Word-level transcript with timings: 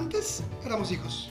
Antes 0.00 0.42
éramos 0.64 0.90
hijos, 0.90 1.28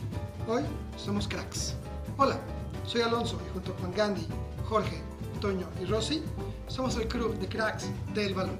hoy 0.47 0.61
somos 0.95 1.27
cracks. 1.27 1.73
Hola, 2.17 2.39
soy 2.85 3.01
Alonso 3.01 3.41
y 3.43 3.53
junto 3.53 3.75
con 3.77 3.91
Gandhi, 3.91 4.27
Jorge, 4.63 5.01
Toño 5.41 5.67
y 5.81 5.85
Rosy 5.85 6.21
somos 6.67 6.95
el 6.97 7.07
club 7.07 7.35
de 7.39 7.49
cracks 7.49 7.89
del 8.13 8.35
balón. 8.35 8.59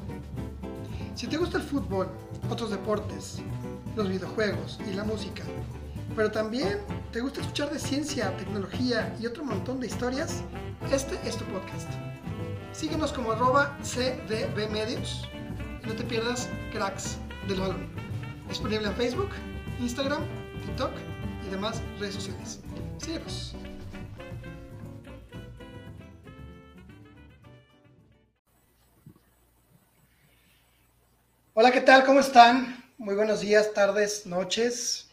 Si 1.13 1.27
te 1.27 1.37
gusta 1.37 1.59
el 1.59 1.63
fútbol, 1.63 2.09
otros 2.49 2.71
deportes, 2.71 3.37
los 3.95 4.09
videojuegos 4.09 4.79
y 4.89 4.93
la 4.95 5.03
música, 5.03 5.43
pero 6.15 6.31
también 6.31 6.79
te 7.11 7.21
gusta 7.21 7.41
escuchar 7.41 7.69
de 7.69 7.77
ciencia, 7.77 8.35
tecnología 8.35 9.15
y 9.21 9.27
otro 9.27 9.45
montón 9.45 9.79
de 9.79 9.85
historias, 9.85 10.41
este 10.91 11.19
es 11.23 11.37
tu 11.37 11.45
podcast. 11.45 11.87
Síguenos 12.71 13.13
como 13.13 13.31
arroba 13.33 13.77
cdbmedios 13.83 15.29
y 15.83 15.87
no 15.87 15.93
te 15.93 16.03
pierdas 16.03 16.49
cracks 16.73 17.19
del 17.47 17.59
balón. 17.59 17.87
Disponible 18.49 18.87
en 18.87 18.95
Facebook, 18.95 19.29
Instagram, 19.79 20.27
TikTok 20.65 20.91
y 21.45 21.49
demás 21.49 21.81
redes 21.99 22.15
sociales. 22.15 22.59
Síguenos. 22.97 23.55
Hola, 31.53 31.71
¿qué 31.71 31.81
tal? 31.81 32.05
¿Cómo 32.05 32.19
están? 32.19 32.83
Muy 32.97 33.15
buenos 33.15 33.39
días, 33.39 33.73
tardes, 33.73 34.25
noches. 34.25 35.09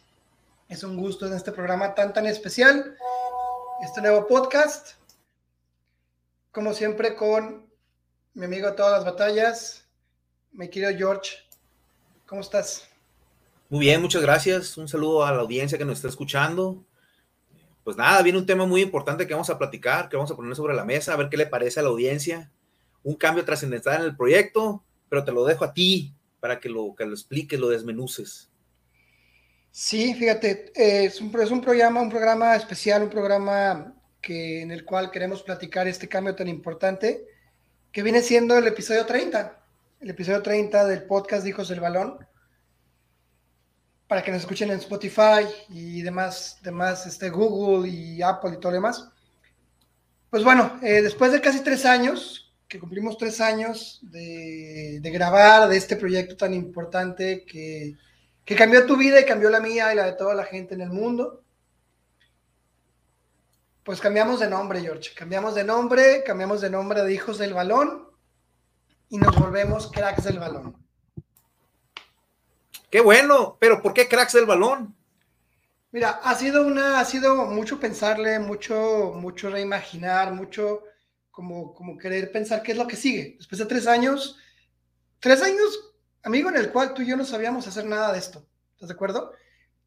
Es 0.67 0.83
un 0.83 0.97
gusto 0.97 1.27
en 1.27 1.33
este 1.33 1.53
programa 1.53 1.95
tan 1.95 2.11
tan 2.11 2.25
especial, 2.25 2.97
este 3.81 4.01
nuevo 4.01 4.27
podcast. 4.27 4.95
Como 6.51 6.73
siempre 6.73 7.15
con 7.15 7.65
mi 8.33 8.45
amigo 8.45 8.69
de 8.69 8.75
todas 8.75 8.91
las 8.91 9.05
batallas, 9.05 9.85
mi 10.51 10.69
querido 10.69 10.91
George. 10.97 11.37
¿Cómo 12.25 12.41
estás? 12.41 12.89
Muy 13.69 13.81
bien, 13.81 14.01
muchas 14.01 14.21
gracias. 14.21 14.77
Un 14.77 14.87
saludo 14.87 15.25
a 15.25 15.31
la 15.33 15.41
audiencia 15.41 15.77
que 15.77 15.83
nos 15.83 15.97
está 15.97 16.07
escuchando. 16.07 16.85
Pues 17.83 17.97
nada, 17.97 18.21
viene 18.21 18.39
un 18.39 18.45
tema 18.45 18.65
muy 18.65 18.81
importante 18.81 19.27
que 19.27 19.33
vamos 19.33 19.49
a 19.49 19.57
platicar, 19.57 20.07
que 20.07 20.15
vamos 20.15 20.31
a 20.31 20.37
poner 20.37 20.55
sobre 20.55 20.73
la 20.73 20.85
mesa, 20.85 21.13
a 21.13 21.17
ver 21.17 21.27
qué 21.27 21.35
le 21.35 21.47
parece 21.47 21.81
a 21.81 21.83
la 21.83 21.89
audiencia. 21.89 22.49
Un 23.03 23.15
cambio 23.15 23.43
trascendental 23.43 23.99
en 23.99 24.07
el 24.07 24.15
proyecto, 24.15 24.85
pero 25.09 25.25
te 25.25 25.33
lo 25.33 25.43
dejo 25.43 25.65
a 25.65 25.73
ti 25.73 26.13
para 26.39 26.61
que 26.61 26.69
lo, 26.69 26.95
que 26.95 27.05
lo 27.05 27.11
expliques, 27.11 27.59
lo 27.59 27.67
desmenuces. 27.67 28.49
Sí, 29.69 30.13
fíjate, 30.13 30.71
es, 30.73 31.19
un, 31.19 31.37
es 31.37 31.51
un 31.51 31.59
programa, 31.59 32.01
un 32.01 32.09
programa 32.09 32.55
especial, 32.55 33.03
un 33.03 33.09
programa 33.09 33.93
que, 34.21 34.61
en 34.61 34.71
el 34.71 34.85
cual 34.85 35.11
queremos 35.11 35.43
platicar 35.43 35.89
este 35.89 36.07
cambio 36.07 36.35
tan 36.35 36.47
importante, 36.47 37.25
que 37.91 38.01
viene 38.01 38.21
siendo 38.21 38.57
el 38.57 38.65
episodio 38.65 39.05
30, 39.05 39.59
el 39.99 40.09
episodio 40.09 40.41
30 40.41 40.85
del 40.85 41.03
podcast 41.03 41.45
Hijos 41.45 41.67
del 41.67 41.81
Balón 41.81 42.27
para 44.07 44.23
que 44.23 44.31
nos 44.31 44.41
escuchen 44.41 44.71
en 44.71 44.79
Spotify 44.79 45.45
y 45.69 46.01
demás, 46.01 46.59
demás 46.61 47.05
este, 47.05 47.29
Google 47.29 47.89
y 47.89 48.21
Apple 48.21 48.53
y 48.53 48.59
todo 48.59 48.71
lo 48.71 48.77
demás. 48.77 49.09
Pues 50.29 50.43
bueno, 50.43 50.79
eh, 50.81 51.01
después 51.01 51.31
de 51.31 51.41
casi 51.41 51.61
tres 51.61 51.85
años, 51.85 52.53
que 52.67 52.79
cumplimos 52.79 53.17
tres 53.17 53.39
años 53.39 53.99
de, 54.03 54.99
grabar 55.03 55.69
de 55.69 55.77
este 55.77 55.95
proyecto 55.95 56.35
tan 56.35 56.53
importante 56.53 57.45
que, 57.45 57.95
que, 58.43 58.55
cambió 58.55 58.85
tu 58.85 58.97
vida 58.97 59.19
y 59.19 59.25
cambió 59.25 59.49
la 59.49 59.59
mía 59.59 59.93
y 59.93 59.95
la 59.95 60.05
de 60.05 60.13
toda 60.13 60.33
la 60.33 60.43
gente 60.43 60.75
en 60.75 60.81
el 60.81 60.89
mundo, 60.89 61.43
pues 63.83 64.01
cambiamos 64.01 64.41
de 64.41 64.49
nombre, 64.49 64.81
George. 64.81 65.11
Cambiamos 65.15 65.55
de 65.55 65.63
nombre, 65.63 66.23
cambiamos 66.25 66.59
de 66.59 66.69
nombre 66.69 67.03
de 67.03 67.13
Hijos 67.13 67.37
del 67.37 67.53
Balón 67.53 68.05
y 69.09 69.17
nos 69.17 69.39
volvemos 69.39 69.89
Cracks 69.89 70.25
del 70.25 70.39
Balón. 70.39 70.86
Qué 72.89 73.01
bueno, 73.01 73.57
pero 73.59 73.81
¿por 73.81 73.93
qué 73.93 74.07
cracks 74.07 74.33
del 74.33 74.45
balón? 74.45 74.95
Mira, 75.91 76.19
ha 76.23 76.35
sido 76.35 76.65
una, 76.65 76.99
ha 76.99 77.05
sido 77.05 77.45
mucho 77.45 77.79
pensarle, 77.79 78.39
mucho, 78.39 79.13
mucho 79.15 79.49
reimaginar, 79.49 80.33
mucho 80.33 80.83
como, 81.31 81.73
como 81.73 81.97
querer 81.97 82.31
pensar 82.31 82.61
qué 82.61 82.71
es 82.71 82.77
lo 82.77 82.87
que 82.87 82.95
sigue. 82.95 83.35
Después 83.37 83.59
de 83.59 83.65
tres 83.65 83.87
años, 83.87 84.37
tres 85.19 85.41
años, 85.41 85.93
amigo, 86.23 86.49
en 86.49 86.57
el 86.57 86.71
cual 86.71 86.93
tú 86.93 87.01
y 87.01 87.07
yo 87.07 87.17
no 87.17 87.25
sabíamos 87.25 87.67
hacer 87.67 87.85
nada 87.85 88.13
de 88.13 88.19
esto. 88.19 88.45
¿Estás 88.73 88.89
de 88.89 88.95
acuerdo? 88.95 89.33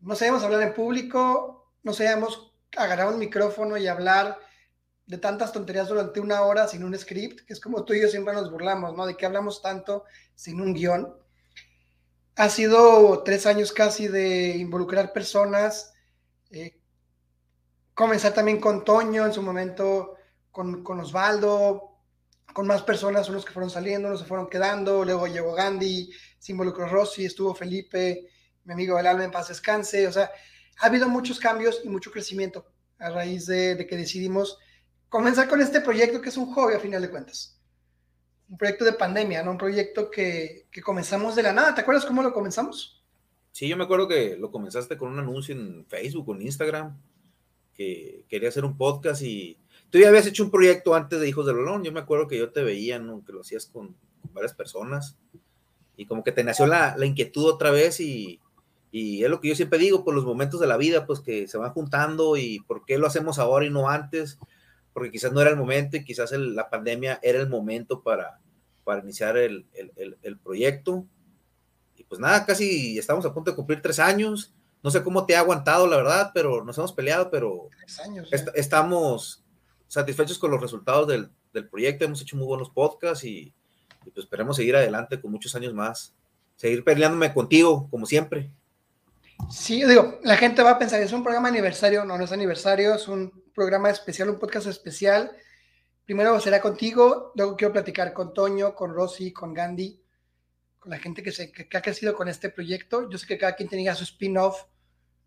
No 0.00 0.14
sabíamos 0.14 0.42
hablar 0.42 0.62
en 0.62 0.74
público, 0.74 1.72
no 1.82 1.92
sabíamos 1.92 2.52
agarrar 2.76 3.08
un 3.08 3.18
micrófono 3.18 3.76
y 3.76 3.86
hablar 3.86 4.38
de 5.06 5.18
tantas 5.18 5.52
tonterías 5.52 5.88
durante 5.88 6.20
una 6.20 6.42
hora 6.42 6.68
sin 6.68 6.84
un 6.84 6.96
script, 6.96 7.40
que 7.46 7.52
es 7.52 7.60
como 7.60 7.84
tú 7.84 7.94
y 7.94 8.02
yo 8.02 8.08
siempre 8.08 8.32
nos 8.34 8.50
burlamos, 8.50 8.96
¿no? 8.96 9.06
De 9.06 9.16
qué 9.16 9.26
hablamos 9.26 9.60
tanto 9.60 10.04
sin 10.34 10.60
un 10.60 10.72
guion. 10.72 11.14
Ha 12.40 12.48
sido 12.48 13.22
tres 13.22 13.44
años 13.44 13.70
casi 13.70 14.08
de 14.08 14.56
involucrar 14.56 15.12
personas, 15.12 15.92
eh, 16.50 16.80
comenzar 17.92 18.32
también 18.32 18.58
con 18.58 18.82
Toño 18.82 19.26
en 19.26 19.34
su 19.34 19.42
momento, 19.42 20.14
con, 20.50 20.82
Osvaldo, 21.00 21.98
con 22.54 22.66
más 22.66 22.80
personas, 22.80 23.28
unos 23.28 23.44
que 23.44 23.52
fueron 23.52 23.68
saliendo, 23.68 24.08
unos 24.08 24.20
se 24.20 24.26
fueron 24.26 24.48
quedando, 24.48 25.04
luego 25.04 25.26
llegó 25.26 25.52
Gandhi, 25.52 26.10
se 26.38 26.52
involucró 26.52 26.88
Rossi, 26.88 27.26
estuvo 27.26 27.54
Felipe, 27.54 28.30
mi 28.64 28.72
amigo 28.72 28.96
del 28.96 29.08
alma 29.08 29.24
en 29.24 29.30
paz 29.30 29.48
descanse, 29.48 30.06
o 30.06 30.12
sea, 30.12 30.30
ha 30.78 30.86
habido 30.86 31.10
muchos 31.10 31.38
cambios 31.38 31.82
y 31.84 31.90
mucho 31.90 32.10
crecimiento 32.10 32.72
a 32.98 33.10
raíz 33.10 33.44
de, 33.44 33.74
de 33.74 33.86
que 33.86 33.98
decidimos 33.98 34.56
comenzar 35.10 35.46
con 35.46 35.60
este 35.60 35.82
proyecto 35.82 36.22
que 36.22 36.30
es 36.30 36.38
un 36.38 36.54
hobby 36.54 36.72
a 36.72 36.80
final 36.80 37.02
de 37.02 37.10
cuentas 37.10 37.59
un 38.50 38.58
proyecto 38.58 38.84
de 38.84 38.92
pandemia, 38.92 39.42
¿no? 39.42 39.52
Un 39.52 39.58
proyecto 39.58 40.10
que, 40.10 40.66
que, 40.72 40.82
comenzamos 40.82 41.36
de 41.36 41.44
la 41.44 41.52
nada. 41.52 41.74
¿Te 41.74 41.82
acuerdas 41.82 42.04
cómo 42.04 42.22
lo 42.22 42.32
comenzamos? 42.32 43.00
Sí, 43.52 43.68
yo 43.68 43.76
me 43.76 43.84
acuerdo 43.84 44.08
que 44.08 44.36
lo 44.36 44.50
comenzaste 44.50 44.96
con 44.96 45.12
un 45.12 45.20
anuncio 45.20 45.54
en 45.54 45.86
Facebook 45.86 46.34
en 46.34 46.42
Instagram, 46.42 47.00
que 47.74 48.24
quería 48.28 48.48
hacer 48.48 48.64
un 48.64 48.76
podcast 48.76 49.22
y 49.22 49.56
tú 49.88 49.98
ya 49.98 50.08
habías 50.08 50.26
hecho 50.26 50.42
un 50.42 50.50
proyecto 50.50 50.94
antes 50.94 51.20
de 51.20 51.28
Hijos 51.28 51.46
del 51.46 51.56
Balón. 51.56 51.84
Yo 51.84 51.92
me 51.92 52.00
acuerdo 52.00 52.26
que 52.26 52.38
yo 52.38 52.50
te 52.50 52.64
veía, 52.64 52.98
¿no? 52.98 53.24
Que 53.24 53.32
lo 53.32 53.40
hacías 53.42 53.66
con, 53.66 53.96
varias 54.32 54.52
personas 54.52 55.16
y 55.96 56.06
como 56.06 56.22
que 56.22 56.32
te 56.32 56.44
nació 56.44 56.66
la, 56.66 56.96
la 56.96 57.06
inquietud 57.06 57.46
otra 57.46 57.70
vez 57.70 58.00
y, 58.00 58.40
y, 58.92 59.24
es 59.24 59.30
lo 59.30 59.40
que 59.40 59.48
yo 59.48 59.54
siempre 59.54 59.78
digo, 59.78 60.04
por 60.04 60.14
los 60.14 60.24
momentos 60.24 60.60
de 60.60 60.66
la 60.66 60.76
vida, 60.76 61.06
pues 61.06 61.20
que 61.20 61.48
se 61.48 61.58
van 61.58 61.72
juntando 61.72 62.36
y 62.36 62.60
por 62.60 62.84
qué 62.84 62.98
lo 62.98 63.06
hacemos 63.06 63.38
ahora 63.38 63.64
y 63.64 63.70
no 63.70 63.88
antes 63.88 64.38
porque 64.92 65.10
quizás 65.10 65.32
no 65.32 65.40
era 65.40 65.50
el 65.50 65.56
momento 65.56 65.96
y 65.96 66.04
quizás 66.04 66.32
la 66.32 66.68
pandemia 66.68 67.20
era 67.22 67.38
el 67.40 67.48
momento 67.48 68.02
para, 68.02 68.40
para 68.84 69.02
iniciar 69.02 69.36
el, 69.36 69.66
el, 69.74 70.18
el, 70.22 70.38
proyecto. 70.38 71.06
Y 71.96 72.04
pues 72.04 72.20
nada, 72.20 72.44
casi 72.44 72.98
estamos 72.98 73.24
a 73.24 73.32
punto 73.32 73.50
de 73.50 73.56
cumplir 73.56 73.80
tres 73.82 73.98
años. 73.98 74.54
No 74.82 74.90
sé 74.90 75.02
cómo 75.02 75.26
te 75.26 75.36
ha 75.36 75.40
aguantado, 75.40 75.86
la 75.86 75.96
verdad, 75.96 76.30
pero 76.34 76.64
nos 76.64 76.76
hemos 76.78 76.92
peleado, 76.92 77.30
pero 77.30 77.68
estamos 78.54 79.44
satisfechos 79.86 80.38
con 80.38 80.50
los 80.50 80.60
resultados 80.60 81.06
del, 81.06 81.30
del, 81.52 81.68
proyecto. 81.68 82.04
Hemos 82.04 82.22
hecho 82.22 82.36
muy 82.36 82.46
buenos 82.46 82.70
podcasts 82.70 83.24
y, 83.24 83.54
y 84.06 84.10
pues 84.10 84.24
esperemos 84.24 84.56
seguir 84.56 84.74
adelante 84.76 85.20
con 85.20 85.30
muchos 85.30 85.54
años 85.54 85.74
más. 85.74 86.14
Seguir 86.56 86.82
peleándome 86.82 87.32
contigo, 87.32 87.88
como 87.90 88.06
siempre. 88.06 88.50
Sí, 89.48 89.84
digo, 89.84 90.18
la 90.22 90.36
gente 90.36 90.62
va 90.62 90.72
a 90.72 90.78
pensar, 90.78 91.00
es 91.00 91.12
un 91.12 91.22
programa 91.22 91.48
aniversario, 91.48 92.04
no, 92.04 92.18
no 92.18 92.24
es 92.24 92.32
aniversario, 92.32 92.94
es 92.94 93.08
un 93.08 93.39
programa 93.54 93.90
especial, 93.90 94.30
un 94.30 94.38
podcast 94.38 94.66
especial. 94.66 95.30
Primero 96.04 96.38
será 96.40 96.60
contigo, 96.60 97.32
luego 97.34 97.56
quiero 97.56 97.72
platicar 97.72 98.12
con 98.12 98.34
Toño, 98.34 98.74
con 98.74 98.92
Rosy, 98.92 99.32
con 99.32 99.54
Gandhi, 99.54 100.02
con 100.78 100.90
la 100.90 100.98
gente 100.98 101.22
que, 101.22 101.32
se, 101.32 101.52
que, 101.52 101.76
ha 101.76 101.82
crecido 101.82 102.14
con 102.14 102.28
este 102.28 102.50
proyecto. 102.50 103.08
Yo 103.08 103.18
sé 103.18 103.26
que 103.26 103.38
cada 103.38 103.54
quien 103.54 103.68
tenía 103.68 103.94
su 103.94 104.04
spin-off 104.04 104.64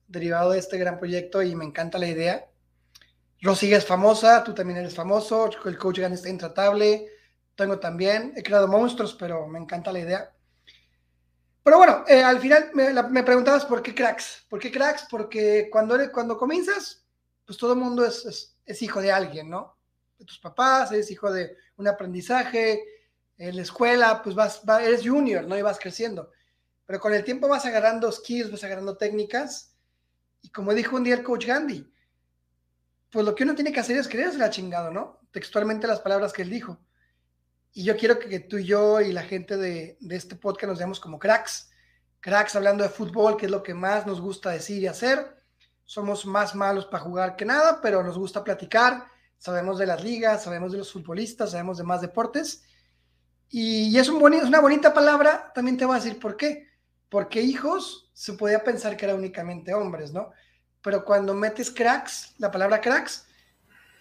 derivado 0.08 0.52
de 0.52 0.60
este 0.60 0.78
gran 0.78 1.00
proyecto 1.00 1.42
y 1.42 1.56
me 1.56 1.66
encanta 1.66 1.98
la 1.98 2.08
idea. 2.08 2.50
Rosy 3.42 3.74
es 3.74 3.86
famosa, 3.86 4.44
tú 4.44 4.54
también 4.54 4.80
eres 4.80 4.96
famoso, 4.96 5.50
el 5.66 5.78
coach 5.78 6.00
Gandhi 6.00 6.16
está 6.16 6.30
intratable, 6.30 7.10
Tengo 7.56 7.78
también, 7.78 8.34
he 8.36 8.42
creado 8.42 8.68
monstruos, 8.68 9.14
pero 9.14 9.48
me 9.48 9.60
encanta 9.60 9.92
la 9.92 10.00
idea. 10.00 10.34
Pero 11.64 11.78
bueno, 11.78 12.04
eh, 12.08 12.22
al 12.22 12.40
final 12.40 12.72
me, 12.74 13.24
preguntabas 13.24 13.66
por 13.66 13.82
qué 13.82 13.96
cracks. 13.96 14.46
¿Por 14.50 14.60
qué 14.60 14.72
cracks? 14.72 15.08
Porque 15.10 15.70
cuando, 15.72 15.98
cuando 16.12 16.38
comienzas, 16.38 17.03
pues 17.46 17.58
todo 17.58 17.76
mundo 17.76 18.06
es, 18.06 18.56
es, 18.66 18.82
hijo 18.82 19.02
de 19.02 19.12
alguien, 19.12 19.50
¿no? 19.50 19.78
De 20.18 20.26
tus 20.26 20.40
papás, 20.40 20.92
eres 20.92 21.12
hijo 21.12 21.32
de 21.32 21.58
un 21.78 21.88
aprendizaje, 21.88 22.84
en 23.38 23.56
la 23.56 23.62
escuela, 23.62 24.22
pues 24.22 24.36
vas, 24.36 24.62
eres 24.82 25.08
junior, 25.08 25.44
¿no? 25.46 25.58
Y 25.58 25.62
vas 25.62 25.80
creciendo. 25.80 26.32
Pero 26.86 27.00
con 27.00 27.14
el 27.14 27.24
tiempo 27.24 27.48
vas 27.48 27.66
agarrando 27.66 28.12
skills, 28.12 28.52
vas 28.52 28.64
agarrando 28.64 28.98
técnicas. 28.98 29.76
Y 30.42 30.50
como 30.50 30.74
dijo 30.74 30.96
un 30.96 31.04
día 31.04 31.16
el 31.16 31.24
coach 31.24 31.46
Gandhi, 31.46 31.92
pues 33.10 33.26
lo 33.26 33.36
que 33.36 33.44
uno 33.44 33.56
tiene 33.56 33.72
que 33.72 33.80
hacer 33.80 33.98
es 33.98 34.08
creerse 34.08 34.38
la 34.38 34.50
chingado, 34.50 34.92
¿no? 34.92 35.20
Textualmente 35.32 35.88
las 35.88 36.02
palabras 36.02 36.34
que 36.34 36.42
él 36.42 36.50
dijo. 36.50 36.80
Y 37.72 37.84
yo 37.84 37.98
quiero 37.98 38.20
que, 38.20 38.40
tú 38.40 38.58
y 38.58 38.66
yo 38.66 39.02
y 39.02 39.12
la 39.12 39.24
gente 39.24 39.58
de, 39.58 39.98
este 40.10 40.36
podcast 40.36 40.70
nos 40.70 40.78
veamos 40.78 41.00
como 41.00 41.20
cracks. 41.20 41.72
Cracks 42.20 42.56
hablando 42.56 42.84
de 42.84 42.90
fútbol, 42.90 43.36
que 43.38 43.46
es 43.46 43.52
lo 43.52 43.64
que 43.64 43.74
más 43.74 44.06
nos 44.06 44.22
gusta 44.22 44.52
decir 44.52 44.82
y 44.84 44.88
hacer. 44.88 45.43
Somos 45.86 46.26
más 46.26 46.56
malos 46.56 46.86
para 46.86 47.04
jugar 47.04 47.36
que 47.36 47.46
nada, 47.46 47.80
pero 47.82 48.04
nos 48.04 48.18
gusta 48.18 48.44
platicar. 48.44 49.06
Sabemos 49.38 49.78
de 49.78 49.86
las 49.86 50.04
ligas, 50.04 50.44
sabemos 50.44 50.72
de 50.72 50.78
los 50.78 50.92
futbolistas, 50.92 51.52
sabemos 51.52 51.78
de 51.78 51.84
más 51.84 52.02
deportes. 52.02 52.64
Y, 53.50 53.98
es, 53.98 54.10
un 54.10 54.34
es 54.34 54.44
una 54.44 54.62
bonita 54.62 54.94
palabra. 54.94 55.52
También 55.54 55.78
te 55.78 55.86
voy 55.86 55.96
a 55.96 56.00
decir 56.00 56.20
por 56.20 56.38
qué. 56.38 56.68
Porque 57.10 57.42
hijos 57.42 58.10
se 58.14 58.34
podía 58.34 58.64
pensar 58.64 58.98
que 58.98 59.06
era 59.06 59.16
únicamente 59.16 59.74
hombres, 59.74 60.12
¿no? 60.12 60.32
Pero 60.82 61.06
cuando 61.06 61.34
metes 61.34 61.70
cracks, 61.70 62.34
la 62.40 62.50
palabra 62.50 62.82
cracks, 62.82 63.28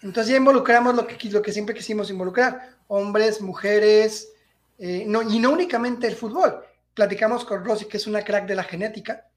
entonces 0.01 0.31
ya 0.31 0.37
involucramos 0.37 0.95
lo 0.95 1.07
que, 1.07 1.51
siempre 1.51 1.73
quisimos 1.73 2.09
involucrar, 2.09 2.77
hombres, 2.87 3.39
mujeres, 3.39 4.29
eh, 4.77 5.05
y 5.05 5.39
no 5.39 5.51
únicamente 5.51 6.07
el 6.07 6.15
fútbol. 6.15 6.61
Platicamos 6.93 7.45
con 7.45 7.63
Rosy, 7.63 7.85
que 7.85 7.97
es 7.97 8.05
una 8.05 8.21
crack 8.21 8.45
de 8.45 8.55
la 8.55 8.63
genética, 8.63 9.27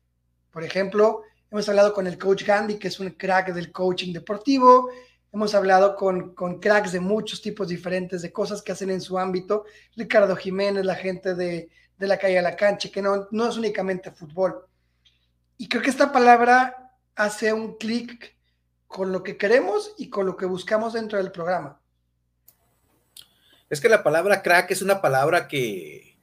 por 0.51 0.65
ejemplo, 0.65 1.23
hemos 1.51 1.69
hablado 1.69 1.93
con 1.93 2.07
el 2.07 2.19
coach 2.19 2.45
Gandhi, 2.45 2.79
que 2.79 2.89
es 2.89 3.01
un 3.01 3.11
crack 3.11 3.53
del 3.53 3.73
coaching 3.73 4.13
deportivo, 4.13 4.91
hemos 5.33 5.55
hablado 5.55 5.97
con, 5.97 6.35
con 6.35 6.61
cracks 6.61 6.93
de 6.93 7.01
muchos 7.01 7.43
tipos 7.43 7.69
diferentes 7.69 8.23
de 8.23 8.33
cosas 8.33 8.63
que 8.63 8.73
hacen 8.73 8.91
en 8.91 9.01
su 9.01 9.19
ámbito, 9.19 9.65
Ricardo 9.97 10.35
Jiménez, 10.37 10.85
la 10.85 10.95
gente 10.95 11.35
de, 11.35 11.69
de 11.99 12.07
la 12.07 12.19
calle 12.19 12.39
a 12.39 12.43
la 12.43 12.57
cancha, 12.57 12.91
que 12.91 13.03
no, 13.03 13.29
no 13.31 13.49
es 13.49 13.57
únicamente 13.57 14.11
fútbol. 14.11 14.67
Y 15.59 15.69
creo 15.69 15.83
que 15.83 15.91
esta 15.91 16.13
palabra 16.13 16.93
hace 17.15 17.53
un 17.53 17.77
clic 17.77 18.37
con 18.87 19.13
lo 19.13 19.23
que 19.23 19.37
queremos 19.37 19.95
y 19.99 20.11
con 20.11 20.27
lo 20.27 20.37
que 20.37 20.47
buscamos 20.47 20.93
dentro 20.93 21.19
del 21.19 21.33
programa. 21.33 21.81
Es 23.69 23.81
que 23.81 23.89
la 23.89 24.03
palabra 24.03 24.43
crack 24.43 24.71
es 24.71 24.83
una 24.83 25.01
palabra 25.01 25.49
que, 25.49 26.19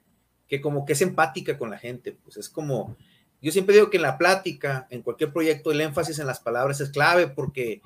que 0.48 0.60
como 0.60 0.84
que 0.84 0.94
es 0.94 1.02
empática 1.02 1.58
con 1.58 1.70
la 1.70 1.78
gente, 1.78 2.12
pues 2.12 2.36
es 2.36 2.48
como, 2.48 2.96
yo 3.44 3.52
siempre 3.52 3.74
digo 3.74 3.90
que 3.90 3.98
en 3.98 4.02
la 4.04 4.16
plática, 4.16 4.86
en 4.88 5.02
cualquier 5.02 5.30
proyecto, 5.30 5.70
el 5.70 5.82
énfasis 5.82 6.18
en 6.18 6.26
las 6.26 6.40
palabras 6.40 6.80
es 6.80 6.88
clave 6.88 7.28
porque 7.28 7.82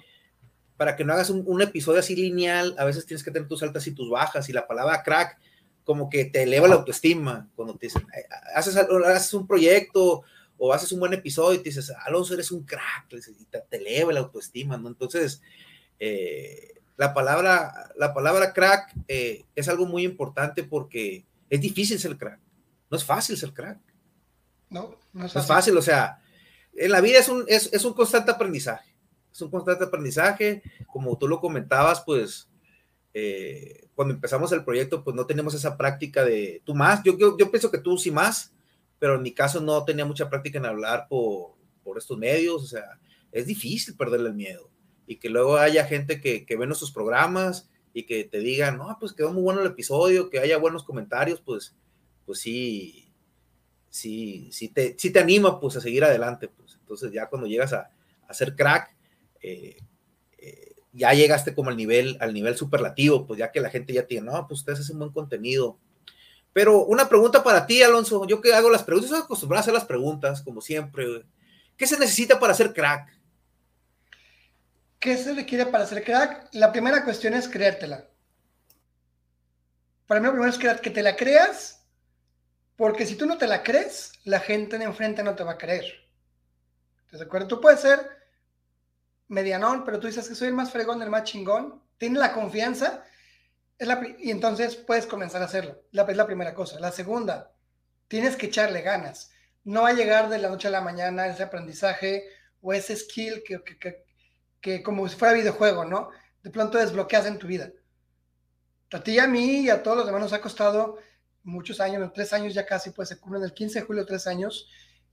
para 0.77 0.95
que 0.95 1.05
no 1.05 1.13
hagas 1.13 1.31
un, 1.31 1.61
episodio 1.61 1.99
así 1.99 2.15
lineal, 2.15 2.77
a 2.79 2.85
veces 2.85 3.05
tienes 3.07 3.25
que 3.25 3.33
tener 3.33 3.49
tus 3.49 3.65
altas 3.65 3.85
y 3.89 3.91
tus 3.91 4.09
bajas 4.09 4.49
y 4.49 4.53
la 4.53 4.69
palabra 4.69 5.03
crack 5.03 5.37
como 5.83 6.09
que 6.09 6.27
te 6.27 6.45
eleva 6.45 6.69
la 6.69 6.77
autoestima 6.77 7.49
cuando 7.57 7.75
te 7.75 7.87
dicen, 7.87 8.07
haces, 8.55 8.77
haces 8.77 9.35
un 9.35 9.49
proyecto 9.49 10.23
o 10.57 10.73
haces 10.73 10.93
un 10.93 11.01
buen 11.01 11.15
episodio 11.15 11.59
y 11.59 11.63
te 11.63 11.71
dices, 11.71 11.93
Alonso, 12.07 12.35
eres 12.35 12.53
un 12.53 12.63
crack, 12.65 13.13
y 13.13 13.45
te, 13.47 13.65
eleva 13.73 14.13
la 14.13 14.21
autoestima, 14.21 14.77
¿no? 14.77 14.87
Entonces, 14.87 15.43
eh, 15.99 16.75
la, 16.97 17.13
palabra, 17.13 17.91
la 17.97 18.15
palabra 18.15 18.53
crack 18.53 18.95
eh, 19.09 19.45
es 19.57 19.69
algo 19.69 19.87
muy 19.87 20.05
importante 20.05 20.63
porque 20.63 21.25
es 21.51 21.61
difícil 21.61 21.99
ser 21.99 22.17
crack, 22.17 22.39
no 22.89 22.97
es 22.97 23.05
fácil 23.05 23.37
ser 23.37 23.53
crack. 23.53 23.88
No, 24.71 24.97
no 25.13 25.27
es 25.27 25.33
fácil. 25.33 25.35
No 25.35 25.41
es 25.41 25.47
fácil 25.47 25.77
o 25.79 25.83
sea, 25.83 26.23
en 26.75 26.91
la 26.91 27.01
vida 27.01 27.19
es 27.19 27.29
un, 27.29 27.45
es, 27.49 27.71
es 27.73 27.85
un 27.85 27.95
constante 27.95 28.31
aprendizaje, 28.31 28.95
es 29.33 29.41
un 29.41 29.51
constante 29.51 29.85
aprendizaje, 29.85 30.63
como 30.87 31.17
tú 31.19 31.29
lo 31.29 31.41
comentabas, 31.41 32.03
pues 32.03 32.49
eh, 33.15 33.89
cuando 33.95 34.15
empezamos 34.15 34.53
el 34.53 34.65
proyecto, 34.65 35.03
pues 35.03 35.17
no 35.17 35.27
teníamos 35.27 35.55
esa 35.55 35.77
práctica 35.77 36.25
de 36.25 36.63
tú 36.65 36.75
más. 36.75 37.03
Yo, 37.03 37.19
yo, 37.19 37.37
yo, 37.37 37.51
pienso 37.51 37.71
que 37.71 37.79
tú 37.79 37.99
sí 37.99 38.11
más, 38.11 38.53
pero 38.99 39.17
en 39.17 39.23
mi 39.23 39.33
caso 39.33 39.61
no 39.61 39.85
tenía 39.85 40.05
mucha 40.05 40.31
práctica 40.31 40.59
en 40.59 40.67
hablar 40.67 41.07
por, 41.09 41.57
por 41.83 41.99
estos 41.99 42.17
medios. 42.17 42.63
O 42.63 42.67
sea, 42.67 43.01
es 43.33 43.47
difícil 43.47 43.97
perderle 43.97 44.29
el 44.29 44.37
miedo. 44.37 44.71
Y 45.07 45.17
que 45.17 45.31
luego 45.31 45.57
haya 45.57 45.85
gente 45.85 46.21
que, 46.21 46.47
que 46.47 46.57
ve 46.57 46.67
nuestros 46.67 46.93
programas 46.93 47.69
y 47.93 48.05
que 48.05 48.23
te 48.25 48.39
digan, 48.39 48.77
no, 48.77 48.97
pues 49.01 49.13
quedó 49.13 49.33
muy 49.33 49.43
bueno 49.43 49.63
el 49.63 49.67
episodio, 49.67 50.31
que 50.31 50.39
haya 50.39 50.59
buenos 50.59 50.85
comentarios, 50.85 51.41
pues, 51.41 51.75
pues 52.25 52.39
sí, 52.39 53.08
sí, 53.91 54.49
sí 54.53 54.69
te, 54.69 54.95
sí 54.99 55.11
te 55.11 55.21
anima 55.21 55.61
pues 55.61 55.77
a 55.77 55.81
seguir 55.81 56.05
adelante. 56.05 56.49
Pues. 56.49 56.79
Entonces 56.81 57.13
ya 57.13 57.27
cuando 57.29 57.47
llegas 57.47 57.73
a, 57.73 57.91
a 58.27 58.35
ser 58.35 58.55
crack, 58.55 58.95
eh, 59.43 59.77
eh, 60.39 60.75
ya 60.93 61.13
llegaste 61.13 61.55
como 61.55 61.71
al 61.71 61.77
nivel, 61.77 62.17
al 62.21 62.35
nivel 62.35 62.57
superlativo, 62.57 63.27
pues 63.27 63.39
ya 63.39 63.51
que 63.51 63.61
la 63.61 63.71
gente 63.71 63.93
ya 63.93 64.07
tiene, 64.07 64.31
no, 64.31 64.47
pues 64.47 64.61
ustedes 64.61 64.81
hacen 64.81 64.99
buen 64.99 65.13
contenido. 65.13 65.79
Pero 66.53 66.85
una 66.85 67.09
pregunta 67.09 67.43
para 67.43 67.67
ti, 67.67 67.83
Alonso, 67.83 68.27
yo 68.27 68.41
que 68.41 68.55
hago 68.55 68.71
las 68.71 68.83
preguntas, 68.83 69.11
estoy 69.11 69.25
acostumbrado 69.25 69.61
a 69.61 69.63
hacer 69.63 69.75
las 69.75 69.85
preguntas, 69.85 70.43
como 70.43 70.61
siempre. 70.61 71.25
¿Qué 71.77 71.87
se 71.87 71.99
necesita 71.99 72.41
para 72.41 72.55
ser 72.55 72.73
crack? 72.73 73.17
¿Qué 74.99 75.17
se 75.17 75.35
requiere 75.35 75.67
para 75.67 75.87
ser 75.87 76.03
crack? 76.03 76.49
La 76.53 76.73
primera 76.73 77.05
cuestión 77.05 77.35
es 77.35 77.49
creértela. 77.49 78.09
Para 80.07 80.21
mí 80.21 80.27
lo 80.27 80.33
primero 80.33 80.51
es 80.51 80.81
que 80.81 80.91
te 80.91 81.03
la 81.03 81.15
creas, 81.15 81.78
porque 82.79 83.05
si 83.05 83.17
tú 83.17 83.27
no 83.27 83.37
te 83.37 83.49
la 83.49 83.65
crees, 83.65 84.13
la 84.23 84.39
gente 84.39 84.79
de 84.79 84.85
enfrente 84.85 85.25
no 85.25 85.35
te 85.35 85.43
va 85.43 85.53
a 85.53 85.59
creer. 85.59 85.85
¿Te 87.11 87.21
acuerdas? 87.21 87.49
Tú 87.49 87.61
puedes 87.61 87.81
ser 87.81 87.99
medianón, 89.27 89.85
pero 89.85 89.99
tú 89.99 90.07
dices 90.07 90.29
que 90.29 90.37
soy 90.37 90.47
el 90.47 90.55
más 90.55 90.71
fregón, 90.71 91.03
el 91.03 91.11
más 91.11 91.25
chingón, 91.25 91.83
tienes 91.99 92.21
la 92.21 92.33
confianza, 92.33 93.05
y 94.19 94.31
entonces 94.31 94.77
puedes 94.77 95.07
comenzar 95.07 95.43
a 95.43 95.47
hacerlo. 95.47 95.83
La, 95.91 96.03
es 96.05 96.17
la 96.17 96.27
primera 96.27 96.55
cosa. 96.55 96.79
La 96.79 96.93
segunda, 96.93 97.51
tienes 98.07 98.37
que 98.37 98.47
echarle 98.47 98.83
ganas. 98.83 99.33
No 99.65 99.83
va 99.83 99.89
a 99.89 99.95
llegar 99.95 100.29
de 100.29 100.39
la 100.39 100.49
noche 100.49 100.69
a 100.69 100.71
la 100.71 100.81
mañana 100.81 101.27
ese 101.27 101.43
aprendizaje 101.43 102.29
o 102.61 102.73
ese 102.73 102.95
skill 102.95 103.43
que, 103.45 103.61
que, 103.65 104.05
que, 104.61 104.83
como 104.85 105.09
si 105.09 105.17
fuera 105.17 105.35
videojuego, 105.35 105.85
¿no? 105.85 106.11
De 106.45 106.51
pronto 106.51 106.79
desbloqueas 106.79 107.27
en 107.27 107.39
tu 107.39 107.49
vida. 107.49 107.73
A 108.93 109.03
ti 109.03 109.19
a 109.19 109.27
mí 109.27 109.63
y 109.63 109.71
a 109.71 109.83
todos 109.83 109.97
los 109.97 110.07
demás 110.07 110.23
nos 110.23 110.33
ha 110.33 110.41
costado 110.41 110.99
muchos 111.49 111.81
años, 111.81 112.11
tres 112.15 112.33
años 112.33 112.55
ya 112.55 112.67
casi, 112.67 112.91
pues 112.91 113.09
se 113.09 113.19
cumplen 113.19 113.43
el 113.43 113.55
15 113.55 113.81
de 113.81 113.87
julio, 113.87 114.07
tres 114.07 114.27
años, 114.27 114.69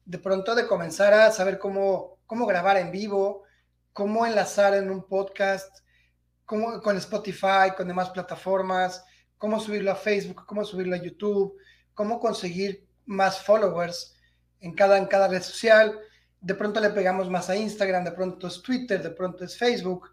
de 0.06 0.20
pronto 0.20 0.54
de 0.54 0.68
comenzar 0.68 1.14
a 1.14 1.32
saber 1.32 1.58
cómo, 1.58 2.20
cómo 2.26 2.46
grabar 2.46 2.78
en 2.78 2.92
vivo, 2.92 3.44
cómo 3.94 4.26
enlazar 4.26 4.76
en 4.76 4.90
un 4.90 5.08
podcast, 5.08 5.80
cómo, 6.46 6.82
con 6.82 6.98
Spotify, 6.98 7.74
con 7.76 7.88
demás 7.88 8.10
plataformas, 8.10 9.04
cómo 9.38 9.60
subirlo 9.60 9.92
a 9.92 9.96
Facebook, 9.96 10.46
cómo 10.46 10.64
subirlo 10.64 10.96
a 10.96 11.02
YouTube, 11.02 11.56
cómo 11.94 12.20
conseguir 12.20 12.88
más 13.06 13.42
followers 13.42 14.16
en 14.60 14.74
cada, 14.74 14.98
en 14.98 15.06
cada 15.06 15.28
red 15.28 15.42
social. 15.42 15.98
De 16.42 16.56
pronto 16.56 16.80
le 16.80 16.90
pegamos 16.90 17.30
más 17.30 17.50
a 17.50 17.56
Instagram, 17.56 18.04
de 18.04 18.12
pronto 18.12 18.48
es 18.48 18.62
Twitter, 18.62 19.02
de 19.02 19.12
pronto 19.12 19.46
es 19.46 19.58
Facebook. 19.58 20.10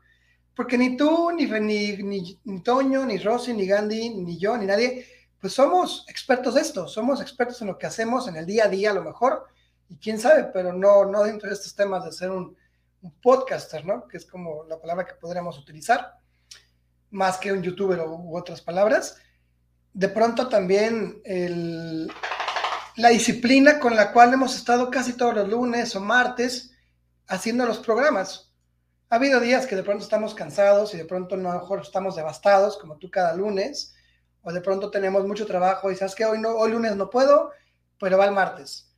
Porque 0.54 0.76
ni 0.76 0.96
tú, 0.96 1.30
ni, 1.32 1.46
ni, 1.46 2.40
ni, 2.44 2.62
Toño, 2.62 3.06
ni 3.06 3.18
Rosy, 3.18 3.54
ni 3.54 3.66
Gandhi, 3.66 4.10
ni 4.10 4.38
yo, 4.38 4.56
ni 4.56 4.66
nadie, 4.66 5.06
pues 5.42 5.54
somos 5.54 6.06
expertos 6.08 6.54
de 6.54 6.60
esto, 6.60 6.86
somos 6.86 7.20
expertos 7.20 7.60
en 7.60 7.66
lo 7.66 7.76
que 7.76 7.86
hacemos 7.86 8.28
en 8.28 8.36
el 8.36 8.46
día 8.46 8.66
a 8.66 8.68
día 8.68 8.92
a 8.92 8.94
lo 8.94 9.02
mejor, 9.02 9.44
y 9.88 9.96
quién 9.96 10.20
sabe, 10.20 10.44
pero 10.44 10.72
no, 10.72 11.04
no 11.04 11.24
dentro 11.24 11.48
de 11.48 11.54
estos 11.56 11.74
temas 11.74 12.04
de 12.04 12.12
ser 12.12 12.30
un, 12.30 12.56
un 13.02 13.10
podcaster, 13.20 13.84
¿no? 13.84 14.06
Que 14.06 14.18
es 14.18 14.24
como 14.24 14.62
la 14.68 14.80
palabra 14.80 15.04
que 15.04 15.14
podríamos 15.14 15.58
utilizar, 15.58 16.14
más 17.10 17.38
que 17.38 17.52
un 17.52 17.60
youtuber 17.60 17.98
u, 18.00 18.36
otras 18.36 18.60
palabras. 18.60 19.16
De 19.92 20.08
pronto 20.08 20.48
también 20.48 21.20
la 22.96 23.08
disciplina 23.08 23.80
con 23.80 23.96
la 23.96 24.12
cual 24.12 24.32
hemos 24.32 24.54
estado 24.54 24.92
casi 24.92 25.14
todos 25.14 25.34
los 25.34 25.48
lunes 25.48 25.96
o 25.96 26.00
martes 26.00 26.70
haciendo 27.26 27.66
los 27.66 27.78
programas. 27.78 28.52
Ha 29.10 29.16
habido 29.16 29.40
días 29.40 29.66
que 29.66 29.74
de 29.74 29.82
pronto 29.82 30.04
estamos 30.04 30.34
cansados 30.34 30.94
y 30.94 30.98
de 30.98 31.04
pronto 31.04 31.34
a 31.34 31.38
lo 31.38 31.52
mejor 31.52 31.80
estamos 31.80 32.14
devastados, 32.14 32.78
como 32.78 32.96
tú 32.96 33.10
cada 33.10 33.34
lunes, 33.34 33.94
o 34.42 34.52
de 34.52 34.60
pronto 34.60 34.90
tenemos 34.90 35.26
mucho 35.26 35.46
trabajo 35.46 35.90
y 35.90 35.96
sabes 35.96 36.14
que 36.14 36.24
hoy, 36.24 36.38
no, 36.38 36.50
hoy 36.50 36.72
lunes 36.72 36.96
no 36.96 37.10
puedo, 37.10 37.52
pero 37.98 38.18
va 38.18 38.26
el 38.26 38.32
martes. 38.32 38.92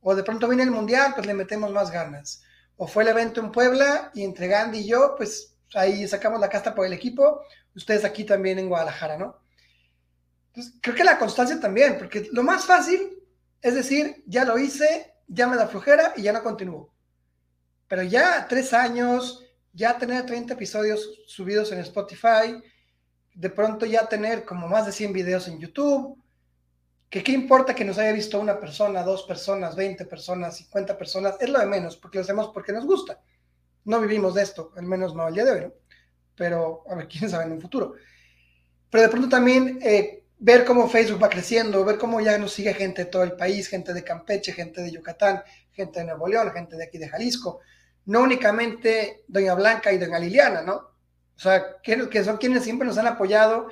O 0.00 0.14
de 0.14 0.22
pronto 0.22 0.48
viene 0.48 0.62
el 0.62 0.70
mundial, 0.70 1.12
pues 1.14 1.26
le 1.26 1.34
metemos 1.34 1.70
más 1.72 1.90
ganas 1.90 2.42
o 2.82 2.86
fue 2.86 3.02
el 3.02 3.10
evento 3.10 3.42
en 3.42 3.52
Puebla 3.52 4.10
y 4.14 4.22
entre 4.22 4.48
Gandhi 4.48 4.78
y 4.78 4.86
yo, 4.86 5.14
pues 5.14 5.54
ahí 5.74 6.08
sacamos 6.08 6.40
la 6.40 6.48
casta 6.48 6.74
por 6.74 6.86
el 6.86 6.94
equipo, 6.94 7.42
ustedes 7.74 8.06
aquí 8.06 8.24
también 8.24 8.58
en 8.58 8.70
Guadalajara, 8.70 9.18
¿no? 9.18 9.38
Entonces, 10.46 10.78
creo 10.80 10.96
que 10.96 11.04
la 11.04 11.18
constancia 11.18 11.60
también, 11.60 11.98
porque 11.98 12.30
lo 12.32 12.42
más 12.42 12.64
fácil 12.64 13.20
es 13.60 13.74
decir, 13.74 14.22
ya 14.26 14.46
lo 14.46 14.58
hice, 14.58 15.12
ya 15.28 15.46
me 15.46 15.56
da 15.56 15.68
flojera 15.68 16.14
y 16.16 16.22
ya 16.22 16.32
no 16.32 16.42
continúo. 16.42 16.94
Pero 17.86 18.02
ya 18.02 18.46
tres 18.48 18.72
años, 18.72 19.44
ya 19.74 19.98
tener 19.98 20.24
30 20.24 20.54
episodios 20.54 21.20
subidos 21.26 21.72
en 21.72 21.80
Spotify, 21.80 22.62
de 23.40 23.48
pronto 23.48 23.86
ya 23.86 24.06
tener 24.06 24.44
como 24.44 24.68
más 24.68 24.84
de 24.84 24.92
100 24.92 25.14
videos 25.14 25.48
en 25.48 25.58
YouTube, 25.58 26.22
que 27.08 27.22
qué 27.22 27.32
importa 27.32 27.74
que 27.74 27.86
nos 27.86 27.96
haya 27.96 28.12
visto 28.12 28.38
una 28.38 28.60
persona, 28.60 29.02
dos 29.02 29.22
personas, 29.22 29.74
20 29.74 30.04
personas, 30.04 30.58
50 30.58 30.98
personas, 30.98 31.36
es 31.40 31.48
lo 31.48 31.58
de 31.58 31.64
menos, 31.64 31.96
porque 31.96 32.18
lo 32.18 32.24
hacemos 32.24 32.50
porque 32.52 32.72
nos 32.72 32.84
gusta. 32.84 33.18
No 33.86 33.98
vivimos 33.98 34.34
de 34.34 34.42
esto, 34.42 34.72
al 34.76 34.84
menos 34.84 35.14
no 35.14 35.22
al 35.22 35.32
día 35.32 35.46
de 35.46 35.50
hoy, 35.52 35.60
¿no? 35.62 35.72
Pero 36.36 36.84
a 36.86 36.94
ver, 36.94 37.08
quién 37.08 37.30
sabe 37.30 37.44
en 37.44 37.52
un 37.52 37.62
futuro. 37.62 37.94
Pero 38.90 39.04
de 39.04 39.08
pronto 39.08 39.28
también 39.30 39.78
eh, 39.80 40.24
ver 40.38 40.66
cómo 40.66 40.86
Facebook 40.86 41.22
va 41.22 41.30
creciendo, 41.30 41.82
ver 41.82 41.96
cómo 41.96 42.20
ya 42.20 42.36
nos 42.36 42.52
sigue 42.52 42.74
gente 42.74 43.04
de 43.04 43.10
todo 43.10 43.22
el 43.22 43.32
país, 43.32 43.68
gente 43.68 43.94
de 43.94 44.04
Campeche, 44.04 44.52
gente 44.52 44.82
de 44.82 44.90
Yucatán, 44.90 45.42
gente 45.72 46.00
de 46.00 46.04
Nuevo 46.04 46.28
León, 46.28 46.52
gente 46.52 46.76
de 46.76 46.84
aquí 46.84 46.98
de 46.98 47.08
Jalisco. 47.08 47.60
No 48.04 48.20
únicamente 48.20 49.24
Doña 49.28 49.54
Blanca 49.54 49.90
y 49.92 49.98
Doña 49.98 50.18
Liliana, 50.18 50.60
¿no? 50.60 50.89
O 51.40 51.42
sea, 51.42 51.78
que, 51.82 52.10
que 52.10 52.22
son 52.22 52.36
quienes 52.36 52.64
siempre 52.64 52.86
nos 52.86 52.98
han 52.98 53.06
apoyado 53.06 53.68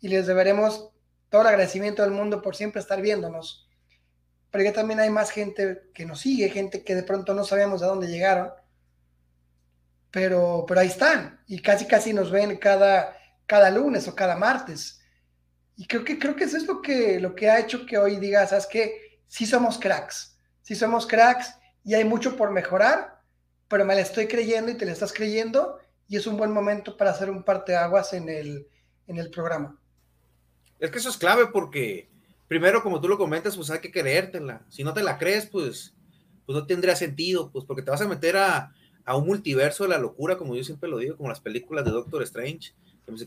y 0.00 0.08
les 0.08 0.26
deberemos 0.26 0.88
todo 1.28 1.42
el 1.42 1.48
agradecimiento 1.48 2.00
del 2.00 2.12
mundo 2.12 2.40
por 2.40 2.56
siempre 2.56 2.80
estar 2.80 3.02
viéndonos. 3.02 3.68
Pero 4.50 4.64
ya 4.64 4.72
también 4.72 5.00
hay 5.00 5.10
más 5.10 5.30
gente 5.30 5.82
que 5.92 6.06
nos 6.06 6.20
sigue, 6.20 6.48
gente 6.48 6.82
que 6.82 6.94
de 6.94 7.02
pronto 7.02 7.34
no 7.34 7.44
sabemos 7.44 7.82
de 7.82 7.88
dónde 7.88 8.06
llegaron. 8.06 8.50
Pero, 10.10 10.64
pero 10.66 10.80
ahí 10.80 10.86
están 10.86 11.38
y 11.46 11.60
casi 11.60 11.84
casi 11.84 12.14
nos 12.14 12.30
ven 12.30 12.56
cada, 12.56 13.14
cada 13.44 13.68
lunes 13.68 14.08
o 14.08 14.14
cada 14.14 14.36
martes. 14.36 15.02
Y 15.76 15.86
creo 15.86 16.04
que, 16.04 16.18
creo 16.18 16.34
que 16.34 16.44
eso 16.44 16.56
es 16.56 16.64
lo 16.64 16.80
que, 16.80 17.20
lo 17.20 17.34
que 17.34 17.50
ha 17.50 17.60
hecho 17.60 17.84
que 17.84 17.98
hoy 17.98 18.16
digas, 18.16 18.48
¿sabes 18.48 18.66
qué? 18.66 19.20
Sí 19.28 19.44
somos 19.44 19.78
cracks, 19.78 20.38
sí 20.62 20.74
somos 20.74 21.06
cracks 21.06 21.54
y 21.84 21.92
hay 21.92 22.04
mucho 22.04 22.34
por 22.34 22.50
mejorar, 22.50 23.20
pero 23.68 23.84
me 23.84 23.94
la 23.94 24.00
estoy 24.00 24.26
creyendo 24.26 24.72
y 24.72 24.76
te 24.78 24.86
la 24.86 24.92
estás 24.92 25.12
creyendo 25.12 25.78
y 26.10 26.16
es 26.16 26.26
un 26.26 26.36
buen 26.36 26.50
momento 26.50 26.96
para 26.96 27.12
hacer 27.12 27.30
un 27.30 27.44
parteaguas 27.44 28.12
en 28.14 28.28
el, 28.28 28.66
en 29.06 29.18
el 29.18 29.30
programa. 29.30 29.80
Es 30.80 30.90
que 30.90 30.98
eso 30.98 31.08
es 31.08 31.16
clave 31.16 31.46
porque 31.52 32.10
primero, 32.48 32.82
como 32.82 33.00
tú 33.00 33.06
lo 33.06 33.16
comentas, 33.16 33.54
pues 33.54 33.70
hay 33.70 33.78
que 33.78 33.92
creértela. 33.92 34.66
Si 34.68 34.82
no 34.82 34.92
te 34.92 35.04
la 35.04 35.18
crees, 35.18 35.46
pues, 35.46 35.94
pues 36.44 36.58
no 36.58 36.66
tendría 36.66 36.96
sentido, 36.96 37.52
pues 37.52 37.64
porque 37.64 37.82
te 37.82 37.92
vas 37.92 38.00
a 38.00 38.08
meter 38.08 38.36
a, 38.38 38.74
a 39.04 39.16
un 39.16 39.24
multiverso 39.24 39.84
de 39.84 39.90
la 39.90 39.98
locura, 39.98 40.36
como 40.36 40.56
yo 40.56 40.64
siempre 40.64 40.90
lo 40.90 40.98
digo, 40.98 41.16
como 41.16 41.28
las 41.28 41.40
películas 41.40 41.84
de 41.84 41.92
Doctor 41.92 42.24
Strange. 42.24 42.72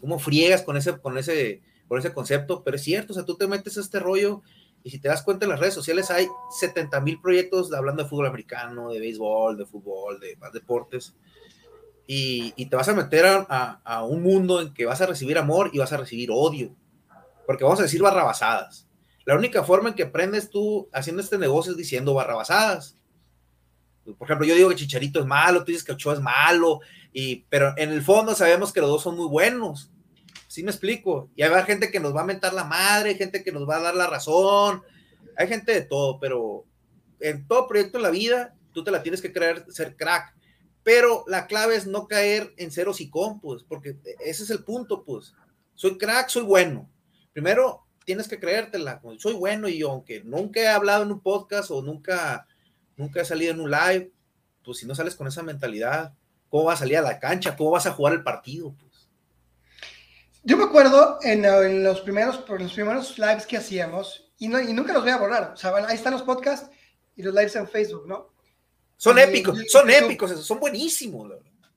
¿Cómo 0.02 0.20
friegas 0.20 0.62
con 0.62 0.76
ese, 0.76 0.98
con 0.98 1.18
ese, 1.18 1.62
con 1.88 2.00
ese 2.00 2.14
concepto? 2.14 2.66
Pero 2.66 2.76
es 2.76 2.84
cierto, 2.84 3.14
o 3.14 3.16
sea, 3.16 3.24
tú 3.24 3.38
te 3.38 3.48
metes 3.48 3.78
a 3.78 3.82
este 3.82 4.00
rollo 4.00 4.42
y 4.84 4.90
si 4.90 5.00
te 5.00 5.08
das 5.08 5.24
cuenta 5.24 5.46
en 5.46 5.52
las 5.52 5.60
redes 5.62 5.74
sociales 5.74 6.12
hay 6.12 6.28
70 6.60 7.00
mil 7.00 7.22
proyectos 7.22 7.72
hablando 7.72 8.04
de 8.04 8.10
fútbol 8.10 8.28
americano, 8.28 8.92
de 8.92 9.00
béisbol, 9.00 9.58
de 9.58 9.66
fútbol, 9.66 10.20
de 10.20 10.36
más 10.36 10.52
deportes. 10.52 11.16
Y, 12.06 12.52
te 12.66 12.76
vas 12.76 12.90
a 12.90 12.94
meter 12.94 13.26
a, 13.26 14.04
un 14.04 14.22
mundo 14.22 14.62
en 14.62 14.74
que 14.74 14.86
vas 14.86 15.02
a 15.02 15.06
recibir 15.06 15.38
amor 15.38 15.70
y 15.74 15.80
vas 15.80 15.94
a 15.94 15.98
recibir 15.98 16.30
odio. 16.32 16.76
Porque 17.46 17.64
vamos 17.64 17.80
a 17.80 17.84
decir 17.84 18.02
barrabasadas. 18.02 18.88
La 19.26 19.36
única 19.36 19.64
forma 19.64 19.90
en 19.90 19.96
que 19.96 20.04
aprendes 20.04 20.50
tú 20.50 20.90
haciendo 20.92 21.22
este 21.22 21.38
negocio 21.38 21.72
es 21.72 21.78
diciendo 21.78 22.14
barrabasadas. 22.14 22.98
Por 24.18 24.28
ejemplo, 24.28 24.46
yo 24.46 24.56
digo 24.56 24.70
que 24.70 24.76
Chicharito 24.76 25.22
es 25.22 25.26
malo, 25.26 25.64
tú 25.64 25.72
dices 25.72 25.84
que 25.84 25.94
Ochoa 25.94 26.16
es 26.16 26.20
malo, 26.20 26.82
y, 27.14 27.46
pero 27.50 27.74
en 27.78 27.90
el 27.90 28.02
fondo 28.02 28.36
sabemos 28.36 28.74
que 28.74 28.82
los 28.82 28.90
dos 28.90 29.04
son 29.04 29.16
muy 29.16 29.28
buenos. 29.28 29.92
¿Sí 30.48 30.62
me 30.62 30.72
explico? 30.72 31.30
Y 31.36 31.42
hay 31.42 31.64
gente 31.64 31.90
que 31.90 32.00
nos 32.00 32.16
va 32.16 32.22
a 32.22 32.26
mentar 32.26 32.54
la 32.54 32.66
madre, 32.66 33.12
hay 33.12 33.18
gente 33.18 33.44
que 33.44 33.52
nos 33.52 33.68
va 33.68 33.78
a 33.78 33.82
dar 33.82 33.96
la 33.96 34.08
razón, 34.08 34.84
hay 35.38 35.48
gente 35.48 35.72
de 35.72 35.82
todo, 35.82 36.20
pero 36.20 36.66
en 37.20 37.48
todo 37.48 37.68
proyecto 37.68 37.98
en 37.98 38.04
la 38.04 38.10
vida 38.10 38.54
tú 38.74 38.84
te 38.84 38.92
la 38.92 39.02
tienes 39.02 39.22
que 39.22 39.32
creer 39.32 39.66
ser 39.70 39.96
crack. 39.96 40.36
Pero 40.84 41.24
la 41.28 41.48
clave 41.48 41.76
es 41.76 41.88
no 41.88 42.08
caer 42.08 42.54
en 42.58 42.72
ceros 42.72 43.00
y 43.02 43.10
compos, 43.10 43.64
porque 43.64 43.98
ese 44.20 44.44
es 44.44 44.50
el 44.50 44.64
punto, 44.64 45.04
pues. 45.04 45.34
Soy 45.76 45.98
crack, 45.98 46.30
soy 46.30 46.44
bueno. 46.44 46.90
Primero, 47.32 47.86
tienes 48.06 48.28
que 48.28 48.40
creértela. 48.40 49.02
Soy 49.18 49.34
bueno 49.34 49.68
y 49.68 49.82
aunque 49.82 50.24
nunca 50.24 50.60
he 50.60 50.68
hablado 50.68 51.04
en 51.04 51.12
un 51.12 51.22
podcast 51.22 51.72
o 51.72 51.82
nunca, 51.82 52.48
nunca 52.98 53.22
he 53.22 53.26
salido 53.26 53.54
en 53.54 53.62
un 53.62 53.72
live, 53.72 54.12
pues 54.64 54.80
si 54.80 54.86
no 54.86 54.96
sales 54.96 55.16
con 55.16 55.28
esa 55.28 55.44
mentalidad, 55.44 56.14
¿cómo 56.50 56.66
vas 56.66 56.80
a 56.80 56.80
salir 56.80 56.98
a 56.98 57.02
la 57.02 57.20
cancha? 57.20 57.56
¿Cómo 57.56 57.72
vas 57.72 57.86
a 57.86 57.94
jugar 57.94 58.14
el 58.14 58.24
partido? 58.24 58.76
Pues? 58.80 59.10
Yo 60.44 60.58
me 60.58 60.66
acuerdo 60.66 61.20
en, 61.22 61.84
los, 61.84 62.02
primeros, 62.02 62.44
los 62.48 62.74
primeros 62.74 63.18
lives 63.18 63.46
que 63.46 63.58
hacíamos, 63.58 64.32
y, 64.38 64.50
no, 64.50 64.60
y 64.60 64.74
nunca 64.74 64.92
los 64.92 65.04
voy 65.04 65.12
a 65.12 65.18
borrar, 65.18 65.52
o 65.54 65.58
sea, 65.58 65.74
ahí 65.88 65.96
están 65.96 66.14
los 66.14 66.24
podcasts 66.24 66.70
y 67.16 67.24
los 67.24 67.34
lives 67.34 67.56
en 67.56 67.68
Facebook, 67.68 68.06
¿no? 68.08 68.33
Son 69.04 69.20
épicos, 69.20 69.60
son 69.68 69.90
épicos, 69.90 70.46
son 70.46 70.62
buenísimos. 70.62 71.30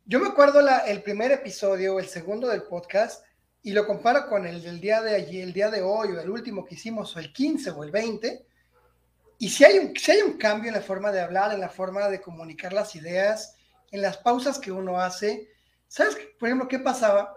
Yo 0.05 0.21
me 0.21 0.29
acuerdo 0.29 0.61
la, 0.61 0.87
el 0.87 1.03
primer 1.03 1.33
episodio, 1.33 1.99
el 1.99 2.07
segundo 2.07 2.47
del 2.47 2.63
podcast, 2.63 3.25
y 3.65 3.73
lo 3.73 3.85
comparo 3.85 4.29
con 4.29 4.47
el 4.47 4.63
del 4.63 4.81
día 4.81 5.01
de 5.01 5.17
allí, 5.17 5.41
el 5.41 5.53
día 5.53 5.69
de 5.69 5.83
hoy, 5.83 6.13
o 6.13 6.21
el 6.21 6.31
último 6.31 6.65
que 6.65 6.77
hicimos, 6.77 7.17
o 7.17 7.19
el 7.19 7.33
15 7.33 7.71
o 7.73 7.83
el 7.83 7.91
20, 7.91 8.47
y 9.39 9.49
si 9.49 9.65
hay, 9.65 9.77
un, 9.81 9.97
si 9.97 10.13
hay 10.13 10.23
un 10.23 10.39
cambio 10.39 10.69
en 10.69 10.77
la 10.77 10.81
forma 10.81 11.11
de 11.11 11.19
hablar, 11.19 11.53
en 11.53 11.59
la 11.59 11.69
forma 11.69 12.09
de 12.09 12.21
comunicar 12.21 12.73
las 12.73 12.95
ideas, 12.95 13.57
en 13.91 14.03
las 14.03 14.19
pausas 14.19 14.61
que 14.61 14.71
uno 14.71 15.01
hace, 15.01 15.49
¿sabes, 15.89 16.17
por 16.39 16.49
ejemplo, 16.49 16.69
qué 16.69 16.79
pasaba? 16.79 17.35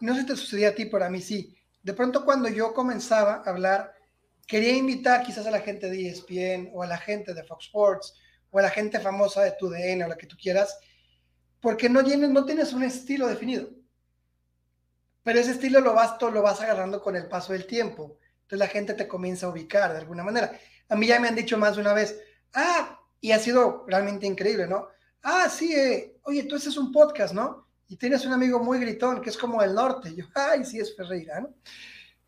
no 0.00 0.14
sé 0.14 0.20
si 0.20 0.26
te 0.26 0.36
sucedía 0.36 0.68
a 0.68 0.74
ti, 0.74 0.84
pero 0.84 1.06
a 1.06 1.08
mí 1.08 1.22
sí. 1.22 1.56
De 1.82 1.94
pronto 1.94 2.26
cuando 2.26 2.50
yo 2.50 2.74
comenzaba 2.74 3.36
a 3.36 3.48
hablar, 3.48 3.94
quería 4.46 4.76
invitar 4.76 5.22
quizás 5.22 5.46
a 5.46 5.50
la 5.50 5.60
gente 5.60 5.88
de 5.88 6.10
ESPN 6.10 6.68
o 6.74 6.82
a 6.82 6.86
la 6.86 6.98
gente 6.98 7.32
de 7.32 7.44
Fox 7.44 7.64
Sports 7.64 8.14
o 8.52 8.60
la 8.60 8.70
gente 8.70 9.00
famosa 9.00 9.42
de 9.42 9.56
tu 9.58 9.68
DN 9.68 10.04
o 10.04 10.08
la 10.08 10.16
que 10.16 10.28
tú 10.28 10.36
quieras, 10.40 10.78
porque 11.60 11.88
no 11.88 12.04
tienes, 12.04 12.30
no 12.30 12.44
tienes 12.44 12.72
un 12.72 12.84
estilo 12.84 13.26
definido. 13.26 13.68
Pero 15.24 15.40
ese 15.40 15.50
estilo 15.50 15.80
lo 15.80 15.94
vas, 15.94 16.14
lo 16.22 16.42
vas 16.42 16.60
agarrando 16.60 17.02
con 17.02 17.16
el 17.16 17.26
paso 17.26 17.52
del 17.52 17.66
tiempo. 17.66 18.18
Entonces 18.42 18.60
la 18.60 18.68
gente 18.68 18.94
te 18.94 19.08
comienza 19.08 19.46
a 19.46 19.50
ubicar 19.50 19.92
de 19.92 19.98
alguna 19.98 20.22
manera. 20.22 20.56
A 20.88 20.94
mí 20.94 21.08
ya 21.08 21.18
me 21.18 21.26
han 21.26 21.34
dicho 21.34 21.58
más 21.58 21.74
de 21.74 21.82
una 21.82 21.94
vez, 21.94 22.20
ah, 22.54 23.00
y 23.20 23.32
ha 23.32 23.40
sido 23.40 23.84
realmente 23.88 24.26
increíble, 24.26 24.68
¿no? 24.68 24.86
Ah, 25.22 25.48
sí, 25.48 25.74
eh, 25.74 26.16
oye, 26.22 26.44
tú 26.44 26.54
haces 26.54 26.76
un 26.76 26.92
podcast, 26.92 27.34
¿no? 27.34 27.66
y 27.92 27.96
tienes 27.98 28.24
un 28.24 28.32
amigo 28.32 28.58
muy 28.58 28.78
gritón 28.78 29.20
que 29.20 29.28
es 29.28 29.36
como 29.36 29.62
el 29.62 29.74
norte. 29.74 30.14
yo, 30.14 30.24
ay, 30.34 30.64
sí 30.64 30.80
es 30.80 30.96
Ferreira, 30.96 31.42
¿no? 31.42 31.54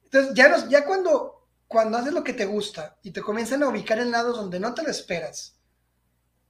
Entonces, 0.04 0.34
ya, 0.34 0.68
ya 0.68 0.84
cuando, 0.84 1.48
cuando 1.66 1.96
haces 1.96 2.12
lo 2.12 2.22
que 2.22 2.34
te 2.34 2.44
gusta 2.44 2.98
y 3.02 3.12
te 3.12 3.22
comienzan 3.22 3.62
a 3.62 3.68
ubicar 3.68 3.98
en 3.98 4.10
lados 4.10 4.36
donde 4.36 4.60
no 4.60 4.74
te 4.74 4.82
lo 4.82 4.90
esperas, 4.90 5.58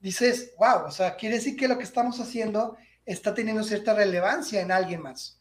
dices, 0.05 0.53
wow, 0.59 0.87
o 0.87 0.91
sea, 0.91 1.17
quiere 1.17 1.37
decir 1.37 1.57
que 1.57 1.67
lo 1.67 1.79
que 1.79 1.85
estamos 1.85 2.21
haciendo 2.21 2.77
está 3.07 3.33
teniendo 3.33 3.65
cierta 3.65 3.95
relevancia 3.95 4.61
en 4.61 4.71
alguien 4.71 5.01
más. 5.01 5.41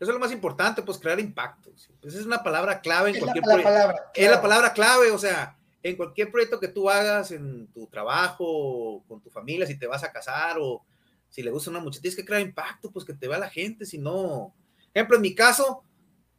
Eso 0.00 0.10
es 0.10 0.14
lo 0.14 0.18
más 0.18 0.32
importante, 0.32 0.80
pues 0.80 0.96
crear 0.96 1.20
impacto. 1.20 1.70
Pues 2.00 2.14
es 2.14 2.24
una 2.24 2.42
palabra 2.42 2.80
clave 2.80 3.10
en 3.10 3.18
cualquier 3.18 3.44
proyecto. 3.44 3.94
Es 4.14 4.30
la 4.30 4.40
palabra 4.40 4.72
clave, 4.72 5.10
o 5.10 5.18
sea, 5.18 5.58
en 5.82 5.96
cualquier 5.96 6.30
proyecto 6.32 6.58
que 6.58 6.68
tú 6.68 6.88
hagas, 6.88 7.30
en 7.30 7.66
tu 7.72 7.86
trabajo, 7.88 9.04
con 9.06 9.20
tu 9.20 9.28
familia, 9.28 9.66
si 9.66 9.78
te 9.78 9.86
vas 9.86 10.02
a 10.02 10.10
casar 10.10 10.56
o 10.58 10.82
si 11.28 11.42
le 11.42 11.50
gusta 11.50 11.68
una 11.68 11.80
muchacha, 11.80 12.00
tienes 12.00 12.16
que 12.16 12.24
crear 12.24 12.40
impacto, 12.40 12.90
pues 12.90 13.04
que 13.04 13.12
te 13.12 13.28
vea 13.28 13.38
la 13.38 13.50
gente, 13.50 13.84
si 13.84 13.98
no. 13.98 14.54
Ejemplo, 14.94 15.16
en 15.16 15.22
mi 15.22 15.34
caso, 15.34 15.84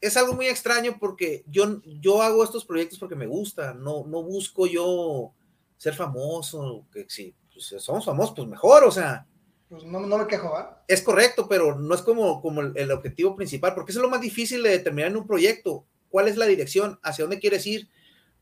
es 0.02 0.18
algo 0.18 0.34
muy 0.34 0.48
extraño 0.48 0.98
porque 1.00 1.44
yo, 1.46 1.80
yo 1.86 2.24
hago 2.24 2.44
estos 2.44 2.66
proyectos 2.66 2.98
porque 2.98 3.16
me 3.16 3.28
gusta, 3.28 3.76
no, 3.76 4.04
no 4.08 4.24
busco 4.24 4.66
yo 4.66 5.36
ser 5.80 5.96
famoso, 5.96 6.86
que 6.92 7.06
si 7.08 7.34
pues, 7.54 7.74
somos 7.82 8.06
famosos, 8.06 8.36
pues 8.36 8.48
mejor, 8.48 8.84
o 8.84 8.92
sea. 8.92 9.26
Pues 9.70 9.84
no, 9.86 10.02
no 10.02 10.18
me 10.18 10.28
quejo, 10.28 10.56
¿ah? 10.56 10.84
Es 10.88 11.02
correcto, 11.02 11.48
pero 11.48 11.80
no 11.80 11.96
es 11.96 12.02
como, 12.02 12.42
como 12.42 12.62
el, 12.62 12.74
el, 12.76 12.92
objetivo 12.92 13.36
principal, 13.36 13.74
porque 13.74 13.92
eso 13.92 14.00
es 14.00 14.04
lo 14.04 14.10
más 14.10 14.20
difícil 14.20 14.62
de 14.62 14.72
determinar 14.72 15.12
en 15.12 15.18
un 15.18 15.26
proyecto. 15.26 15.86
¿Cuál 16.10 16.28
es 16.28 16.38
la 16.38 16.48
dirección? 16.48 17.00
¿Hacia 17.02 17.24
dónde 17.24 17.40
quieres 17.40 17.66
ir? 17.66 17.88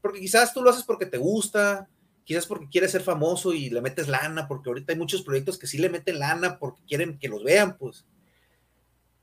Porque 0.01 0.19
quizás 0.19 0.53
tú 0.53 0.63
lo 0.63 0.71
haces 0.71 0.83
porque 0.83 1.05
te 1.05 1.17
gusta, 1.17 1.87
quizás 2.23 2.47
porque 2.47 2.69
quieres 2.69 2.91
ser 2.91 3.01
famoso 3.01 3.53
y 3.53 3.69
le 3.69 3.81
metes 3.81 4.07
lana, 4.07 4.47
porque 4.47 4.69
ahorita 4.69 4.93
hay 4.93 4.97
muchos 4.97 5.21
proyectos 5.21 5.59
que 5.59 5.67
sí 5.67 5.77
le 5.77 5.89
meten 5.89 6.17
lana 6.17 6.57
porque 6.57 6.81
quieren 6.87 7.19
que 7.19 7.29
los 7.29 7.43
vean, 7.43 7.77
pues. 7.77 8.05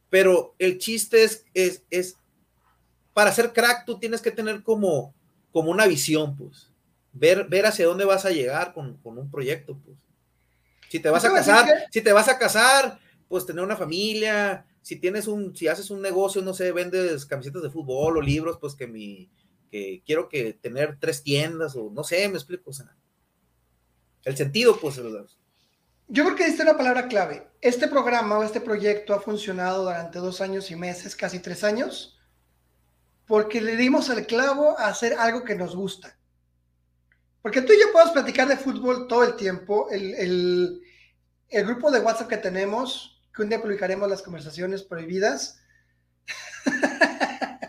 Pero 0.08 0.54
el 0.60 0.78
chiste 0.78 1.24
es, 1.24 1.44
es, 1.52 1.82
es 1.90 2.16
para 3.12 3.32
ser 3.32 3.52
crack 3.52 3.86
tú 3.86 3.98
tienes 3.98 4.20
que 4.20 4.30
tener 4.30 4.62
como, 4.62 5.14
como 5.50 5.72
una 5.72 5.86
visión, 5.86 6.36
pues. 6.36 6.70
Ver, 7.14 7.46
ver 7.48 7.66
hacia 7.66 7.86
dónde 7.86 8.04
vas 8.04 8.24
a 8.24 8.30
llegar 8.30 8.74
con, 8.74 8.98
con 8.98 9.18
un 9.18 9.30
proyecto, 9.30 9.78
pues. 9.78 9.96
Si 10.90 11.00
te 11.00 11.10
vas 11.10 11.24
a 11.24 11.32
casar, 11.32 11.66
si 11.90 12.02
te 12.02 12.12
vas 12.12 12.28
a 12.28 12.38
casar, 12.38 13.00
pues 13.26 13.46
tener 13.46 13.64
una 13.64 13.76
familia, 13.76 14.66
si 14.82 14.96
tienes 14.96 15.26
un, 15.26 15.56
si 15.56 15.66
haces 15.66 15.90
un 15.90 16.02
negocio, 16.02 16.42
no 16.42 16.54
sé, 16.54 16.70
vendes 16.70 17.24
camisetas 17.26 17.62
de 17.62 17.70
fútbol 17.70 18.18
o 18.18 18.20
libros, 18.20 18.58
pues 18.60 18.74
que 18.74 18.86
mi, 18.86 19.30
quiero 20.04 20.28
que 20.28 20.52
tener 20.52 20.98
tres 21.00 21.22
tiendas 21.22 21.74
o 21.76 21.90
no 21.90 22.04
sé, 22.04 22.28
me 22.28 22.36
explico. 22.36 22.70
O 22.70 22.72
sea, 22.72 22.94
el 24.24 24.36
sentido, 24.36 24.78
pues. 24.78 25.00
Yo 26.06 26.24
creo 26.24 26.36
que 26.36 26.46
es 26.46 26.60
una 26.60 26.76
palabra 26.76 27.08
clave. 27.08 27.48
Este 27.60 27.88
programa 27.88 28.38
o 28.38 28.42
este 28.42 28.60
proyecto 28.60 29.14
ha 29.14 29.20
funcionado 29.20 29.84
durante 29.84 30.18
dos 30.18 30.40
años 30.40 30.70
y 30.70 30.76
meses, 30.76 31.16
casi 31.16 31.40
tres 31.40 31.64
años, 31.64 32.18
porque 33.26 33.60
le 33.60 33.76
dimos 33.76 34.10
el 34.10 34.26
clavo 34.26 34.78
a 34.78 34.88
hacer 34.88 35.14
algo 35.14 35.44
que 35.44 35.54
nos 35.54 35.74
gusta. 35.74 36.18
Porque 37.44 37.60
tú 37.60 37.74
y 37.74 37.78
yo 37.78 37.92
podemos 37.92 38.14
platicar 38.14 38.48
de 38.48 38.56
fútbol 38.56 39.06
todo 39.06 39.22
el 39.22 39.36
tiempo. 39.36 39.90
El, 39.90 40.14
el, 40.14 40.80
el 41.50 41.66
grupo 41.66 41.90
de 41.90 42.00
WhatsApp 42.00 42.26
que 42.26 42.38
tenemos, 42.38 43.20
que 43.34 43.42
un 43.42 43.50
día 43.50 43.60
publicaremos 43.60 44.08
las 44.08 44.22
conversaciones 44.22 44.82
prohibidas. 44.82 45.60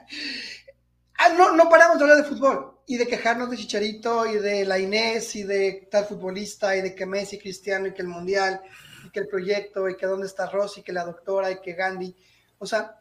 Ah, 1.18 1.30
no, 1.30 1.56
no 1.56 1.70
paramos 1.70 1.98
de 1.98 2.04
hablar 2.04 2.18
de 2.18 2.30
fútbol 2.30 2.82
y 2.86 2.98
de 2.98 3.08
quejarnos 3.08 3.50
de 3.50 3.58
Chicharito 3.58 4.28
y 4.28 4.36
de 4.36 4.64
la 4.64 4.78
Inés 4.78 5.36
y 5.36 5.44
de 5.44 5.88
tal 5.90 6.06
futbolista 6.06 6.76
y 6.76 6.82
de 6.82 6.94
que 6.94 7.08
Messi, 7.08 7.40
Cristiano 7.40 7.88
y 7.88 7.94
que 7.94 8.04
el 8.04 8.10
Mundial 8.10 8.62
y 9.08 9.10
que 9.10 9.22
el 9.22 9.28
proyecto 9.28 9.90
y 9.90 9.98
que 9.98 10.06
dónde 10.06 10.28
está 10.28 10.48
Rossi, 10.48 10.84
que 10.84 10.94
la 10.94 11.06
doctora 11.06 11.50
y 11.50 11.62
que 11.62 11.74
Gandhi. 11.74 12.16
O 12.60 12.68
sea, 12.68 13.00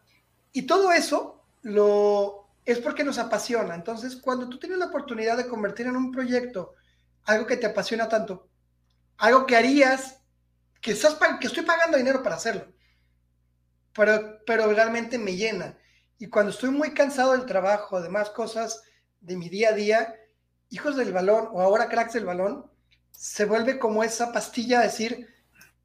y 0.52 0.62
todo 0.62 0.90
eso 0.92 1.44
lo 1.62 2.43
es 2.64 2.78
porque 2.78 3.04
nos 3.04 3.18
apasiona. 3.18 3.74
Entonces, 3.74 4.16
cuando 4.16 4.48
tú 4.48 4.58
tienes 4.58 4.78
la 4.78 4.86
oportunidad 4.86 5.36
de 5.36 5.48
convertir 5.48 5.86
en 5.86 5.96
un 5.96 6.10
proyecto 6.10 6.74
algo 7.24 7.46
que 7.46 7.56
te 7.56 7.66
apasiona 7.66 8.08
tanto, 8.08 8.48
algo 9.18 9.46
que 9.46 9.56
harías, 9.56 10.20
que, 10.80 10.92
estás, 10.92 11.16
que 11.40 11.46
estoy 11.46 11.64
pagando 11.64 11.96
dinero 11.96 12.22
para 12.22 12.36
hacerlo, 12.36 12.72
pero, 13.94 14.40
pero 14.46 14.72
realmente 14.72 15.18
me 15.18 15.36
llena 15.36 15.78
y 16.18 16.28
cuando 16.28 16.52
estoy 16.52 16.70
muy 16.70 16.94
cansado 16.94 17.32
del 17.32 17.46
trabajo, 17.46 18.00
de 18.00 18.08
más 18.08 18.30
cosas 18.30 18.82
de 19.20 19.36
mi 19.36 19.48
día 19.48 19.70
a 19.70 19.72
día, 19.72 20.14
hijos 20.70 20.96
del 20.96 21.12
balón 21.12 21.48
o 21.52 21.60
ahora 21.60 21.88
cracks 21.88 22.14
del 22.14 22.24
balón, 22.24 22.70
se 23.10 23.44
vuelve 23.44 23.78
como 23.78 24.04
esa 24.04 24.32
pastilla, 24.32 24.80
decir, 24.80 25.28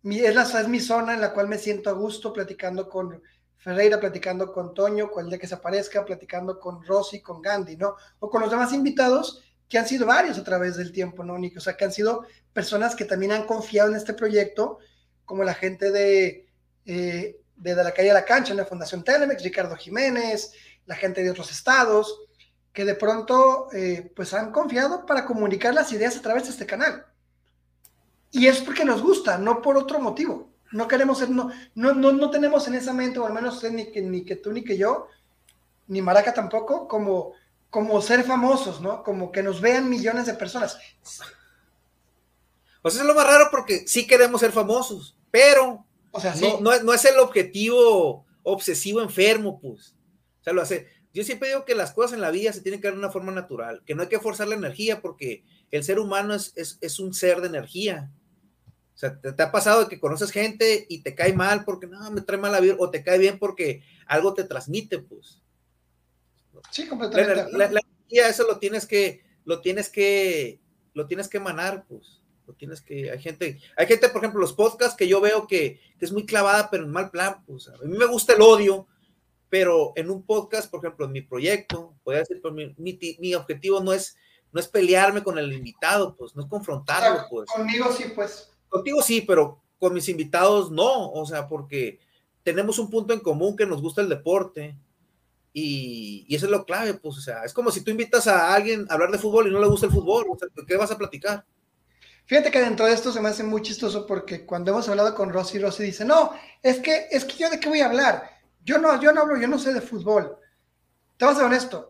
es, 0.03 0.35
la, 0.35 0.43
es 0.43 0.67
mi 0.67 0.79
zona 0.79 1.13
en 1.13 1.21
la 1.21 1.33
cual 1.33 1.47
me 1.47 1.57
siento 1.57 1.89
a 1.89 1.93
gusto 1.93 2.31
platicando 2.31 2.89
con 2.89 3.21
Ferreira, 3.59 3.99
platicando 3.99 4.51
con 4.51 4.73
Toño, 4.73 5.11
cual 5.11 5.29
día 5.29 5.37
que 5.37 5.47
se 5.47 5.55
aparezca, 5.55 6.05
platicando 6.05 6.59
con 6.59 6.83
Rosy, 6.83 7.21
con 7.21 7.41
Gandhi, 7.41 7.75
¿no? 7.75 7.95
O 8.19 8.29
con 8.29 8.41
los 8.41 8.49
demás 8.49 8.73
invitados 8.73 9.43
que 9.67 9.77
han 9.77 9.87
sido 9.87 10.07
varios 10.07 10.37
a 10.37 10.43
través 10.43 10.77
del 10.77 10.91
tiempo, 10.91 11.23
¿no, 11.23 11.37
Nick? 11.37 11.57
O 11.57 11.59
sea, 11.59 11.77
que 11.77 11.85
han 11.85 11.91
sido 11.91 12.25
personas 12.53 12.95
que 12.95 13.05
también 13.05 13.31
han 13.33 13.45
confiado 13.45 13.89
en 13.89 13.97
este 13.97 14.13
proyecto, 14.13 14.79
como 15.25 15.43
la 15.43 15.53
gente 15.53 15.91
de, 15.91 16.47
eh, 16.85 17.39
de, 17.55 17.75
la 17.75 17.91
calle 17.91 18.11
a 18.11 18.15
la 18.15 18.25
cancha 18.25 18.51
en 18.51 18.57
la 18.57 18.65
Fundación 18.65 19.03
Telemex, 19.03 19.43
Ricardo 19.43 19.75
Jiménez, 19.75 20.53
la 20.87 20.95
gente 20.95 21.21
de 21.21 21.29
otros 21.29 21.51
estados, 21.51 22.21
que 22.73 22.85
de 22.85 22.95
pronto 22.95 23.67
eh, 23.73 24.11
pues 24.15 24.33
han 24.33 24.51
confiado 24.51 25.05
para 25.05 25.25
comunicar 25.25 25.73
las 25.73 25.91
ideas 25.91 26.17
a 26.17 26.21
través 26.21 26.45
de 26.45 26.51
este 26.51 26.65
canal. 26.65 27.05
Y 28.31 28.47
es 28.47 28.61
porque 28.61 28.85
nos 28.85 29.01
gusta, 29.01 29.37
no 29.37 29.61
por 29.61 29.77
otro 29.77 29.99
motivo. 29.99 30.48
No 30.71 30.87
queremos 30.87 31.17
ser, 31.17 31.29
no, 31.29 31.51
no, 31.75 31.93
no, 31.93 32.29
tenemos 32.29 32.67
en 32.67 32.75
esa 32.75 32.93
mente, 32.93 33.19
o 33.19 33.25
al 33.25 33.33
menos 33.33 33.63
ni 33.71 33.91
que, 33.91 34.01
ni 34.01 34.23
que 34.23 34.35
tú 34.35 34.51
ni 34.51 34.63
que 34.63 34.77
yo, 34.77 35.07
ni 35.87 36.01
Maraca 36.01 36.33
tampoco, 36.33 36.87
como, 36.87 37.33
como 37.69 38.01
ser 38.01 38.23
famosos, 38.23 38.79
¿no? 38.81 39.03
Como 39.03 39.31
que 39.31 39.43
nos 39.43 39.61
vean 39.61 39.89
millones 39.89 40.25
de 40.25 40.35
personas. 40.35 40.77
Pues 42.81 42.93
eso 42.93 43.03
es 43.03 43.07
lo 43.07 43.15
más 43.15 43.27
raro 43.27 43.47
porque 43.51 43.87
sí 43.87 44.07
queremos 44.07 44.39
ser 44.41 44.51
famosos, 44.51 45.17
pero 45.31 45.85
o 46.11 46.19
sea, 46.19 46.33
no, 46.35 46.79
no, 46.81 46.93
es 46.93 47.05
el 47.05 47.19
objetivo 47.19 48.25
obsesivo 48.43 49.01
enfermo, 49.01 49.59
pues. 49.59 49.95
O 50.41 50.43
sea, 50.43 50.53
lo 50.53 50.61
hace. 50.61 50.87
Yo 51.13 51.23
siempre 51.23 51.49
digo 51.49 51.65
que 51.65 51.75
las 51.75 51.91
cosas 51.91 52.13
en 52.13 52.21
la 52.21 52.31
vida 52.31 52.53
se 52.53 52.61
tienen 52.61 52.79
que 52.79 52.87
dar 52.87 52.93
de 52.93 52.99
una 52.99 53.11
forma 53.11 53.31
natural, 53.31 53.83
que 53.85 53.95
no 53.95 54.03
hay 54.03 54.09
que 54.09 54.19
forzar 54.19 54.47
la 54.47 54.55
energía 54.55 55.01
porque 55.01 55.43
el 55.71 55.83
ser 55.83 55.99
humano 55.99 56.33
es, 56.33 56.53
es, 56.55 56.77
es 56.81 56.99
un 56.99 57.13
ser 57.13 57.41
de 57.41 57.47
energía. 57.47 58.11
O 58.99 59.01
sea, 59.01 59.17
te, 59.17 59.41
ha 59.41 59.49
pasado 59.49 59.87
que 59.87 59.97
conoces 59.97 60.29
gente 60.29 60.85
y 60.89 61.01
te 61.03 61.15
cae 61.15 61.31
mal 61.31 61.63
porque 61.63 61.87
no, 61.87 62.11
me 62.11 62.19
trae 62.19 62.37
mala 62.37 62.59
vida, 62.59 62.75
o 62.79 62.89
te 62.89 63.01
cae 63.01 63.17
bien 63.17 63.39
porque 63.39 63.81
algo 64.05 64.33
te 64.33 64.43
transmite, 64.43 64.99
pues. 64.99 65.41
Sí, 66.69 66.85
completamente. 66.85 67.57
La, 67.57 67.67
energía, 67.67 68.27
eso 68.27 68.45
lo 68.45 68.59
tienes 68.59 68.85
que, 68.85 69.23
lo 69.45 69.61
tienes 69.61 69.87
que, 69.87 70.59
lo 70.93 71.07
tienes 71.07 71.29
que 71.29 71.37
emanar, 71.37 71.85
pues. 71.87 72.21
Lo 72.45 72.53
tienes 72.55 72.81
que, 72.81 73.09
hay 73.09 73.21
gente, 73.21 73.61
hay 73.77 73.87
gente, 73.87 74.09
por 74.09 74.21
ejemplo, 74.21 74.41
los 74.41 74.51
podcasts 74.51 74.97
que 74.97 75.07
yo 75.07 75.21
veo 75.21 75.47
que, 75.47 75.79
es 76.01 76.11
muy 76.11 76.25
clavada, 76.25 76.69
pero 76.69 76.83
en 76.83 76.91
mal 76.91 77.09
plan, 77.09 77.41
pues. 77.45 77.69
A 77.69 77.77
mí 77.85 77.97
me 77.97 78.05
gusta 78.05 78.33
el 78.33 78.41
odio, 78.41 78.85
pero 79.47 79.93
en 79.95 80.09
un 80.09 80.25
podcast, 80.25 80.69
por 80.69 80.81
ejemplo, 80.83 81.05
en 81.05 81.13
mi 81.13 81.21
proyecto, 81.21 81.95
podría 82.03 82.23
decir, 82.23 82.41
pues, 82.41 82.53
mi, 82.53 82.75
mi, 83.17 83.33
objetivo 83.33 83.79
no 83.79 83.93
es, 83.93 84.17
no 84.51 84.59
es 84.59 84.67
pelearme 84.67 85.23
con 85.23 85.37
el 85.37 85.53
invitado, 85.53 86.17
pues, 86.17 86.35
no 86.35 86.41
es 86.41 86.49
confrontarlo, 86.49 87.27
pues. 87.29 87.49
Conmigo 87.49 87.93
sí, 87.93 88.03
pues 88.13 88.49
Contigo 88.69 89.01
sí, 89.01 89.21
pero 89.21 89.61
con 89.79 89.93
mis 89.93 90.09
invitados 90.09 90.71
no, 90.71 91.11
o 91.11 91.25
sea, 91.25 91.47
porque 91.47 91.99
tenemos 92.43 92.79
un 92.79 92.89
punto 92.89 93.13
en 93.13 93.19
común 93.19 93.55
que 93.55 93.65
nos 93.65 93.81
gusta 93.81 94.01
el 94.01 94.09
deporte 94.09 94.77
y, 95.53 96.27
eso 96.33 96.45
es 96.45 96.51
lo 96.51 96.65
clave, 96.65 96.93
pues, 96.93 97.17
o 97.17 97.21
sea, 97.21 97.43
es 97.43 97.53
como 97.53 97.71
si 97.71 97.83
tú 97.83 97.91
invitas 97.91 98.27
a 98.27 98.53
alguien 98.53 98.85
a 98.89 98.93
hablar 98.93 99.11
de 99.11 99.17
fútbol 99.17 99.47
y 99.47 99.51
no 99.51 99.59
le 99.59 99.67
gusta 99.67 99.87
el 99.87 99.91
fútbol, 99.91 100.25
o 100.29 100.37
sea, 100.37 100.47
¿qué 100.65 100.77
vas 100.77 100.91
a 100.91 100.97
platicar? 100.97 101.45
Fíjate 102.25 102.51
que 102.51 102.59
dentro 102.59 102.85
de 102.85 102.93
esto 102.93 103.11
se 103.11 103.19
me 103.19 103.29
hace 103.29 103.43
muy 103.43 103.63
chistoso 103.63 104.05
porque 104.05 104.45
cuando 104.45 104.71
hemos 104.71 104.87
hablado 104.87 105.15
con 105.15 105.33
Rosy, 105.33 105.57
Rosy 105.57 105.83
dice, 105.83 106.05
no, 106.05 106.31
es 106.61 106.79
que, 106.79 107.07
es 107.09 107.25
que 107.25 107.37
yo 107.37 107.49
de 107.49 107.59
qué 107.59 107.67
voy 107.69 107.81
a 107.81 107.87
hablar, 107.87 108.29
yo 108.63 108.77
no, 108.77 109.01
yo 109.01 109.11
no 109.11 109.21
hablo, 109.21 109.37
yo 109.37 109.47
no 109.47 109.57
sé 109.57 109.73
de 109.73 109.81
fútbol. 109.81 110.37
Te 111.17 111.25
vas 111.25 111.35
a 111.35 111.37
ser 111.39 111.47
honesto, 111.47 111.88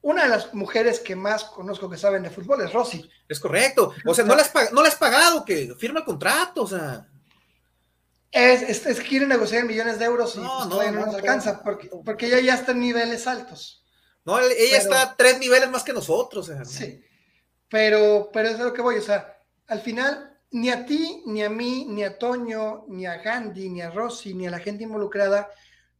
una 0.00 0.24
de 0.24 0.28
las 0.28 0.54
mujeres 0.54 1.00
que 1.00 1.16
más 1.16 1.44
conozco 1.44 1.90
que 1.90 1.96
saben 1.96 2.22
de 2.22 2.30
fútbol 2.30 2.62
es 2.62 2.72
Rosy. 2.72 3.08
Es 3.28 3.40
correcto. 3.40 3.92
O 4.06 4.14
sea, 4.14 4.24
no 4.24 4.34
le 4.34 4.42
has, 4.42 4.72
no 4.72 4.80
has 4.80 4.94
pagado, 4.94 5.44
que 5.44 5.74
firma 5.76 6.00
el 6.00 6.04
contrato, 6.04 6.62
o 6.62 6.66
sea. 6.66 7.06
Es, 8.30 8.86
es, 8.86 9.00
que 9.00 9.08
quiere 9.08 9.26
negociar 9.26 9.64
millones 9.64 9.98
de 9.98 10.04
euros 10.04 10.36
y 10.36 10.40
no, 10.40 10.68
pues, 10.70 10.92
no, 10.92 11.06
nos 11.06 11.14
alcanza, 11.14 11.62
porque, 11.62 11.90
porque 12.04 12.26
ella 12.26 12.40
ya 12.40 12.54
está 12.54 12.72
en 12.72 12.80
niveles 12.80 13.26
altos. 13.26 13.82
No, 14.24 14.38
ella 14.38 14.76
está 14.76 15.02
a 15.02 15.16
tres 15.16 15.38
niveles 15.38 15.70
más 15.70 15.82
que 15.82 15.94
nosotros. 15.94 16.50
Sí, 16.64 17.02
pero, 17.70 18.28
pero 18.32 18.50
es 18.50 18.60
a 18.60 18.64
lo 18.64 18.74
que 18.74 18.82
voy, 18.82 18.98
o 18.98 19.02
sea, 19.02 19.40
al 19.66 19.80
final, 19.80 20.38
ni 20.50 20.68
a 20.68 20.84
ti, 20.84 21.22
ni 21.26 21.42
a 21.42 21.48
mí, 21.48 21.86
ni 21.88 22.04
a 22.04 22.18
Toño, 22.18 22.84
ni 22.88 23.06
a 23.06 23.16
Gandhi, 23.16 23.70
ni 23.70 23.80
a 23.80 23.90
Rosy, 23.90 24.34
ni 24.34 24.46
a 24.46 24.50
la 24.50 24.58
gente 24.58 24.84
involucrada, 24.84 25.50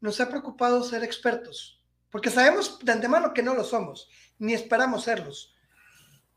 nos 0.00 0.20
ha 0.20 0.28
preocupado 0.28 0.82
ser 0.82 1.02
expertos 1.02 1.77
porque 2.10 2.30
sabemos 2.30 2.78
de 2.82 2.92
antemano 2.92 3.34
que 3.34 3.42
no 3.42 3.54
lo 3.54 3.64
somos, 3.64 4.08
ni 4.38 4.54
esperamos 4.54 5.04
serlos. 5.04 5.54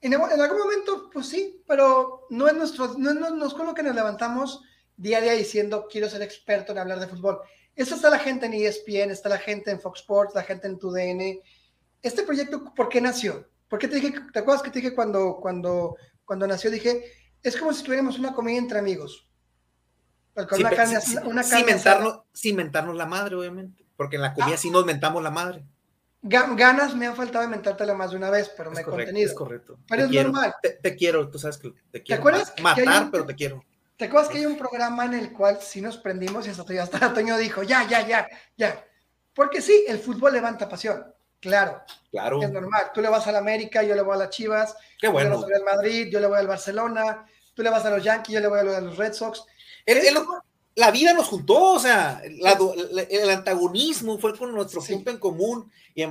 En, 0.01 0.13
algún 0.15 0.57
momento, 0.57 1.09
pues 1.13 1.27
sí, 1.27 1.61
pero 1.67 2.25
no 2.29 2.47
es, 2.47 2.55
nuestro, 2.55 2.95
no, 2.97 3.13
no, 3.13 3.45
es 3.45 3.53
con 3.53 3.67
lo 3.67 3.73
que 3.73 3.83
nos 3.83 3.95
levantamos 3.95 4.61
día 4.97 5.19
a 5.19 5.21
día 5.21 5.33
diciendo 5.33 5.87
quiero 5.89 6.09
ser 6.09 6.23
experto 6.23 6.71
en 6.71 6.79
hablar 6.79 6.99
de 6.99 7.07
fútbol. 7.07 7.39
Eso 7.75 7.95
está 7.95 8.09
la 8.09 8.19
gente 8.19 8.47
en 8.47 8.53
ESPN, 8.53 9.11
está 9.11 9.29
la 9.29 9.37
gente 9.37 9.71
en 9.71 9.79
Fox 9.79 9.99
Sports, 10.01 10.35
la 10.35 10.43
gente 10.43 10.67
en 10.67 10.79
TUDN. 10.79 11.39
Este 12.01 12.23
proyecto, 12.23 12.73
¿por 12.73 12.89
qué 12.89 12.99
nació? 12.99 13.47
¿Por 13.69 13.79
qué 13.79 13.87
te 13.87 13.95
dije, 13.95 14.13
te 14.33 14.39
acuerdas 14.39 14.63
que 14.63 14.71
te 14.71 14.79
dije 14.79 14.95
cuando, 14.95 15.37
cuando, 15.39 15.95
cuando 16.25 16.47
nació? 16.47 16.71
Dije, 16.71 17.05
es 17.41 17.55
como 17.55 17.71
si 17.71 17.83
tuviéramos 17.83 18.17
una 18.17 18.33
comida 18.33 18.57
entre 18.57 18.79
amigos. 18.79 19.29
Con 20.33 20.61
una 20.61 20.71
carne, 20.71 20.97
una 21.25 21.43
cimentarnos, 21.43 22.21
cimentarnos 22.35 22.95
la 22.95 23.05
madre, 23.05 23.35
obviamente 23.35 23.85
porque 24.01 24.15
en 24.15 24.23
la 24.23 24.33
comida 24.33 24.55
ah. 24.55 24.57
sí 24.57 24.71
nos 24.71 24.83
mentamos 24.83 25.21
la 25.21 25.29
madre. 25.29 25.63
Ganas 26.23 26.95
me 26.95 27.05
han 27.05 27.15
faltado 27.15 27.43
de 27.43 27.51
mentártela 27.51 27.93
más 27.93 28.09
de 28.09 28.17
una 28.17 28.31
vez, 28.31 28.51
pero 28.57 28.71
me 28.71 28.81
he 28.81 28.83
contenido. 28.83 29.29
Es 29.29 29.35
correcto. 29.35 29.77
Pero 29.87 30.05
es 30.05 30.09
normal. 30.09 30.55
Te, 30.81 30.95
quiero, 30.95 31.29
tú 31.29 31.37
sabes 31.37 31.59
que 31.59 31.71
te 31.91 32.01
quiero. 32.01 32.05
¿Te 32.05 32.13
acuerdas? 32.15 32.53
Matar, 32.63 33.09
pero 33.11 33.27
te 33.27 33.35
quiero. 33.35 33.63
¿Te 33.97 34.05
acuerdas 34.05 34.31
que 34.31 34.39
hay 34.39 34.47
un 34.47 34.57
programa 34.57 35.05
en 35.05 35.13
el 35.13 35.31
cual 35.31 35.59
sí 35.61 35.81
nos 35.81 35.97
prendimos 35.97 36.47
y 36.47 36.49
hasta, 36.49 36.81
hasta 36.81 37.13
Toño 37.13 37.37
dijo, 37.37 37.61
ya, 37.61 37.87
ya, 37.87 38.07
ya, 38.07 38.27
ya? 38.57 38.83
Porque 39.35 39.61
sí, 39.61 39.85
el 39.87 39.99
fútbol 39.99 40.33
levanta 40.33 40.67
pasión. 40.67 41.05
Claro. 41.39 41.83
Claro. 42.09 42.41
Es 42.41 42.51
normal. 42.51 42.89
Tú 42.91 43.01
le 43.01 43.09
vas 43.09 43.27
al 43.27 43.35
América, 43.35 43.83
yo 43.83 43.93
le 43.93 44.01
voy 44.01 44.15
a 44.15 44.17
las 44.17 44.31
Chivas. 44.31 44.75
Qué 44.99 45.09
bueno. 45.09 45.39
Tú 45.39 45.47
le 45.47 45.59
vas 45.59 45.59
al 45.59 45.77
Madrid, 45.77 46.07
yo 46.11 46.19
le 46.19 46.25
voy 46.25 46.39
al 46.39 46.47
Barcelona. 46.47 47.23
Tú 47.53 47.61
le 47.61 47.69
vas 47.69 47.85
a 47.85 47.91
los 47.91 48.03
Yankees, 48.03 48.33
yo 48.33 48.39
le 48.39 48.47
voy 48.47 48.61
a 48.61 48.63
los 48.63 48.97
Red 48.97 49.13
Sox. 49.13 49.45
El, 49.85 49.99
el, 49.99 50.17
la 50.75 50.91
vida 50.91 51.13
nos 51.13 51.27
juntó, 51.27 51.73
o 51.73 51.79
sea, 51.79 52.21
el 52.23 53.29
antagonismo 53.29 54.17
fue 54.17 54.37
con 54.37 54.53
nuestro 54.53 54.81
punto 54.81 55.11
en 55.11 55.17
común 55.17 55.69
y, 55.93 56.03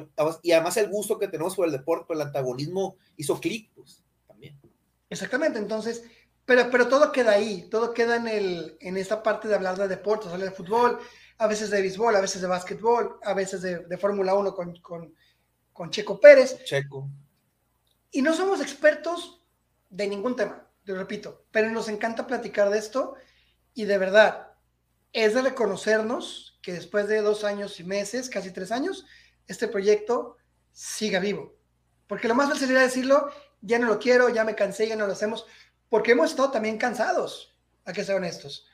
además 0.53 0.77
el 0.77 0.89
gusto 0.89 1.19
que 1.19 1.29
tenemos 1.29 1.57
por 1.57 1.67
el 1.67 1.73
deporte, 1.73 2.13
el 2.13 2.21
antagonismo 2.21 2.97
hizo 3.17 3.41
clic, 3.41 3.71
pues, 3.75 4.03
también. 4.27 4.61
Exactamente, 5.09 5.59
entonces, 5.59 6.05
pero, 6.45 6.71
pero 6.71 6.89
todo 6.89 7.11
queda 7.11 7.33
ahí, 7.33 7.69
todo 7.71 7.95
queda 7.95 8.17
en, 8.17 8.29
el, 8.29 8.77
en 8.81 8.97
esta 8.97 9.23
parte 9.23 9.49
de 9.49 9.55
hablar 9.55 9.79
de 9.79 9.89
deportes, 9.89 10.31
hablar 10.31 10.51
de 10.51 10.55
fútbol, 10.57 10.99
a 11.39 11.47
veces 11.47 11.71
de 11.71 11.81
béisbol, 11.81 12.15
a 12.17 12.21
veces 12.21 12.43
de 12.43 12.49
básquetbol, 12.49 13.19
a 13.25 13.33
veces 13.33 13.63
de, 13.63 13.99
Fórmula 13.99 14.35
1 14.35 14.55
con, 14.55 14.77
con, 14.81 15.15
con 15.73 15.91
Checo 15.91 16.21
Pérez. 16.21 16.63
Checo. 16.65 17.09
Y 18.11 18.21
no 18.21 18.35
somos 18.35 18.61
expertos 18.61 19.43
de 19.89 20.07
ningún 20.07 20.37
tema, 20.37 20.69
te 20.85 20.95
repito, 20.95 21.47
pero 21.51 21.71
nos 21.71 21.89
encanta 21.89 22.27
platicar 22.27 22.69
de 22.69 22.79
esto 22.79 23.15
y 23.75 23.85
de 23.85 23.99
verdad, 23.99 24.50
es 25.13 25.35
de 25.35 25.43
reconocernos 25.43 26.59
que 26.63 26.73
después 26.73 27.09
de 27.09 27.23
dos 27.23 27.45
años 27.45 27.81
y 27.81 27.85
meses, 27.85 28.29
casi 28.29 28.53
tres 28.53 28.71
años, 28.71 29.07
este 29.47 29.69
proyecto 29.69 30.37
siga 30.73 31.19
vivo. 31.21 31.55
Porque 32.07 32.29
lo 32.29 32.35
más 32.35 32.49
fácil 32.49 32.67
sería 32.67 32.83
decirlo, 32.83 33.31
ya 33.61 33.79
no 33.79 33.87
lo 33.87 33.99
quiero, 33.99 34.29
ya 34.29 34.45
me 34.45 34.55
cansé, 34.55 34.89
ya 34.89 34.97
no 34.97 35.07
lo 35.07 35.13
hacemos, 35.13 35.47
porque 35.89 36.13
hemos 36.13 36.31
estado 36.31 36.51
también 36.51 36.79
cansados, 36.79 37.57
a 37.85 37.93
que 37.93 38.05
ser 38.05 38.17
honestos. 38.17 38.67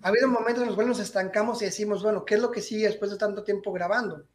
Ha 0.00 0.08
habido 0.08 0.28
momentos 0.28 0.62
en 0.62 0.68
los 0.68 0.74
cuales 0.74 0.96
nos 0.96 1.06
estancamos 1.06 1.60
y 1.60 1.66
decimos, 1.66 2.02
bueno, 2.02 2.24
¿qué 2.24 2.36
es 2.36 2.40
lo 2.40 2.50
que 2.50 2.62
sigue 2.62 2.86
después 2.86 3.10
de 3.10 3.18
tanto 3.18 3.44
tiempo 3.44 3.72
grabando? 3.72 4.26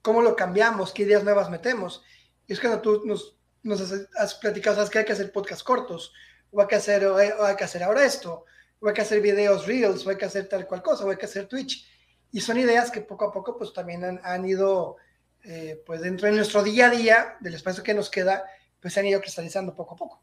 ¿Cómo 0.00 0.22
lo 0.22 0.34
cambiamos? 0.34 0.92
¿Qué 0.92 1.02
ideas 1.02 1.22
nuevas 1.22 1.50
metemos? 1.50 2.02
Y 2.46 2.54
es 2.54 2.60
cuando 2.60 2.80
tú 2.80 3.02
nos, 3.04 3.36
nos 3.62 3.82
has, 4.16 4.34
platicado, 4.36 4.76
¿sabes 4.76 4.88
que 4.88 5.00
hay 5.00 5.04
que 5.04 5.12
hacer 5.12 5.32
podcast 5.32 5.62
cortos? 5.62 6.14
O 6.50 6.62
hay 6.62 6.66
que 6.66 6.76
hacer, 6.76 7.04
o 7.04 7.16
hay 7.18 7.56
que 7.56 7.64
hacer 7.64 7.82
ahora 7.82 8.06
esto 8.06 8.46
o 8.80 8.88
hay 8.88 8.94
que 8.94 9.02
hacer 9.02 9.20
videos 9.20 9.66
reels, 9.66 10.06
o 10.06 10.10
hay 10.10 10.16
que 10.16 10.24
hacer 10.24 10.48
tal 10.48 10.66
cual 10.66 10.82
cosa, 10.82 11.04
o 11.04 11.10
hay 11.10 11.16
que 11.16 11.26
hacer 11.26 11.46
Twitch. 11.46 11.86
Y 12.32 12.40
son 12.40 12.58
ideas 12.58 12.90
que 12.90 13.00
poco 13.00 13.26
a 13.26 13.32
poco 13.32 13.56
pues 13.56 13.72
también 13.72 14.20
han, 14.22 14.44
ido, 14.48 14.96
eh, 15.44 15.82
pues 15.84 16.00
dentro 16.00 16.28
de 16.28 16.34
nuestro 16.34 16.62
día 16.62 16.86
a 16.86 16.90
día, 16.90 17.36
del 17.40 17.54
espacio 17.54 17.82
que 17.82 17.94
nos 17.94 18.10
queda, 18.10 18.44
pues 18.80 18.94
se 18.94 19.00
han 19.00 19.06
ido 19.06 19.20
cristalizando 19.20 19.74
poco 19.74 19.94
a 19.94 19.96
poco. 19.96 20.22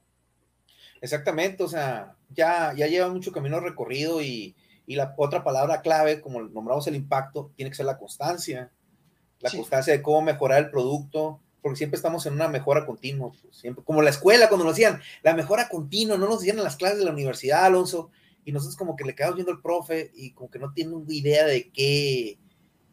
Exactamente, 0.99 1.63
o 1.63 1.67
sea, 1.67 2.15
ya, 2.29 2.73
ya 2.75 2.87
lleva 2.87 3.09
mucho 3.09 3.31
camino 3.31 3.59
recorrido 3.59 4.21
y, 4.21 4.55
y 4.87 4.95
la 4.95 5.13
otra 5.17 5.43
palabra 5.43 5.81
clave, 5.81 6.21
como 6.21 6.41
nombramos 6.41 6.87
el 6.87 6.95
impacto, 6.95 7.51
tiene 7.55 7.69
que 7.69 7.75
ser 7.75 7.85
la 7.85 7.97
constancia. 7.97 8.71
La 9.39 9.51
constancia 9.51 9.93
de 9.93 10.01
cómo 10.01 10.23
mejorar 10.23 10.63
el 10.63 10.71
producto, 10.71 11.41
porque 11.61 11.77
siempre 11.77 11.97
estamos 11.97 12.25
en 12.25 12.33
una 12.33 12.47
mejora 12.47 12.85
continua. 12.85 13.29
Pues, 13.29 13.55
siempre, 13.55 13.83
como 13.83 14.01
la 14.01 14.09
escuela, 14.09 14.47
cuando 14.47 14.65
nos 14.65 14.75
decían, 14.75 14.99
la 15.21 15.35
mejora 15.35 15.69
continua, 15.69 16.17
no 16.17 16.27
nos 16.27 16.39
decían 16.39 16.57
en 16.57 16.63
las 16.63 16.77
clases 16.77 16.99
de 16.99 17.05
la 17.05 17.11
universidad, 17.11 17.65
Alonso, 17.65 18.09
y 18.47 18.53
nosotros 18.53 18.77
como 18.77 18.95
que 18.95 19.03
le 19.03 19.13
quedamos 19.13 19.35
viendo 19.35 19.51
al 19.51 19.61
profe 19.61 20.09
y 20.15 20.31
como 20.31 20.49
que 20.49 20.57
no 20.57 20.71
tiene 20.71 20.95
idea 21.09 21.45
de 21.45 21.69
qué, 21.69 22.39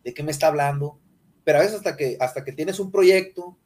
de 0.02 0.12
qué 0.12 0.24
me 0.24 0.32
está 0.32 0.48
hablando, 0.48 0.98
pero 1.44 1.58
a 1.58 1.60
veces 1.60 1.76
hasta 1.76 1.96
que, 1.96 2.16
hasta 2.18 2.44
que 2.44 2.50
tienes 2.50 2.80
un 2.80 2.90
proyecto, 2.90 3.56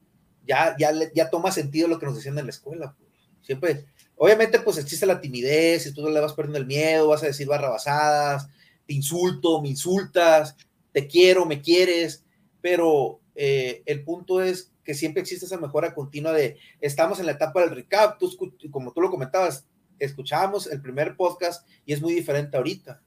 ya, 0.46 0.76
ya, 0.78 0.92
ya 1.14 1.30
toma 1.30 1.50
sentido 1.50 1.88
lo 1.88 1.98
que 1.98 2.04
nos 2.04 2.16
decían 2.16 2.38
en 2.38 2.44
la 2.44 2.50
escuela. 2.50 2.94
Pues. 2.98 3.10
Siempre, 3.40 3.86
obviamente 4.16 4.60
pues 4.60 4.76
existe 4.76 5.06
la 5.06 5.22
timidez, 5.22 5.86
y 5.86 5.94
tú 5.94 6.06
le 6.10 6.20
vas 6.20 6.34
perdiendo 6.34 6.58
el 6.58 6.66
miedo, 6.66 7.08
vas 7.08 7.22
a 7.22 7.28
decir 7.28 7.46
barrabasadas, 7.46 8.48
te 8.86 8.92
insulto, 8.92 9.62
me 9.62 9.70
insultas, 9.70 10.58
te 10.92 11.06
quiero, 11.06 11.46
me 11.46 11.62
quieres, 11.62 12.22
pero 12.60 13.22
eh, 13.34 13.82
el 13.86 14.04
punto 14.04 14.42
es 14.42 14.74
que 14.84 14.92
siempre 14.92 15.22
existe 15.22 15.46
esa 15.46 15.56
mejora 15.56 15.94
continua 15.94 16.32
de 16.32 16.58
estamos 16.82 17.18
en 17.18 17.24
la 17.24 17.32
etapa 17.32 17.62
del 17.62 17.74
recap, 17.74 18.18
tú, 18.18 18.30
como 18.70 18.92
tú 18.92 19.00
lo 19.00 19.10
comentabas, 19.10 19.66
escuchábamos 19.98 20.66
el 20.66 20.80
primer 20.80 21.16
podcast 21.16 21.66
y 21.84 21.92
es 21.92 22.00
muy 22.00 22.14
diferente 22.14 22.56
ahorita. 22.56 23.00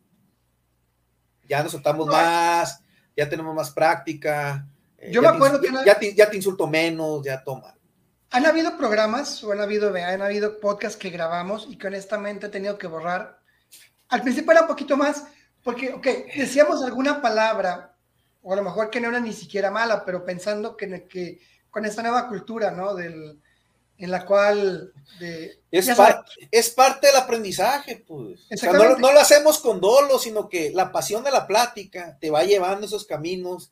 Ya 1.48 1.64
nos 1.64 1.72
soltamos 1.72 2.08
más, 2.08 2.82
ya 3.16 3.28
tenemos 3.28 3.54
más 3.54 3.72
práctica. 3.72 4.68
Eh, 4.98 5.12
Yo 5.12 5.22
me 5.22 5.28
acuerdo 5.28 5.60
que 5.60 5.70
ya, 5.86 6.00
te, 6.00 6.14
ya 6.14 6.30
te 6.30 6.38
insulto 6.38 6.68
menos, 6.68 7.24
ya 7.24 7.44
toma. 7.44 7.76
Han 8.32 8.46
habido 8.46 8.78
programas 8.78 9.44
o 9.44 9.52
han 9.52 9.60
habido, 9.60 9.94
han 9.94 10.22
habido 10.22 10.60
podcasts 10.60 10.98
que 10.98 11.10
grabamos 11.10 11.68
y 11.70 11.78
que 11.78 11.88
honestamente 11.88 12.48
he 12.48 12.50
tenido 12.50 12.78
que 12.78 12.88
borrar. 12.88 13.40
Al 14.08 14.22
principio 14.22 14.52
era 14.52 14.62
un 14.62 14.68
poquito 14.68 14.96
más, 14.96 15.26
porque, 15.64 15.94
ok, 15.94 16.08
decíamos 16.36 16.82
alguna 16.84 17.22
palabra, 17.22 17.96
o 18.42 18.54
a 18.54 18.56
lo 18.56 18.64
mejor 18.64 18.90
que 18.90 19.02
no 19.02 19.10
era 19.10 19.20
ni 19.20 19.34
siquiera 19.34 19.70
mala, 19.70 20.06
pero 20.06 20.24
pensando 20.24 20.78
que, 20.78 21.08
que 21.08 21.40
con 21.70 21.86
esta 21.86 22.02
nueva 22.02 22.28
cultura, 22.30 22.72
¿no? 22.72 22.96
Del, 22.96 23.42
en 24.02 24.12
la 24.12 24.26
cual... 24.26 24.94
De, 25.20 25.60
es, 25.70 25.88
es 26.52 26.70
parte 26.72 27.08
del 27.08 27.16
aprendizaje, 27.16 28.04
pues. 28.08 28.48
no, 28.64 28.98
no, 28.98 29.14
lo 29.14 29.20
hacemos 29.20 29.60
con 29.60 29.80
dolo, 29.80 30.18
sino 30.18 30.50
que 30.50 30.72
la 30.72 30.92
pasión 30.92 31.24
de 31.24 31.32
la 31.32 31.46
plática 31.46 32.18
te 32.20 32.32
va 32.32 32.44
llevando 32.44 32.88
esos 32.88 33.06
caminos 33.06 33.72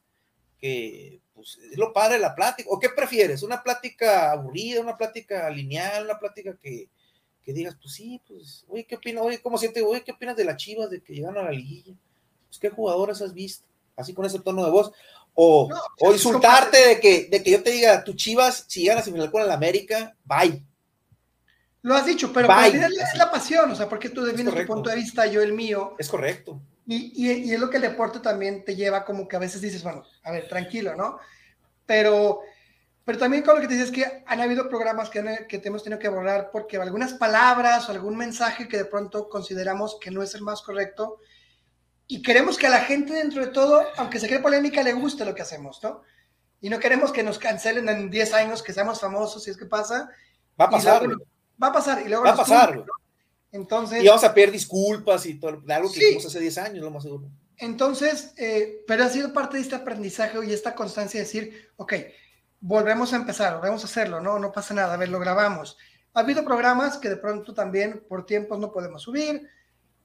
que 0.60 1.22
pues, 1.34 1.58
es 1.72 1.78
lo 1.78 1.92
padre 1.92 2.16
de 2.16 2.22
la 2.22 2.36
plática. 2.36 2.70
¿O 2.72 2.80
qué 2.80 2.90
prefieres? 2.90 3.42
¿Una 3.42 3.64
plática 3.64 4.32
aburrida, 4.32 4.82
una 4.82 4.98
plática 4.98 5.50
lineal, 5.50 6.06
una 6.06 6.20
plática 6.20 6.56
que, 6.62 6.90
que 7.42 7.54
digas, 7.54 7.76
pues 7.82 7.96
sí, 7.96 8.22
pues, 8.28 8.66
oye, 8.68 8.86
¿qué 8.86 8.98
opinas? 8.98 9.24
Oye, 9.24 9.42
¿cómo 9.42 9.58
sientes? 9.58 9.84
Oye, 9.84 10.04
¿qué 10.04 10.12
opinas 10.12 10.38
de 10.38 10.46
las 10.46 10.58
chivas 10.58 10.92
de 10.92 11.02
que 11.02 11.16
llegan 11.16 11.38
a 11.38 11.44
la 11.44 11.52
liguilla? 11.52 11.96
Pues, 12.48 12.60
¿qué 12.60 12.70
jugadoras 12.70 13.24
has 13.24 13.34
visto? 13.34 13.66
Así 13.96 14.14
con 14.14 14.26
ese 14.26 14.40
tono 14.40 14.64
de 14.64 14.72
voz. 14.72 14.92
O, 15.42 15.70
o 16.02 16.12
insultarte 16.12 16.86
de 16.86 17.00
que, 17.00 17.30
de 17.32 17.42
que 17.42 17.52
yo 17.52 17.64
te 17.64 17.72
diga, 17.72 18.04
tu 18.04 18.14
chivas, 18.14 18.66
si 18.68 18.82
llegan 18.82 18.98
a 18.98 19.02
semifinal 19.02 19.32
con 19.32 19.42
el 19.42 19.52
América, 19.52 20.14
bye. 20.26 20.66
Lo 21.82 21.96
has 21.96 22.06
dicho, 22.06 22.34
pero 22.34 22.50
es 22.62 23.16
la 23.16 23.32
pasión, 23.32 23.72
o 23.72 23.76
sea, 23.76 23.88
porque 23.88 24.10
tú 24.10 24.22
defines 24.26 24.54
tu 24.54 24.66
punto 24.66 24.90
de 24.90 24.98
vista, 24.98 25.28
yo 25.28 25.42
el 25.42 25.54
mío. 25.54 25.96
Es 25.98 26.10
correcto. 26.10 26.60
Y, 26.86 27.14
y, 27.16 27.54
es 27.54 27.60
lo 27.60 27.70
que 27.70 27.78
el 27.78 27.84
deporte 27.84 28.20
también 28.20 28.66
te 28.66 28.76
lleva 28.76 29.06
como 29.06 29.30
que 29.30 29.38
a 29.38 29.40
veces 29.40 29.62
dices, 29.62 29.82
bueno, 29.82 30.04
a 30.24 30.32
ver, 30.32 30.50
tranquilo, 30.50 30.94
¿no? 30.98 31.20
Pero, 31.86 32.42
pero 33.06 33.18
también 33.18 33.42
con 33.42 33.56
lo 33.56 33.62
que 33.62 33.70
te 33.70 33.76
dices 33.76 33.92
que 33.92 34.24
han 34.26 34.42
habido 34.42 34.68
programas 34.68 35.10
que, 35.10 35.46
que 35.48 35.62
hemos 35.64 35.84
tenido 35.84 36.00
que 36.00 36.10
borrar 36.10 36.50
porque 36.52 36.76
algunas 36.76 37.14
palabras 37.14 37.88
o 37.88 37.94
algún 37.94 38.18
mensaje 38.18 38.68
que 38.68 38.76
de 38.76 38.86
pronto 38.86 39.30
consideramos 39.30 39.98
que 40.02 40.12
no 40.12 40.22
es 40.22 40.36
el 40.36 40.42
más 40.42 40.62
correcto 40.62 41.20
y 42.12 42.24
queremos 42.24 42.58
que 42.58 42.66
a 42.66 42.72
la 42.72 42.82
gente 42.82 43.14
dentro 43.14 43.46
de 43.46 43.52
todo, 43.52 43.84
aunque 43.96 44.20
se 44.20 44.26
cree 44.26 44.40
polémica, 44.40 44.82
le 44.82 44.94
guste 44.94 45.24
lo 45.24 45.36
que 45.36 45.44
hacemos, 45.44 45.80
¿no? 45.84 46.02
Y 46.60 46.68
no 46.68 46.80
queremos 46.80 47.12
que 47.12 47.22
nos 47.22 47.38
cancelen 47.38 47.88
en 47.88 48.10
10 48.10 48.34
años, 48.34 48.64
que 48.64 48.74
seamos 48.74 49.00
famosos, 49.00 49.44
si 49.44 49.52
es 49.52 49.58
que 49.58 49.68
pasa. 49.68 50.10
Va 50.60 50.66
a 50.66 50.70
pasar. 50.72 51.08
va 51.08 51.68
a 51.68 51.72
pasar. 51.72 52.02
Y 52.04 52.10
luego 52.10 52.24
va 52.24 52.32
a 52.32 52.36
pasar. 52.36 52.84
Entonces, 53.52 54.04
y 54.04 54.08
vamos 54.08 54.24
a 54.24 54.34
pedir 54.34 54.50
disculpas 54.50 55.24
y 55.28 55.36
todo, 55.36 55.62
algo 55.70 55.92
que 55.92 56.00
hicimos 56.00 56.26
hace 56.26 56.40
10 56.40 56.58
años, 56.58 56.84
lo 56.84 56.90
más 56.90 57.04
seguro. 57.04 57.30
Entonces, 57.58 58.34
eh, 58.38 58.84
pero 58.88 59.04
ha 59.04 59.10
sido 59.10 59.32
parte 59.32 59.58
de 59.58 59.64
este 59.64 59.76
aprendizaje 59.76 60.44
y 60.44 60.52
esta 60.52 60.74
constancia 60.74 61.20
de 61.20 61.26
decir, 61.28 61.70
ok, 61.78 61.94
volvemos 62.60 63.14
a 63.14 63.18
empezar, 63.18 63.54
volvemos 63.58 63.84
a 63.84 63.86
hacerlo, 63.86 64.20
no, 64.20 64.40
no 64.40 64.52
pasa 64.52 64.74
nada, 64.74 64.96
a 64.96 64.98
ver, 64.98 65.10
lo 65.10 65.20
grabamos. 65.20 65.78
Ha 66.16 66.22
habido 66.22 66.44
programas 66.44 66.98
que 66.98 67.10
de 67.10 67.18
pronto 67.18 67.54
también 67.54 68.04
por 68.10 68.26
tiempos 68.26 68.58
no 68.58 68.72
podemos 68.72 69.04
subir. 69.04 69.48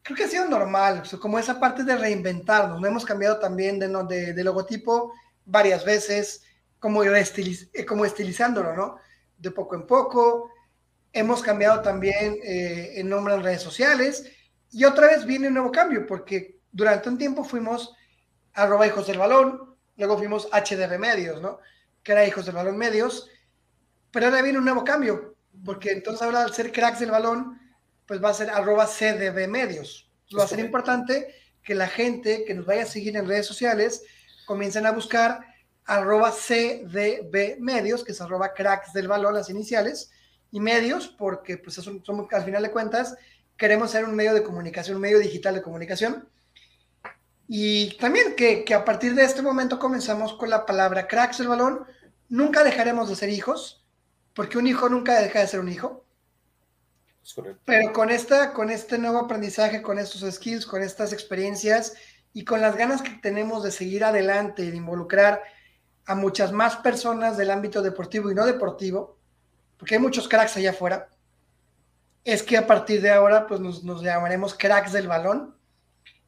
Creo 0.04 0.16
que 0.16 0.24
ha 0.24 0.28
sido 0.28 0.46
normal, 0.46 1.02
como 1.18 1.38
esa 1.38 1.58
parte 1.58 1.82
de 1.82 1.96
reinventarnos. 1.96 2.80
No 2.80 2.86
hemos 2.86 3.04
cambiado 3.04 3.40
también 3.40 3.80
de, 3.80 4.44
logotipo 4.44 5.12
varias 5.44 5.84
veces, 5.84 6.42
eh, 6.44 7.86
como 7.86 8.04
estilizándolo, 8.04 8.76
¿no? 8.76 8.98
De 9.36 9.50
poco 9.50 9.74
en 9.74 9.86
poco 9.86 10.52
Hemos 11.14 11.42
cambiado 11.42 11.80
también 11.80 12.38
eh, 12.42 12.94
el 12.96 13.08
nombre 13.08 13.34
en 13.34 13.44
redes 13.44 13.62
sociales 13.62 14.28
y 14.72 14.84
otra 14.84 15.06
vez 15.06 15.24
viene 15.24 15.46
un 15.46 15.54
nuevo 15.54 15.70
cambio 15.70 16.06
porque 16.06 16.58
durante 16.72 17.08
un 17.08 17.16
tiempo 17.16 17.44
fuimos 17.44 17.94
arroba 18.52 18.84
hijos 18.84 19.06
del 19.06 19.18
balón, 19.18 19.76
luego 19.96 20.18
fuimos 20.18 20.48
HDB 20.50 20.98
Medios, 20.98 21.40
¿no? 21.40 21.60
Que 22.02 22.12
era 22.12 22.26
hijos 22.26 22.46
del 22.46 22.56
balón 22.56 22.76
medios, 22.76 23.30
pero 24.10 24.26
ahora 24.26 24.42
viene 24.42 24.58
un 24.58 24.64
nuevo 24.64 24.82
cambio 24.82 25.36
porque 25.64 25.92
entonces 25.92 26.20
ahora 26.20 26.42
al 26.42 26.52
ser 26.52 26.72
cracks 26.72 26.98
del 26.98 27.12
balón, 27.12 27.60
pues 28.06 28.22
va 28.22 28.30
a 28.30 28.34
ser 28.34 28.50
arroba 28.50 28.86
CDB 28.86 29.48
Medios. 29.48 30.10
Va 30.36 30.44
a 30.44 30.48
ser 30.48 30.60
importante 30.60 31.34
que 31.62 31.74
la 31.74 31.88
gente 31.88 32.44
que 32.44 32.54
nos 32.54 32.66
vaya 32.66 32.82
a 32.82 32.86
seguir 32.86 33.16
en 33.16 33.26
redes 33.26 33.46
sociales 33.46 34.02
comiencen 34.46 34.86
a 34.86 34.92
buscar 34.92 35.40
arroba 35.86 36.30
CDB 36.32 37.58
Medios, 37.58 38.04
que 38.04 38.12
es 38.12 38.20
arroba 38.20 38.52
cracks 38.54 38.92
del 38.92 39.08
balón, 39.08 39.34
las 39.34 39.50
iniciales, 39.50 40.10
y 40.50 40.60
medios, 40.60 41.08
porque 41.08 41.58
pues 41.58 41.76
somos, 41.76 42.32
al 42.32 42.44
final 42.44 42.62
de 42.62 42.70
cuentas 42.70 43.16
queremos 43.56 43.90
ser 43.90 44.04
un 44.04 44.14
medio 44.14 44.34
de 44.34 44.42
comunicación, 44.42 44.96
un 44.96 45.02
medio 45.02 45.18
digital 45.18 45.54
de 45.54 45.62
comunicación. 45.62 46.28
Y 47.48 47.96
también 47.98 48.34
que, 48.36 48.64
que, 48.64 48.74
a 48.74 48.84
partir 48.84 49.14
de 49.14 49.24
este 49.24 49.42
momento 49.42 49.78
comenzamos 49.78 50.34
con 50.34 50.48
la 50.48 50.64
palabra 50.64 51.06
cracks 51.06 51.38
del 51.38 51.48
balón. 51.48 51.84
Nunca 52.28 52.64
dejaremos 52.64 53.08
de 53.08 53.16
ser 53.16 53.28
hijos, 53.28 53.84
porque 54.32 54.58
un 54.58 54.66
hijo 54.66 54.88
nunca 54.88 55.20
deja 55.20 55.40
de 55.40 55.48
ser 55.48 55.60
un 55.60 55.68
hijo. 55.68 56.03
Pero 57.64 57.92
con, 57.92 58.10
esta, 58.10 58.52
con 58.52 58.70
este 58.70 58.98
nuevo 58.98 59.18
aprendizaje, 59.18 59.82
con 59.82 59.98
estos 59.98 60.30
skills, 60.34 60.66
con 60.66 60.82
estas 60.82 61.12
experiencias 61.12 61.94
y 62.32 62.44
con 62.44 62.60
las 62.60 62.76
ganas 62.76 63.00
que 63.00 63.12
tenemos 63.22 63.62
de 63.62 63.70
seguir 63.70 64.04
adelante 64.04 64.64
y 64.64 64.70
de 64.70 64.76
involucrar 64.76 65.42
a 66.06 66.14
muchas 66.14 66.52
más 66.52 66.76
personas 66.76 67.36
del 67.36 67.50
ámbito 67.50 67.80
deportivo 67.80 68.30
y 68.30 68.34
no 68.34 68.44
deportivo, 68.44 69.18
porque 69.78 69.94
hay 69.94 70.00
muchos 70.00 70.28
cracks 70.28 70.56
allá 70.56 70.70
afuera, 70.70 71.08
es 72.24 72.42
que 72.42 72.56
a 72.56 72.66
partir 72.66 73.00
de 73.00 73.10
ahora 73.10 73.46
pues 73.46 73.60
nos, 73.60 73.84
nos, 73.84 74.02
llamaremos 74.02 74.54
cracks 74.54 74.92
del 74.92 75.08
balón. 75.08 75.54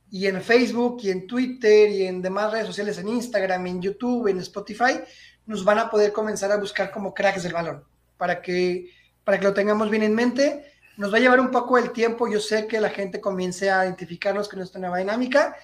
Y 0.09 0.27
en 0.27 0.41
Facebook 0.41 0.99
y 1.03 1.11
en 1.11 1.27
Twitter 1.27 1.91
y 1.91 2.07
en 2.07 2.23
demás 2.23 2.53
redes 2.53 2.67
sociales, 2.67 2.97
en 2.99 3.09
Instagram, 3.09 3.67
en 3.67 3.83
YouTube, 3.83 4.29
en 4.29 4.39
Spotify, 4.39 5.01
nos 5.47 5.65
van 5.65 5.79
a 5.79 5.91
poder 5.91 6.13
comenzar 6.13 6.53
a 6.53 6.59
buscar 6.59 6.91
como 6.91 7.13
cracks 7.13 7.43
del 7.43 7.53
balón, 7.53 7.85
para 8.17 8.41
que, 8.41 8.89
para 9.25 9.39
que 9.39 9.45
lo 9.45 9.55
tengamos 9.55 9.91
bien 9.91 10.05
en 10.05 10.15
mente. 10.15 10.76
Nos 10.97 11.13
va 11.13 11.19
a 11.19 11.21
llevar 11.21 11.41
un 11.41 11.51
poco 11.51 11.77
el 11.77 11.93
tiempo, 11.93 12.27
yo 12.27 12.41
sé 12.41 12.67
que 12.67 12.81
la 12.81 12.89
gente 12.89 13.21
comience 13.21 13.71
a 13.71 13.85
identificarnos 13.85 14.49
con 14.49 14.59
nuestra 14.59 14.81
nueva 14.81 14.99
dinámica. 14.99 15.57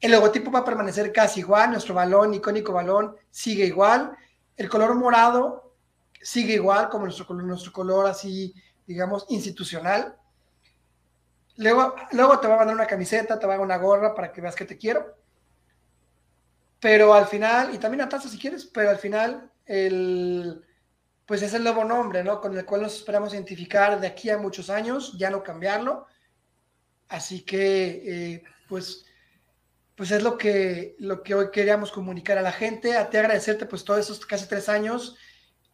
El 0.00 0.12
logotipo 0.12 0.50
va 0.50 0.60
a 0.60 0.64
permanecer 0.64 1.12
casi 1.12 1.40
igual, 1.40 1.72
nuestro 1.72 1.94
balón, 1.94 2.32
icónico 2.32 2.72
balón, 2.72 3.16
sigue 3.30 3.66
igual. 3.66 4.16
El 4.56 4.68
color 4.68 4.94
morado 4.94 5.74
sigue 6.22 6.54
igual 6.54 6.88
como 6.88 7.04
nuestro, 7.04 7.26
nuestro 7.34 7.72
color 7.72 8.06
así, 8.06 8.54
digamos, 8.86 9.26
institucional. 9.28 10.16
Luego, 11.56 11.94
luego 12.12 12.38
te 12.38 12.46
va 12.46 12.54
a 12.54 12.58
mandar 12.58 12.76
una 12.76 12.86
camiseta, 12.86 13.38
te 13.38 13.46
va 13.46 13.54
a 13.54 13.56
dar 13.56 13.66
una 13.66 13.76
gorra 13.76 14.14
para 14.14 14.32
que 14.32 14.40
veas 14.40 14.54
que 14.54 14.64
te 14.64 14.78
quiero. 14.78 15.16
Pero 16.80 17.12
al 17.12 17.26
final, 17.26 17.74
y 17.74 17.78
también 17.78 18.02
a 18.02 18.08
taza 18.08 18.28
si 18.28 18.38
quieres, 18.38 18.64
pero 18.64 18.90
al 18.90 18.98
final, 18.98 19.50
el, 19.66 20.64
pues 21.28 21.42
es 21.42 21.52
el 21.52 21.62
nuevo 21.62 21.84
nombre, 21.84 22.24
¿no? 22.24 22.40
Con 22.40 22.56
el 22.56 22.64
cual 22.64 22.80
nos 22.82 22.96
esperamos 22.96 23.34
identificar 23.34 24.00
de 24.00 24.06
aquí 24.06 24.30
a 24.30 24.38
muchos 24.38 24.70
años, 24.70 25.14
ya 25.18 25.28
no 25.28 25.42
cambiarlo. 25.42 26.06
Así 27.06 27.42
que, 27.42 28.32
eh, 28.34 28.42
pues, 28.66 29.04
pues 29.94 30.10
es 30.10 30.22
lo 30.22 30.38
que, 30.38 30.96
lo 30.98 31.22
que 31.22 31.34
hoy 31.34 31.50
queríamos 31.50 31.92
comunicar 31.92 32.38
a 32.38 32.42
la 32.42 32.52
gente. 32.52 32.96
A 32.96 33.10
ti 33.10 33.18
agradecerte, 33.18 33.66
pues, 33.66 33.84
todos 33.84 34.00
estos 34.00 34.24
casi 34.24 34.48
tres 34.48 34.70
años 34.70 35.18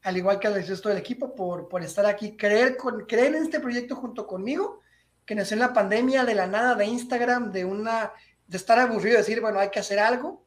al 0.02 0.16
igual 0.16 0.38
que 0.40 0.48
al 0.48 0.54
resto 0.54 0.88
del 0.90 0.98
equipo, 0.98 1.34
por, 1.34 1.68
por 1.68 1.82
estar 1.82 2.04
aquí, 2.04 2.36
creer, 2.36 2.76
con, 2.76 3.06
creer 3.06 3.36
en 3.36 3.44
este 3.44 3.60
proyecto 3.60 3.96
junto 3.96 4.26
conmigo, 4.26 4.80
que 5.24 5.36
nació 5.36 5.54
en 5.54 5.60
la 5.60 5.72
pandemia, 5.72 6.24
de 6.24 6.34
la 6.34 6.46
nada, 6.46 6.74
de 6.74 6.84
Instagram, 6.84 7.52
de 7.52 7.64
una, 7.64 8.12
de 8.46 8.56
estar 8.56 8.78
aburrido, 8.78 9.12
de 9.12 9.22
decir, 9.22 9.40
bueno, 9.40 9.60
hay 9.60 9.70
que 9.70 9.78
hacer 9.78 9.98
algo, 9.98 10.44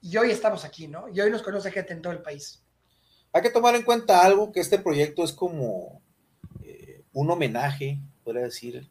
y 0.00 0.16
hoy 0.16 0.32
estamos 0.32 0.64
aquí, 0.64 0.88
¿no? 0.88 1.08
Y 1.08 1.20
hoy 1.20 1.30
nos 1.30 1.42
conoce 1.42 1.70
gente 1.70 1.92
en 1.92 2.02
todo 2.02 2.12
el 2.12 2.22
país. 2.22 2.64
Hay 3.38 3.42
que 3.42 3.50
tomar 3.50 3.76
en 3.76 3.82
cuenta 3.82 4.24
algo, 4.24 4.50
que 4.50 4.58
este 4.58 4.80
proyecto 4.80 5.22
es 5.22 5.30
como 5.30 6.02
eh, 6.64 7.02
un 7.12 7.30
homenaje, 7.30 8.00
podría 8.24 8.42
decir, 8.42 8.88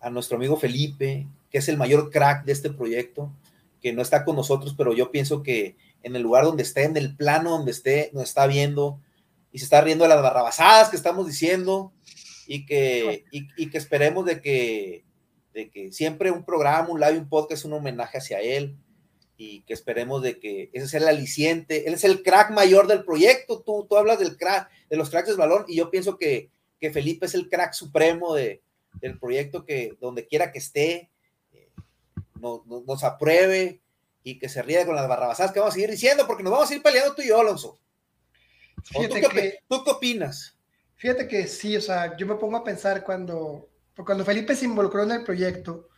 a 0.00 0.08
nuestro 0.08 0.38
amigo 0.38 0.56
Felipe, 0.56 1.26
que 1.50 1.58
es 1.58 1.68
el 1.68 1.76
mayor 1.76 2.08
crack 2.08 2.46
de 2.46 2.52
este 2.52 2.70
proyecto, 2.70 3.30
que 3.82 3.92
no 3.92 4.00
está 4.00 4.24
con 4.24 4.36
nosotros, 4.36 4.74
pero 4.74 4.94
yo 4.94 5.10
pienso 5.10 5.42
que 5.42 5.76
en 6.02 6.16
el 6.16 6.22
lugar 6.22 6.44
donde 6.44 6.62
esté, 6.62 6.84
en 6.84 6.96
el 6.96 7.14
plano 7.14 7.50
donde 7.50 7.72
esté, 7.72 8.10
nos 8.14 8.22
está 8.22 8.46
viendo, 8.46 8.98
y 9.52 9.58
se 9.58 9.66
está 9.66 9.82
riendo 9.82 10.04
de 10.04 10.08
las 10.08 10.22
barrabasadas 10.22 10.88
que 10.88 10.96
estamos 10.96 11.26
diciendo 11.26 11.92
y 12.46 12.64
que, 12.64 13.26
y, 13.30 13.68
que 13.68 13.76
esperemos 13.76 14.24
de 14.24 14.40
que, 14.40 15.04
de 15.52 15.68
que 15.68 15.92
siempre 15.92 16.30
un 16.30 16.46
programa, 16.46 16.88
un 16.88 17.00
live, 17.00 17.18
un 17.18 17.28
podcast 17.28 17.66
un 17.66 17.74
homenaje 17.74 18.16
hacia 18.16 18.40
él 18.40 18.78
y 19.42 19.62
que 19.62 19.72
esperemos 19.72 20.22
de 20.22 20.38
que 20.38 20.68
ese 20.74 20.86
sea 20.86 21.00
el 21.00 21.08
aliciente. 21.08 21.88
Él 21.88 21.94
es 21.94 22.04
el 22.04 22.22
crack 22.22 22.50
mayor 22.50 22.86
del 22.86 23.04
proyecto. 23.06 23.62
Tú, 23.62 23.86
tú 23.88 23.96
hablas 23.96 24.18
del 24.18 24.36
crack, 24.36 24.68
de 24.90 24.98
los 24.98 25.08
cracks 25.08 25.28
del 25.28 25.38
balón 25.38 25.64
y 25.66 25.76
yo 25.76 25.90
pienso 25.90 26.18
que, 26.18 26.50
que 26.78 26.92
Felipe 26.92 27.24
es 27.24 27.32
el 27.32 27.48
crack 27.48 27.72
supremo 27.72 28.34
de, 28.34 28.60
del 29.00 29.18
proyecto 29.18 29.64
que 29.64 29.96
donde 29.98 30.26
quiera 30.26 30.52
que 30.52 30.58
esté, 30.58 31.10
eh, 31.54 31.70
nos 32.38 33.02
apruebe 33.02 33.80
y 34.22 34.38
que 34.38 34.50
se 34.50 34.60
ríe 34.60 34.84
con 34.84 34.94
las 34.94 35.08
barrabasadas 35.08 35.52
que 35.52 35.60
vamos 35.60 35.72
a 35.72 35.76
seguir 35.76 35.90
diciendo 35.90 36.26
porque 36.26 36.42
nos 36.42 36.52
vamos 36.52 36.70
a 36.70 36.74
ir 36.74 36.82
peleando 36.82 37.14
tú 37.14 37.22
y 37.22 37.28
yo, 37.28 37.40
Alonso. 37.40 37.80
Fíjate 38.84 39.22
¿Tú, 39.22 39.28
qué, 39.30 39.58
¿Tú 39.66 39.84
qué 39.84 39.90
opinas? 39.90 40.54
Fíjate 40.96 41.26
que 41.26 41.46
sí, 41.46 41.74
o 41.78 41.80
sea, 41.80 42.14
yo 42.14 42.26
me 42.26 42.34
pongo 42.34 42.58
a 42.58 42.64
pensar 42.64 43.02
cuando, 43.02 43.70
cuando 44.04 44.22
Felipe 44.22 44.54
se 44.54 44.66
involucró 44.66 45.04
en 45.04 45.12
el 45.12 45.24
proyecto, 45.24 45.88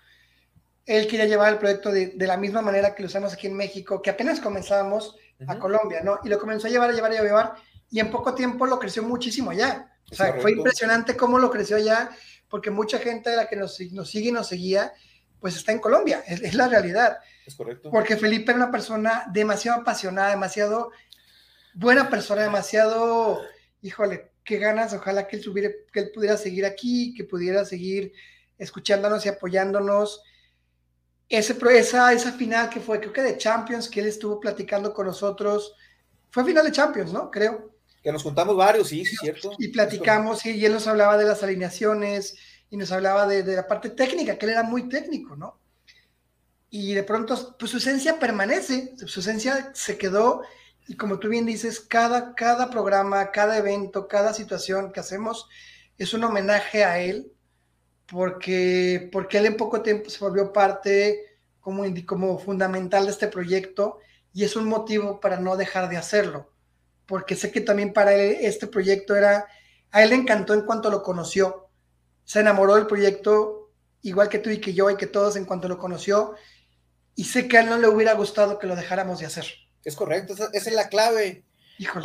él 0.86 1.06
quería 1.06 1.26
llevar 1.26 1.52
el 1.52 1.58
proyecto 1.58 1.90
de, 1.90 2.08
de 2.08 2.26
la 2.26 2.36
misma 2.36 2.62
manera 2.62 2.94
que 2.94 3.02
lo 3.02 3.08
usamos 3.08 3.32
aquí 3.32 3.46
en 3.46 3.56
México, 3.56 4.02
que 4.02 4.10
apenas 4.10 4.40
comenzábamos 4.40 5.16
a 5.46 5.58
Colombia, 5.58 6.00
¿no? 6.02 6.18
Y 6.24 6.28
lo 6.28 6.38
comenzó 6.38 6.66
a 6.66 6.70
llevar, 6.70 6.90
a 6.90 6.92
llevar, 6.92 7.12
a 7.12 7.22
llevar, 7.22 7.54
y 7.90 8.00
en 8.00 8.10
poco 8.10 8.34
tiempo 8.34 8.66
lo 8.66 8.78
creció 8.78 9.02
muchísimo 9.02 9.50
allá. 9.50 9.92
O 10.10 10.14
sea, 10.14 10.34
fue 10.40 10.52
impresionante 10.52 11.16
cómo 11.16 11.38
lo 11.38 11.50
creció 11.50 11.76
allá, 11.76 12.10
porque 12.48 12.70
mucha 12.70 12.98
gente 12.98 13.30
de 13.30 13.36
la 13.36 13.48
que 13.48 13.56
nos, 13.56 13.80
nos 13.92 14.10
sigue 14.10 14.28
y 14.28 14.32
nos 14.32 14.48
seguía, 14.48 14.92
pues 15.40 15.56
está 15.56 15.72
en 15.72 15.78
Colombia, 15.78 16.22
es, 16.26 16.42
es, 16.42 16.54
la 16.54 16.68
realidad. 16.68 17.18
Es 17.46 17.54
correcto. 17.54 17.90
Porque 17.90 18.16
Felipe 18.16 18.52
era 18.52 18.62
una 18.62 18.70
persona 18.70 19.24
demasiado 19.32 19.80
apasionada, 19.80 20.30
demasiado 20.30 20.92
buena 21.74 22.10
persona, 22.10 22.42
demasiado, 22.42 23.40
híjole, 23.80 24.30
qué 24.44 24.58
ganas, 24.58 24.92
ojalá 24.92 25.26
que 25.26 25.36
él, 25.36 25.42
subiera, 25.42 25.70
que 25.92 26.00
él 26.00 26.10
pudiera 26.14 26.36
seguir 26.36 26.66
aquí, 26.66 27.14
que 27.14 27.24
pudiera 27.24 27.64
seguir 27.64 28.12
escuchándonos 28.58 29.24
y 29.26 29.28
apoyándonos. 29.28 30.22
Ese, 31.36 31.56
esa, 31.70 32.12
esa 32.12 32.32
final 32.32 32.68
que 32.68 32.80
fue, 32.80 33.00
creo 33.00 33.12
que 33.12 33.22
de 33.22 33.38
Champions, 33.38 33.88
que 33.88 34.00
él 34.00 34.06
estuvo 34.06 34.38
platicando 34.38 34.92
con 34.92 35.06
nosotros, 35.06 35.74
fue 36.30 36.44
final 36.44 36.64
de 36.64 36.72
Champions, 36.72 37.12
¿no? 37.12 37.30
Creo. 37.30 37.70
Que 38.02 38.12
nos 38.12 38.22
juntamos 38.22 38.54
varios, 38.56 38.88
sí, 38.88 39.04
sí, 39.06 39.16
cierto. 39.16 39.52
Y 39.58 39.68
platicamos, 39.68 40.44
y 40.44 40.64
él 40.64 40.72
nos 40.72 40.86
hablaba 40.86 41.16
de 41.16 41.24
las 41.24 41.42
alineaciones, 41.42 42.36
y 42.68 42.76
nos 42.76 42.92
hablaba 42.92 43.26
de, 43.26 43.42
de 43.42 43.56
la 43.56 43.66
parte 43.66 43.90
técnica, 43.90 44.36
que 44.36 44.44
él 44.44 44.52
era 44.52 44.62
muy 44.62 44.88
técnico, 44.88 45.34
¿no? 45.34 45.58
Y 46.68 46.94
de 46.94 47.02
pronto, 47.02 47.56
pues 47.58 47.70
su 47.70 47.78
esencia 47.78 48.18
permanece, 48.18 48.94
su 49.06 49.20
esencia 49.20 49.72
se 49.74 49.96
quedó 49.96 50.42
y 50.88 50.96
como 50.96 51.18
tú 51.18 51.28
bien 51.28 51.46
dices, 51.46 51.80
cada, 51.80 52.34
cada 52.34 52.70
programa, 52.70 53.30
cada 53.30 53.56
evento, 53.56 54.08
cada 54.08 54.34
situación 54.34 54.92
que 54.92 55.00
hacemos 55.00 55.48
es 55.98 56.12
un 56.14 56.24
homenaje 56.24 56.84
a 56.84 56.98
él, 56.98 57.32
porque, 58.12 59.08
porque 59.10 59.38
él 59.38 59.46
en 59.46 59.56
poco 59.56 59.80
tiempo 59.80 60.10
se 60.10 60.22
volvió 60.22 60.52
parte 60.52 61.38
como, 61.60 61.82
como 62.04 62.38
fundamental 62.38 63.06
de 63.06 63.10
este 63.10 63.26
proyecto 63.26 64.00
y 64.34 64.44
es 64.44 64.54
un 64.54 64.66
motivo 64.66 65.18
para 65.18 65.40
no 65.40 65.56
dejar 65.56 65.88
de 65.88 65.96
hacerlo, 65.96 66.52
porque 67.06 67.36
sé 67.36 67.50
que 67.50 67.62
también 67.62 67.94
para 67.94 68.12
él 68.12 68.36
este 68.42 68.66
proyecto 68.66 69.16
era, 69.16 69.46
a 69.90 70.02
él 70.02 70.10
le 70.10 70.16
encantó 70.16 70.52
en 70.52 70.66
cuanto 70.66 70.90
lo 70.90 71.02
conoció, 71.02 71.70
se 72.24 72.40
enamoró 72.40 72.74
del 72.74 72.86
proyecto 72.86 73.70
igual 74.02 74.28
que 74.28 74.38
tú 74.38 74.50
y 74.50 74.60
que 74.60 74.74
yo 74.74 74.90
y 74.90 74.96
que 74.96 75.06
todos 75.06 75.36
en 75.36 75.46
cuanto 75.46 75.68
lo 75.68 75.78
conoció, 75.78 76.34
y 77.14 77.24
sé 77.24 77.48
que 77.48 77.56
a 77.56 77.60
él 77.62 77.70
no 77.70 77.78
le 77.78 77.88
hubiera 77.88 78.12
gustado 78.12 78.58
que 78.58 78.66
lo 78.66 78.76
dejáramos 78.76 79.20
de 79.20 79.26
hacer. 79.26 79.46
Es 79.84 79.96
correcto, 79.96 80.34
esa, 80.34 80.50
es 80.52 80.70
la 80.72 80.88
clave. 80.88 81.44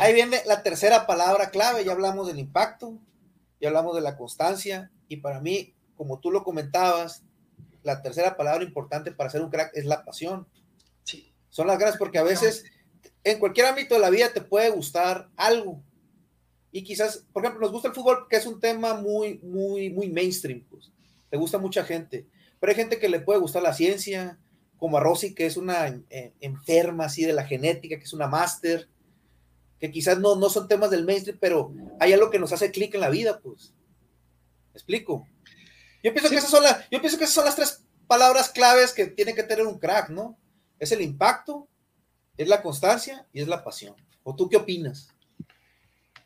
Ahí 0.00 0.14
viene 0.14 0.42
la 0.46 0.62
tercera 0.62 1.06
palabra 1.06 1.50
clave, 1.50 1.84
ya 1.84 1.92
hablamos 1.92 2.28
del 2.28 2.38
impacto, 2.38 2.98
ya 3.60 3.68
hablamos 3.68 3.94
de 3.94 4.00
la 4.00 4.16
constancia, 4.16 4.90
y 5.08 5.18
para 5.18 5.40
mí, 5.40 5.74
como 5.98 6.20
tú 6.20 6.30
lo 6.30 6.44
comentabas, 6.44 7.24
la 7.82 8.00
tercera 8.00 8.36
palabra 8.36 8.64
importante 8.64 9.12
para 9.12 9.28
ser 9.28 9.42
un 9.42 9.50
crack 9.50 9.72
es 9.74 9.84
la 9.84 10.04
pasión. 10.04 10.46
Sí. 11.02 11.34
Son 11.50 11.66
las 11.66 11.78
ganas 11.78 11.98
porque 11.98 12.18
a 12.18 12.22
veces 12.22 12.64
en 13.24 13.38
cualquier 13.38 13.66
ámbito 13.66 13.94
de 13.94 14.00
la 14.00 14.10
vida 14.10 14.32
te 14.32 14.40
puede 14.40 14.70
gustar 14.70 15.28
algo. 15.36 15.82
Y 16.70 16.84
quizás, 16.84 17.26
por 17.32 17.44
ejemplo, 17.44 17.62
nos 17.62 17.72
gusta 17.72 17.88
el 17.88 17.94
fútbol 17.94 18.26
que 18.28 18.36
es 18.36 18.46
un 18.46 18.60
tema 18.60 18.94
muy, 18.94 19.38
muy, 19.40 19.90
muy 19.90 20.08
mainstream, 20.10 20.64
pues. 20.70 20.90
Le 21.30 21.38
gusta 21.38 21.58
mucha 21.58 21.84
gente. 21.84 22.26
Pero 22.60 22.70
hay 22.70 22.76
gente 22.76 22.98
que 22.98 23.08
le 23.08 23.20
puede 23.20 23.40
gustar 23.40 23.62
la 23.62 23.74
ciencia, 23.74 24.38
como 24.76 24.96
a 24.96 25.00
Rosy, 25.00 25.34
que 25.34 25.46
es 25.46 25.56
una 25.56 25.88
eh, 26.10 26.32
enferma 26.40 27.06
así 27.06 27.24
de 27.24 27.32
la 27.32 27.44
genética, 27.44 27.98
que 27.98 28.04
es 28.04 28.12
una 28.12 28.28
máster, 28.28 28.88
que 29.80 29.90
quizás 29.90 30.18
no, 30.18 30.36
no 30.36 30.48
son 30.50 30.68
temas 30.68 30.90
del 30.90 31.04
mainstream, 31.04 31.38
pero 31.40 31.72
hay 32.00 32.12
algo 32.12 32.30
que 32.30 32.38
nos 32.38 32.52
hace 32.52 32.70
clic 32.70 32.94
en 32.94 33.00
la 33.00 33.10
vida, 33.10 33.40
pues. 33.40 33.72
¿Me 34.72 34.78
explico? 34.78 35.26
Yo 36.02 36.12
pienso, 36.12 36.30
que 36.30 36.36
esas 36.36 36.50
son 36.50 36.62
las, 36.62 36.88
yo 36.90 37.00
pienso 37.00 37.18
que 37.18 37.24
esas 37.24 37.34
son 37.34 37.44
las 37.44 37.56
tres 37.56 37.84
palabras 38.06 38.50
claves 38.50 38.92
que 38.92 39.06
tiene 39.06 39.34
que 39.34 39.42
tener 39.42 39.66
un 39.66 39.78
crack, 39.78 40.10
¿no? 40.10 40.38
Es 40.78 40.92
el 40.92 41.00
impacto, 41.00 41.68
es 42.36 42.48
la 42.48 42.62
constancia 42.62 43.26
y 43.32 43.40
es 43.40 43.48
la 43.48 43.64
pasión. 43.64 43.96
¿O 44.22 44.34
tú 44.34 44.48
qué 44.48 44.56
opinas? 44.56 45.08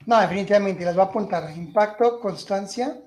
No, 0.05 0.21
definitivamente, 0.21 0.85
las 0.85 0.95
voy 0.95 1.05
a 1.05 1.09
apuntar. 1.09 1.57
Impacto, 1.57 2.21
constancia, 2.21 3.01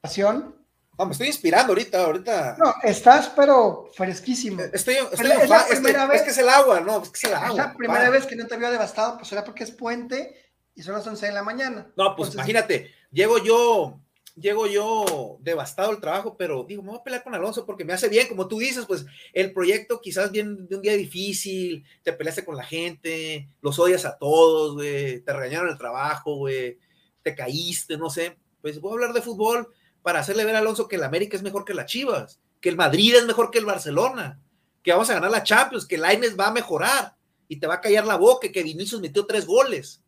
pasión 0.00 0.60
no, 1.00 1.06
me 1.06 1.12
estoy 1.12 1.28
inspirando 1.28 1.72
ahorita, 1.72 2.04
ahorita. 2.04 2.56
No, 2.58 2.74
estás, 2.82 3.32
pero 3.34 3.88
fresquísimo. 3.94 4.60
Estoy, 4.70 4.96
estoy 4.96 5.30
es, 5.30 5.48
la 5.48 5.64
primera 5.64 6.06
vez, 6.06 6.18
es 6.18 6.22
que 6.24 6.30
es 6.32 6.36
el 6.36 6.48
agua, 6.50 6.80
no, 6.80 7.02
es 7.02 7.08
que 7.08 7.16
es 7.16 7.24
el 7.24 7.34
agua. 7.34 7.48
Es 7.48 7.54
la 7.54 7.72
primera 7.74 8.10
vez 8.10 8.26
que 8.26 8.36
no 8.36 8.46
te 8.46 8.54
había 8.54 8.70
devastado, 8.70 9.16
pues 9.16 9.28
será 9.28 9.42
porque 9.42 9.64
es 9.64 9.70
puente 9.70 10.52
y 10.74 10.82
son 10.82 10.94
las 10.94 11.06
11 11.06 11.24
de 11.24 11.32
la 11.32 11.42
mañana. 11.42 11.90
No, 11.96 12.14
pues 12.14 12.34
imagínate, 12.34 12.92
llego 13.10 13.38
yo, 13.38 13.98
llego 14.36 14.66
yo 14.66 15.38
devastado 15.40 15.90
el 15.92 16.00
trabajo, 16.00 16.36
pero 16.36 16.64
digo, 16.64 16.82
me 16.82 16.90
voy 16.90 16.98
a 16.98 17.02
pelear 17.02 17.22
con 17.22 17.34
Alonso 17.34 17.66
porque 17.66 17.84
me 17.84 17.92
hace 17.92 18.08
bien, 18.08 18.28
como 18.28 18.48
tú 18.48 18.58
dices, 18.58 18.86
pues 18.86 19.04
el 19.32 19.52
proyecto 19.52 20.00
quizás 20.00 20.30
viene 20.30 20.56
de 20.68 20.76
un 20.76 20.82
día 20.82 20.94
difícil, 20.94 21.84
te 22.02 22.12
peleaste 22.12 22.44
con 22.44 22.56
la 22.56 22.64
gente, 22.64 23.48
los 23.60 23.78
odias 23.78 24.04
a 24.04 24.16
todos, 24.18 24.74
güey, 24.74 25.20
te 25.20 25.32
regañaron 25.32 25.68
el 25.68 25.78
trabajo, 25.78 26.36
güey, 26.36 26.78
te 27.22 27.34
caíste, 27.34 27.96
no 27.96 28.10
sé. 28.10 28.36
Pues 28.60 28.80
voy 28.80 28.90
a 28.90 28.94
hablar 28.94 29.12
de 29.12 29.22
fútbol 29.22 29.72
para 30.02 30.20
hacerle 30.20 30.44
ver 30.44 30.56
a 30.56 30.58
Alonso 30.58 30.88
que 30.88 30.96
el 30.96 31.04
América 31.04 31.36
es 31.36 31.42
mejor 31.42 31.64
que 31.64 31.74
las 31.74 31.86
Chivas, 31.86 32.40
que 32.60 32.68
el 32.68 32.76
Madrid 32.76 33.14
es 33.14 33.26
mejor 33.26 33.50
que 33.50 33.58
el 33.58 33.66
Barcelona, 33.66 34.40
que 34.82 34.92
vamos 34.92 35.10
a 35.10 35.14
ganar 35.14 35.30
la 35.30 35.42
Champions, 35.42 35.86
que 35.86 35.96
el 35.96 36.04
Aines 36.04 36.38
va 36.38 36.48
a 36.48 36.52
mejorar 36.52 37.16
y 37.48 37.56
te 37.58 37.66
va 37.66 37.74
a 37.74 37.80
callar 37.80 38.06
la 38.06 38.16
boca, 38.16 38.50
que 38.50 38.62
Vinicius 38.62 39.00
metió 39.00 39.26
tres 39.26 39.46
goles, 39.46 40.02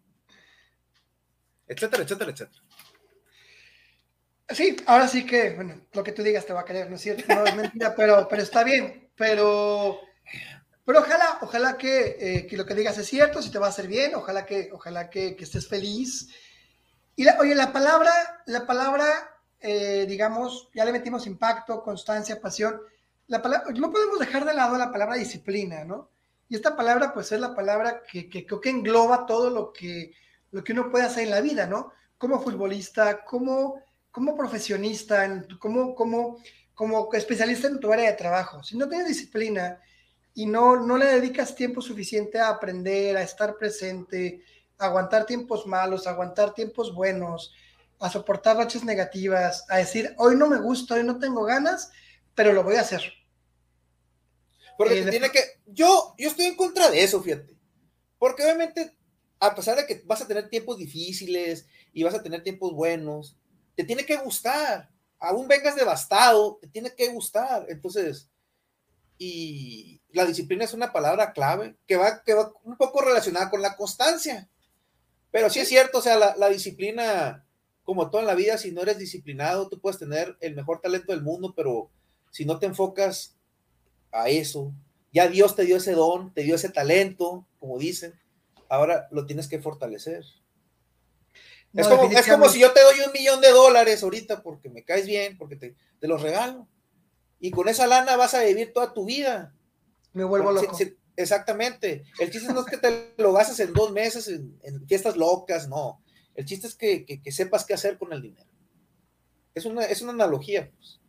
etcétera, 1.66 2.02
etcétera, 2.02 2.30
etcétera. 2.30 2.62
Sí, 4.48 4.76
ahora 4.86 5.08
sí 5.08 5.24
que, 5.24 5.50
bueno, 5.54 5.86
lo 5.92 6.02
que 6.02 6.12
tú 6.12 6.22
digas 6.22 6.44
te 6.44 6.52
va 6.52 6.60
a 6.60 6.64
caer, 6.64 6.90
¿no 6.90 6.96
es 6.96 7.02
cierto? 7.02 7.34
No 7.34 7.44
es 7.44 7.54
mentira, 7.54 7.94
pero, 7.96 8.26
pero 8.28 8.42
está 8.42 8.64
bien, 8.64 9.10
pero, 9.16 10.00
pero 10.84 10.98
ojalá, 10.98 11.38
ojalá 11.40 11.78
que, 11.78 12.16
eh, 12.18 12.46
que, 12.46 12.56
lo 12.56 12.66
que 12.66 12.74
digas 12.74 12.98
es 12.98 13.06
cierto, 13.06 13.40
si 13.40 13.50
te 13.50 13.58
va 13.58 13.66
a 13.66 13.70
hacer 13.70 13.86
bien, 13.86 14.14
ojalá 14.14 14.44
que, 14.44 14.70
ojalá 14.72 15.08
que, 15.08 15.36
que 15.36 15.44
estés 15.44 15.68
feliz. 15.68 16.28
Y 17.16 17.24
la, 17.24 17.38
oye, 17.40 17.54
la 17.54 17.72
palabra, 17.72 18.42
la 18.46 18.66
palabra 18.66 19.32
eh, 19.64 20.06
digamos, 20.08 20.68
ya 20.74 20.84
le 20.84 20.90
metimos 20.90 21.26
impacto, 21.26 21.82
constancia, 21.82 22.40
pasión. 22.40 22.80
La 23.28 23.40
palabra, 23.40 23.70
no 23.72 23.92
podemos 23.92 24.18
dejar 24.18 24.44
de 24.44 24.54
lado 24.54 24.76
la 24.76 24.90
palabra 24.90 25.14
disciplina, 25.14 25.84
¿no? 25.84 26.10
Y 26.48 26.56
esta 26.56 26.76
palabra, 26.76 27.14
pues 27.14 27.30
es 27.30 27.40
la 27.40 27.54
palabra 27.54 28.02
que, 28.02 28.28
creo 28.28 28.60
que 28.60 28.70
engloba 28.70 29.24
todo 29.24 29.50
lo 29.50 29.72
que, 29.72 30.12
lo 30.50 30.64
que 30.64 30.72
uno 30.72 30.90
puede 30.90 31.04
hacer 31.04 31.24
en 31.24 31.30
la 31.30 31.40
vida, 31.40 31.66
¿no? 31.66 31.92
Como 32.18 32.40
futbolista, 32.40 33.24
como, 33.24 33.80
como 34.12 34.36
profesionista, 34.36 35.44
como, 35.58 35.94
como, 35.94 36.38
como 36.74 37.12
especialista 37.14 37.66
en 37.66 37.80
tu 37.80 37.92
área 37.92 38.10
de 38.10 38.16
trabajo. 38.16 38.62
Si 38.62 38.76
no 38.76 38.88
tienes 38.88 39.08
disciplina 39.08 39.80
y 40.34 40.46
no, 40.46 40.76
no 40.76 40.98
le 40.98 41.06
dedicas 41.06 41.56
tiempo 41.56 41.80
suficiente 41.80 42.38
a 42.38 42.50
aprender, 42.50 43.16
a 43.16 43.22
estar 43.22 43.56
presente, 43.56 44.44
a 44.78 44.86
aguantar 44.86 45.24
tiempos 45.24 45.66
malos, 45.66 46.06
a 46.06 46.10
aguantar 46.10 46.54
tiempos 46.54 46.94
buenos, 46.94 47.54
a 47.98 48.10
soportar 48.10 48.56
rachas 48.56 48.84
negativas, 48.84 49.64
a 49.68 49.78
decir, 49.78 50.14
hoy 50.18 50.36
no 50.36 50.46
me 50.46 50.60
gusta, 50.60 50.94
hoy 50.94 51.04
no 51.04 51.18
tengo 51.18 51.44
ganas, 51.44 51.90
pero 52.34 52.52
lo 52.52 52.62
voy 52.62 52.76
a 52.76 52.80
hacer. 52.82 53.02
Porque 54.76 55.00
eh, 55.00 55.06
tiene 55.06 55.30
que, 55.30 55.40
yo, 55.66 56.14
yo 56.18 56.28
estoy 56.28 56.46
en 56.46 56.56
contra 56.56 56.90
de 56.90 57.02
eso, 57.02 57.22
fíjate. 57.22 57.56
Porque 58.18 58.42
obviamente, 58.42 58.94
a 59.40 59.54
pesar 59.54 59.76
de 59.76 59.86
que 59.86 60.02
vas 60.04 60.20
a 60.20 60.26
tener 60.26 60.48
tiempos 60.48 60.76
difíciles 60.76 61.66
y 61.92 62.02
vas 62.02 62.14
a 62.14 62.22
tener 62.22 62.42
tiempos 62.42 62.72
buenos, 62.72 63.38
te 63.74 63.84
tiene 63.84 64.04
que 64.04 64.16
gustar. 64.16 64.90
Aún 65.18 65.48
vengas 65.48 65.76
devastado, 65.76 66.58
te 66.60 66.68
tiene 66.68 66.94
que 66.94 67.08
gustar. 67.08 67.66
Entonces, 67.68 68.28
y 69.18 70.00
la 70.10 70.24
disciplina 70.24 70.64
es 70.64 70.74
una 70.74 70.92
palabra 70.92 71.32
clave 71.32 71.76
que 71.86 71.96
va, 71.96 72.22
que 72.22 72.34
va 72.34 72.52
un 72.64 72.76
poco 72.76 73.00
relacionada 73.02 73.50
con 73.50 73.62
la 73.62 73.76
constancia. 73.76 74.48
Pero 75.30 75.48
sí 75.48 75.60
es 75.60 75.68
cierto, 75.68 75.98
o 75.98 76.02
sea, 76.02 76.18
la, 76.18 76.36
la 76.36 76.48
disciplina 76.48 77.46
como 77.84 78.10
todo 78.10 78.20
en 78.20 78.26
la 78.26 78.34
vida, 78.34 78.58
si 78.58 78.72
no 78.72 78.82
eres 78.82 78.98
disciplinado, 78.98 79.68
tú 79.68 79.80
puedes 79.80 79.98
tener 79.98 80.36
el 80.40 80.54
mejor 80.54 80.80
talento 80.80 81.12
del 81.12 81.22
mundo, 81.22 81.52
pero 81.56 81.90
si 82.30 82.44
no 82.44 82.58
te 82.58 82.66
enfocas 82.66 83.36
a 84.12 84.28
eso, 84.28 84.72
ya 85.12 85.28
Dios 85.28 85.56
te 85.56 85.64
dio 85.64 85.76
ese 85.76 85.92
don, 85.92 86.32
te 86.32 86.42
dio 86.42 86.54
ese 86.54 86.68
talento, 86.68 87.46
como 87.58 87.78
dicen, 87.78 88.14
ahora 88.68 89.08
lo 89.10 89.26
tienes 89.26 89.48
que 89.48 89.60
fortalecer. 89.60 90.24
Es, 91.74 92.26
como, 92.28 92.48
si 92.48 92.60
yo 92.60 92.72
te 92.72 92.82
doy 92.82 93.00
un 93.06 93.12
millón 93.12 93.40
de 93.40 93.50
dólares 93.50 94.02
ahorita 94.02 94.42
porque 94.42 94.68
me 94.68 94.84
caes 94.84 95.06
bien, 95.06 95.38
porque 95.38 95.56
te, 95.56 95.74
te 96.00 96.08
los 96.08 96.20
regalo. 96.20 96.68
Y 97.40 97.50
con 97.50 97.68
esa 97.68 97.86
lana 97.86 98.16
vas 98.16 98.34
a 98.34 98.44
vivir 98.44 98.72
toda 98.72 98.92
tu 98.92 99.04
vida. 99.04 99.54
Me 100.12 100.24
vuelvo 100.24 100.52
loco. 100.52 100.76
exactamente. 101.16 102.04
El 102.18 102.30
chiste 102.30 102.52
no 102.52 102.60
es 102.60 102.66
que 102.66 102.76
te 102.76 103.14
lo 103.16 103.32
gastes 103.32 103.60
en 103.60 103.72
dos 103.72 103.90
meses 103.90 104.28
en 104.28 104.86
fiestas 104.86 105.16
locas, 105.16 105.68
no. 105.68 106.02
El 106.34 106.44
chiste 106.44 106.66
es 106.66 106.74
que, 106.74 107.20
sepas 107.30 107.64
qué 107.64 107.74
hacer 107.74 107.98
con 107.98 108.12
el 108.12 108.22
dinero. 108.22 108.48
Es 109.54 109.64
una, 109.66 109.84
es 109.84 110.00
una 110.02 110.12
analogía. 110.12 110.70
Pues. 110.70 111.00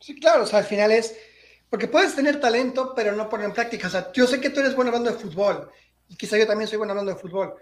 Sí, 0.00 0.18
claro, 0.18 0.44
o 0.44 0.46
sea, 0.46 0.60
al 0.60 0.64
final 0.64 0.92
es, 0.92 1.14
porque 1.68 1.88
puedes 1.88 2.14
tener 2.14 2.40
talento, 2.40 2.94
pero 2.94 3.14
no 3.14 3.28
poner 3.28 3.46
en 3.46 3.52
práctica. 3.52 3.88
O 3.88 3.90
sea, 3.90 4.10
yo 4.12 4.26
sé 4.26 4.40
que 4.40 4.50
tú 4.50 4.60
eres 4.60 4.74
bueno 4.74 4.88
hablando 4.88 5.10
de 5.10 5.18
fútbol, 5.18 5.70
y 6.08 6.16
quizá 6.16 6.38
yo 6.38 6.46
también 6.46 6.68
soy 6.68 6.78
bueno 6.78 6.92
hablando 6.92 7.12
de 7.12 7.20
fútbol, 7.20 7.54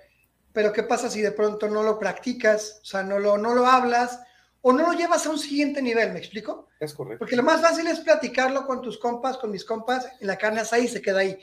pero 0.53 0.73
¿qué 0.73 0.83
pasa 0.83 1.11
si 1.11 1.21
de 1.21 1.33
pronto 1.33 1.69
no 1.69 1.83
lo 1.83 1.99
practicas, 1.99 2.81
o 2.83 2.85
sea, 2.85 3.03
no 3.03 3.19
lo, 3.19 3.39
no 3.39 3.55
lo 3.55 3.67
hablas 3.67 4.21
o 4.63 4.73
no 4.73 4.91
lo 4.91 4.93
llevas 4.93 5.27
a 5.27 5.31
un 5.31 5.39
siguiente 5.39 5.81
nivel, 5.81 6.13
¿me 6.13 6.19
explico? 6.19 6.69
Es 6.79 6.93
correcto. 6.93 7.21
Porque 7.21 7.37
lo 7.37 7.43
más 7.43 7.61
fácil 7.61 7.87
es 7.87 8.01
platicarlo 8.01 8.67
con 8.67 8.83
tus 8.83 8.99
compas, 8.99 9.39
con 9.39 9.51
mis 9.51 9.65
compas, 9.65 10.07
en 10.21 10.27
la 10.27 10.37
carne 10.37 10.63
ahí 10.71 10.89
se 10.89 11.01
queda 11.01 11.21
ahí. 11.21 11.39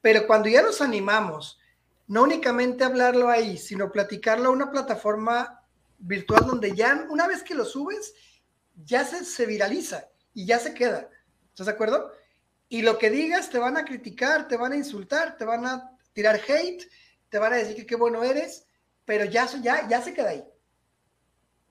Pero 0.00 0.26
cuando 0.26 0.48
ya 0.48 0.62
nos 0.62 0.80
animamos, 0.80 1.58
no 2.06 2.22
únicamente 2.22 2.84
hablarlo 2.84 3.28
ahí, 3.28 3.58
sino 3.58 3.90
platicarlo 3.90 4.48
a 4.48 4.52
una 4.52 4.70
plataforma 4.70 5.62
virtual 5.98 6.46
donde 6.46 6.74
ya 6.74 7.06
una 7.08 7.26
vez 7.26 7.42
que 7.42 7.54
lo 7.54 7.64
subes, 7.64 8.14
ya 8.84 9.04
se, 9.04 9.24
se 9.24 9.46
viraliza 9.46 10.08
y 10.32 10.46
ya 10.46 10.58
se 10.58 10.74
queda. 10.74 11.08
¿Estás 11.50 11.66
de 11.66 11.72
acuerdo? 11.72 12.12
Y 12.68 12.82
lo 12.82 12.98
que 12.98 13.10
digas 13.10 13.50
te 13.50 13.58
van 13.58 13.76
a 13.76 13.84
criticar, 13.84 14.48
te 14.48 14.56
van 14.56 14.72
a 14.72 14.76
insultar, 14.76 15.36
te 15.36 15.44
van 15.44 15.66
a 15.66 15.96
tirar 16.12 16.40
hate, 16.48 16.88
te 17.28 17.38
van 17.38 17.52
a 17.52 17.56
decir 17.56 17.76
que 17.76 17.86
qué 17.86 17.96
bueno 17.96 18.22
eres, 18.22 18.66
pero 19.04 19.24
ya, 19.24 19.48
ya, 19.62 19.88
ya 19.88 20.02
se 20.02 20.14
queda 20.14 20.30
ahí. 20.30 20.44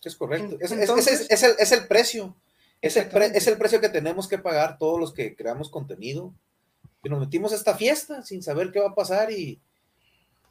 Es 0.03 0.15
correcto. 0.15 0.57
es, 0.59 0.71
es, 0.71 1.43
el, 1.43 1.55
es, 1.59 1.71
el, 1.71 1.87
precio. 1.87 2.35
Es 2.81 2.97
el, 2.97 3.07
es 3.21 3.47
el 3.47 3.57
precio 3.57 3.79
que 3.79 3.89
tenemos 3.89 4.27
que 4.27 4.37
pagar 4.37 4.77
todos 4.77 4.99
los 4.99 5.13
que 5.13 5.35
creamos 5.35 5.69
contenido. 5.69 6.33
Que 7.01 7.09
nos 7.09 7.19
metimos 7.19 7.53
a 7.53 7.55
esta 7.55 7.75
fiesta 7.75 8.21
sin 8.21 8.43
saber 8.43 8.71
qué 8.71 8.79
va 8.79 8.89
a 8.89 8.95
pasar 8.95 9.31
y, 9.31 9.61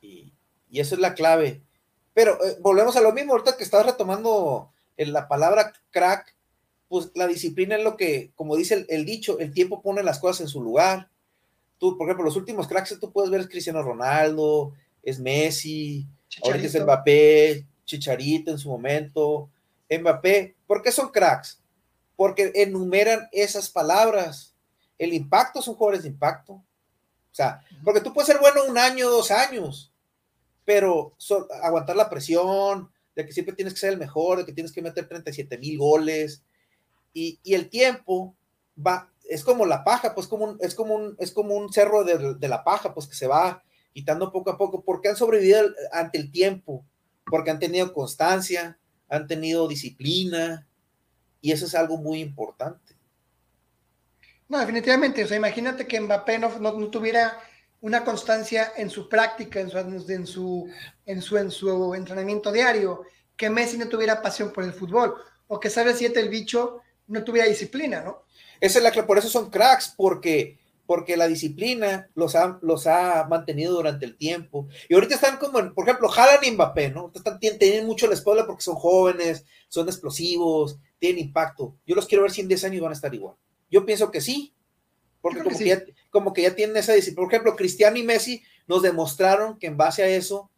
y, 0.00 0.32
y 0.70 0.80
eso 0.80 0.94
es 0.94 1.00
la 1.00 1.14
clave. 1.14 1.62
Pero 2.14 2.42
eh, 2.44 2.56
volvemos 2.60 2.96
a 2.96 3.00
lo 3.00 3.12
mismo, 3.12 3.32
ahorita 3.32 3.56
que 3.56 3.64
estás 3.64 3.84
retomando 3.84 4.72
la 4.96 5.28
palabra 5.28 5.72
crack, 5.90 6.36
pues 6.88 7.10
la 7.14 7.26
disciplina 7.26 7.76
es 7.76 7.84
lo 7.84 7.96
que, 7.96 8.32
como 8.34 8.56
dice 8.56 8.84
el, 8.88 9.04
dicho, 9.06 9.38
el 9.38 9.52
tiempo 9.52 9.82
pone 9.82 10.02
las 10.02 10.18
cosas 10.18 10.42
en 10.42 10.48
su 10.48 10.62
lugar. 10.62 11.08
Tú, 11.78 11.96
por 11.96 12.06
ejemplo, 12.06 12.24
los 12.24 12.36
últimos 12.36 12.68
cracks 12.68 12.98
tú 13.00 13.10
puedes 13.12 13.30
ver 13.30 13.40
es 13.40 13.48
Cristiano 13.48 13.82
Ronaldo, 13.82 14.74
es 15.02 15.18
Messi, 15.18 16.06
ahorita 16.42 16.66
es 16.66 16.82
Mbappé, 16.82 17.66
Chicharito 17.84 18.50
en 18.50 18.58
su 18.58 18.68
momento, 18.68 19.50
Mbappé. 19.90 20.56
¿Por 20.66 20.82
qué 20.82 20.92
son 20.92 21.10
cracks? 21.10 21.60
Porque 22.16 22.52
enumeran 22.54 23.28
esas 23.32 23.68
palabras. 23.68 24.54
El 24.98 25.12
impacto 25.12 25.60
son 25.60 25.74
jugadores 25.74 26.02
de 26.02 26.10
impacto. 26.10 26.52
O 26.54 27.34
sea, 27.34 27.64
porque 27.82 28.00
tú 28.00 28.12
puedes 28.12 28.28
ser 28.28 28.38
bueno 28.38 28.64
un 28.68 28.76
año, 28.76 29.08
dos 29.08 29.30
años, 29.30 29.90
pero 30.64 31.16
aguantar 31.62 31.96
la 31.96 32.10
presión, 32.10 32.90
de 33.16 33.26
que 33.26 33.32
siempre 33.32 33.54
tienes 33.54 33.74
que 33.74 33.80
ser 33.80 33.92
el 33.92 33.98
mejor, 33.98 34.38
de 34.38 34.44
que 34.44 34.52
tienes 34.52 34.72
que 34.72 34.82
meter 34.82 35.08
37 35.08 35.58
mil 35.58 35.78
goles, 35.78 36.42
y, 37.14 37.40
el 37.44 37.68
tiempo 37.68 38.34
va, 38.78 39.10
es 39.28 39.44
como 39.44 39.66
la 39.66 39.84
paja, 39.84 40.14
pues 40.14 40.26
como 40.26 40.44
un, 40.44 40.58
es, 40.60 40.74
como 40.74 40.94
un, 40.94 41.16
es 41.18 41.32
como 41.32 41.54
un 41.54 41.72
cerro 41.72 42.04
de, 42.04 42.34
de, 42.34 42.48
la 42.48 42.64
paja, 42.64 42.94
pues 42.94 43.06
que 43.06 43.14
se 43.14 43.26
va 43.26 43.62
quitando 43.92 44.32
poco 44.32 44.50
a 44.50 44.58
poco, 44.58 44.82
porque 44.84 45.08
han 45.08 45.16
sobrevivido 45.16 45.70
ante 45.92 46.18
el 46.18 46.30
tiempo, 46.30 46.84
porque 47.26 47.50
han 47.50 47.58
tenido 47.58 47.92
constancia, 47.92 48.78
han 49.08 49.26
tenido 49.26 49.68
disciplina, 49.68 50.66
y 51.40 51.52
eso 51.52 51.66
es 51.66 51.74
algo 51.74 51.98
muy 51.98 52.20
importante. 52.20 52.96
No, 54.48 54.58
definitivamente, 54.58 55.24
o 55.24 55.26
sea, 55.26 55.36
imagínate 55.36 55.86
que 55.86 56.00
Mbappé 56.00 56.38
no, 56.38 56.58
no, 56.58 56.90
tuviera 56.90 57.38
una 57.80 58.04
constancia 58.04 58.72
en 58.76 58.90
su 58.90 59.08
práctica, 59.08 59.60
en 59.60 59.70
su, 59.70 59.78
en 59.78 60.26
su, 60.26 60.68
en 61.06 61.22
su, 61.22 61.38
en 61.38 61.50
su 61.50 61.94
entrenamiento 61.94 62.52
diario, 62.52 63.02
que 63.36 63.50
Messi 63.50 63.76
no 63.76 63.88
tuviera 63.88 64.22
pasión 64.22 64.52
por 64.52 64.64
el 64.64 64.72
fútbol, 64.72 65.14
o 65.48 65.58
que 65.58 65.70
sabe 65.70 65.94
siete 65.94 66.20
el 66.20 66.28
bicho 66.28 66.80
no 67.08 67.24
tuviera 67.24 67.48
disciplina, 67.48 68.02
¿no? 68.02 68.24
Esa 68.60 68.78
es 68.78 68.84
la 68.84 69.06
por 69.06 69.18
eso 69.18 69.28
son 69.28 69.50
cracks, 69.50 69.92
porque 69.96 70.58
porque 70.86 71.16
la 71.16 71.28
disciplina 71.28 72.10
los 72.14 72.34
ha, 72.34 72.58
los 72.62 72.86
ha 72.86 73.26
mantenido 73.28 73.72
durante 73.72 74.04
el 74.04 74.16
tiempo. 74.16 74.68
Y 74.88 74.94
ahorita 74.94 75.14
están 75.14 75.38
como, 75.38 75.72
por 75.74 75.88
ejemplo, 75.88 76.12
Haaland 76.12 76.44
y 76.44 76.50
Mbappé, 76.50 76.90
¿no? 76.90 77.12
Están, 77.14 77.38
tienen, 77.38 77.86
mucho 77.86 78.06
la 78.06 78.14
espalda 78.14 78.46
porque 78.46 78.62
son 78.62 78.74
jóvenes, 78.74 79.44
son 79.68 79.88
explosivos, 79.88 80.78
tienen 80.98 81.26
impacto. 81.26 81.76
Yo 81.86 81.94
los 81.94 82.06
quiero 82.06 82.22
ver 82.22 82.32
si 82.32 82.40
en 82.40 82.48
10 82.48 82.64
años 82.64 82.82
van 82.82 82.90
a 82.90 82.94
estar 82.94 83.14
igual. 83.14 83.36
Yo 83.70 83.86
pienso 83.86 84.10
que 84.10 84.20
sí, 84.20 84.54
porque 85.20 85.42
como 85.42 85.56
que, 85.56 85.64
ya, 85.64 85.82
como 86.10 86.32
que 86.32 86.42
ya 86.42 86.54
tienen 86.54 86.76
esa 86.76 86.92
disciplina. 86.92 87.24
Por 87.24 87.32
ejemplo, 87.32 87.56
Cristiano 87.56 87.96
y 87.96 88.02
Messi 88.02 88.42
nos 88.66 88.82
demostraron 88.82 89.58
que 89.58 89.68
en 89.68 89.76
base 89.76 90.02
a 90.02 90.08
eso 90.08 90.50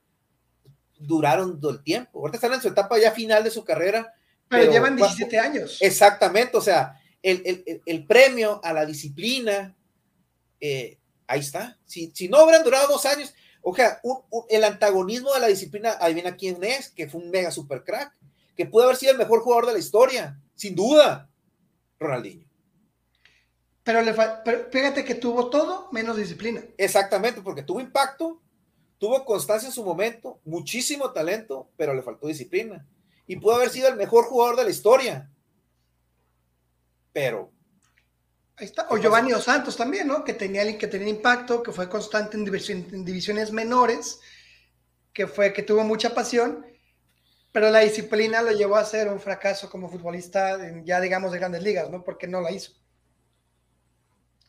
duraron 0.99 1.61
todo 1.61 1.73
el 1.73 1.83
tiempo. 1.83 2.21
Ahorita 2.21 2.39
están 2.39 2.55
en 2.55 2.63
su 2.63 2.69
etapa 2.69 2.99
ya 2.99 3.13
final 3.13 3.45
de 3.45 3.51
su 3.51 3.63
carrera. 3.63 4.15
Pero, 4.49 4.71
llevan 4.71 4.97
17 4.97 5.39
años. 5.39 5.79
Exactamente, 5.81 6.57
o 6.57 6.61
sea, 6.61 7.01
el, 7.23 7.43
el, 7.45 7.83
el 7.85 8.07
premio 8.07 8.61
a 8.63 8.73
la 8.73 8.85
disciplina, 8.85 9.75
eh, 10.61 10.99
ahí 11.27 11.41
está. 11.41 11.79
Si, 11.85 12.11
si, 12.15 12.29
no 12.29 12.43
hubieran 12.45 12.65
durado 12.65 12.89
dos 12.89 13.05
años, 13.07 13.35
o 13.63 13.75
sea, 13.75 14.01
el 14.49 14.65
antagonismo 14.65 15.33
de 15.33 15.41
la 15.41 15.47
disciplina, 15.47 15.97
adivina 16.01 16.37
quién 16.37 16.63
es, 16.63 16.91
que 16.91 17.09
fue 17.09 17.23
un 17.23 17.31
mega 17.31 17.51
super 17.51 17.83
crack, 17.83 18.15
que 18.57 18.67
pudo 18.67 18.85
haber 18.85 18.97
sido 18.97 19.13
el 19.13 19.19
mejor 19.19 19.41
jugador 19.41 19.67
de 19.67 19.73
la 19.73 19.79
historia, 19.79 20.39
sin 20.55 20.75
duda, 20.75 21.31
Ronaldinho. 21.99 22.47
Pero, 23.83 24.01
le 24.03 24.15
pero 24.45 24.71
fíjate 24.71 25.05
que 25.05 25.15
tuvo 25.15 25.51
todo 25.51 25.89
menos 25.93 26.17
disciplina. 26.17 26.63
Exactamente, 26.79 27.43
porque 27.43 27.63
tuvo 27.63 27.81
impacto, 27.81 28.43
tuvo 28.99 29.25
constancia 29.25 29.67
en 29.67 29.75
su 29.75 29.85
momento, 29.85 30.41
muchísimo 30.45 31.13
talento, 31.13 31.71
pero 31.77 31.95
le 31.95 32.03
faltó 32.03 32.27
disciplina. 32.27 32.87
Y 33.27 33.37
pudo 33.37 33.57
haber 33.57 33.71
sido 33.71 33.89
el 33.89 33.97
mejor 33.97 34.25
jugador 34.25 34.57
de 34.57 34.65
la 34.65 34.71
historia. 34.71 35.31
Pero 37.13 37.53
Ahí 38.57 38.67
está. 38.67 38.87
O 38.91 38.99
Giovanni 38.99 39.33
Dos 39.33 39.45
Santos 39.45 39.77
también, 39.77 40.07
¿no? 40.07 40.25
Que 40.25 40.35
tenía, 40.35 40.79
que 40.79 40.87
tenía 40.87 41.09
impacto, 41.09 41.63
que 41.63 41.73
fue 41.73 41.89
constante 41.89 42.37
en, 42.37 42.47
en, 42.47 43.05
divisiones 43.05 43.51
menores, 43.51 44.21
que 45.13 45.27
fue 45.27 45.53
que 45.53 45.63
tuvo 45.63 45.83
mucha 45.83 46.15
pasión, 46.15 46.65
pero 47.51 47.71
la 47.71 47.81
disciplina 47.81 48.43
lo 48.43 48.53
llevó 48.53 48.77
a 48.77 48.85
ser 48.85 49.09
un 49.09 49.21
fracaso 49.21 49.69
como 49.69 49.89
futbolista, 49.89 50.59
ya 50.85 51.01
digamos 51.01 51.33
de 51.33 51.39
grandes 51.39 51.63
ligas, 51.63 51.91
¿no? 51.91 52.05
Porque 52.05 52.29
no 52.29 52.41
la 52.41 52.53
hizo. 52.53 52.73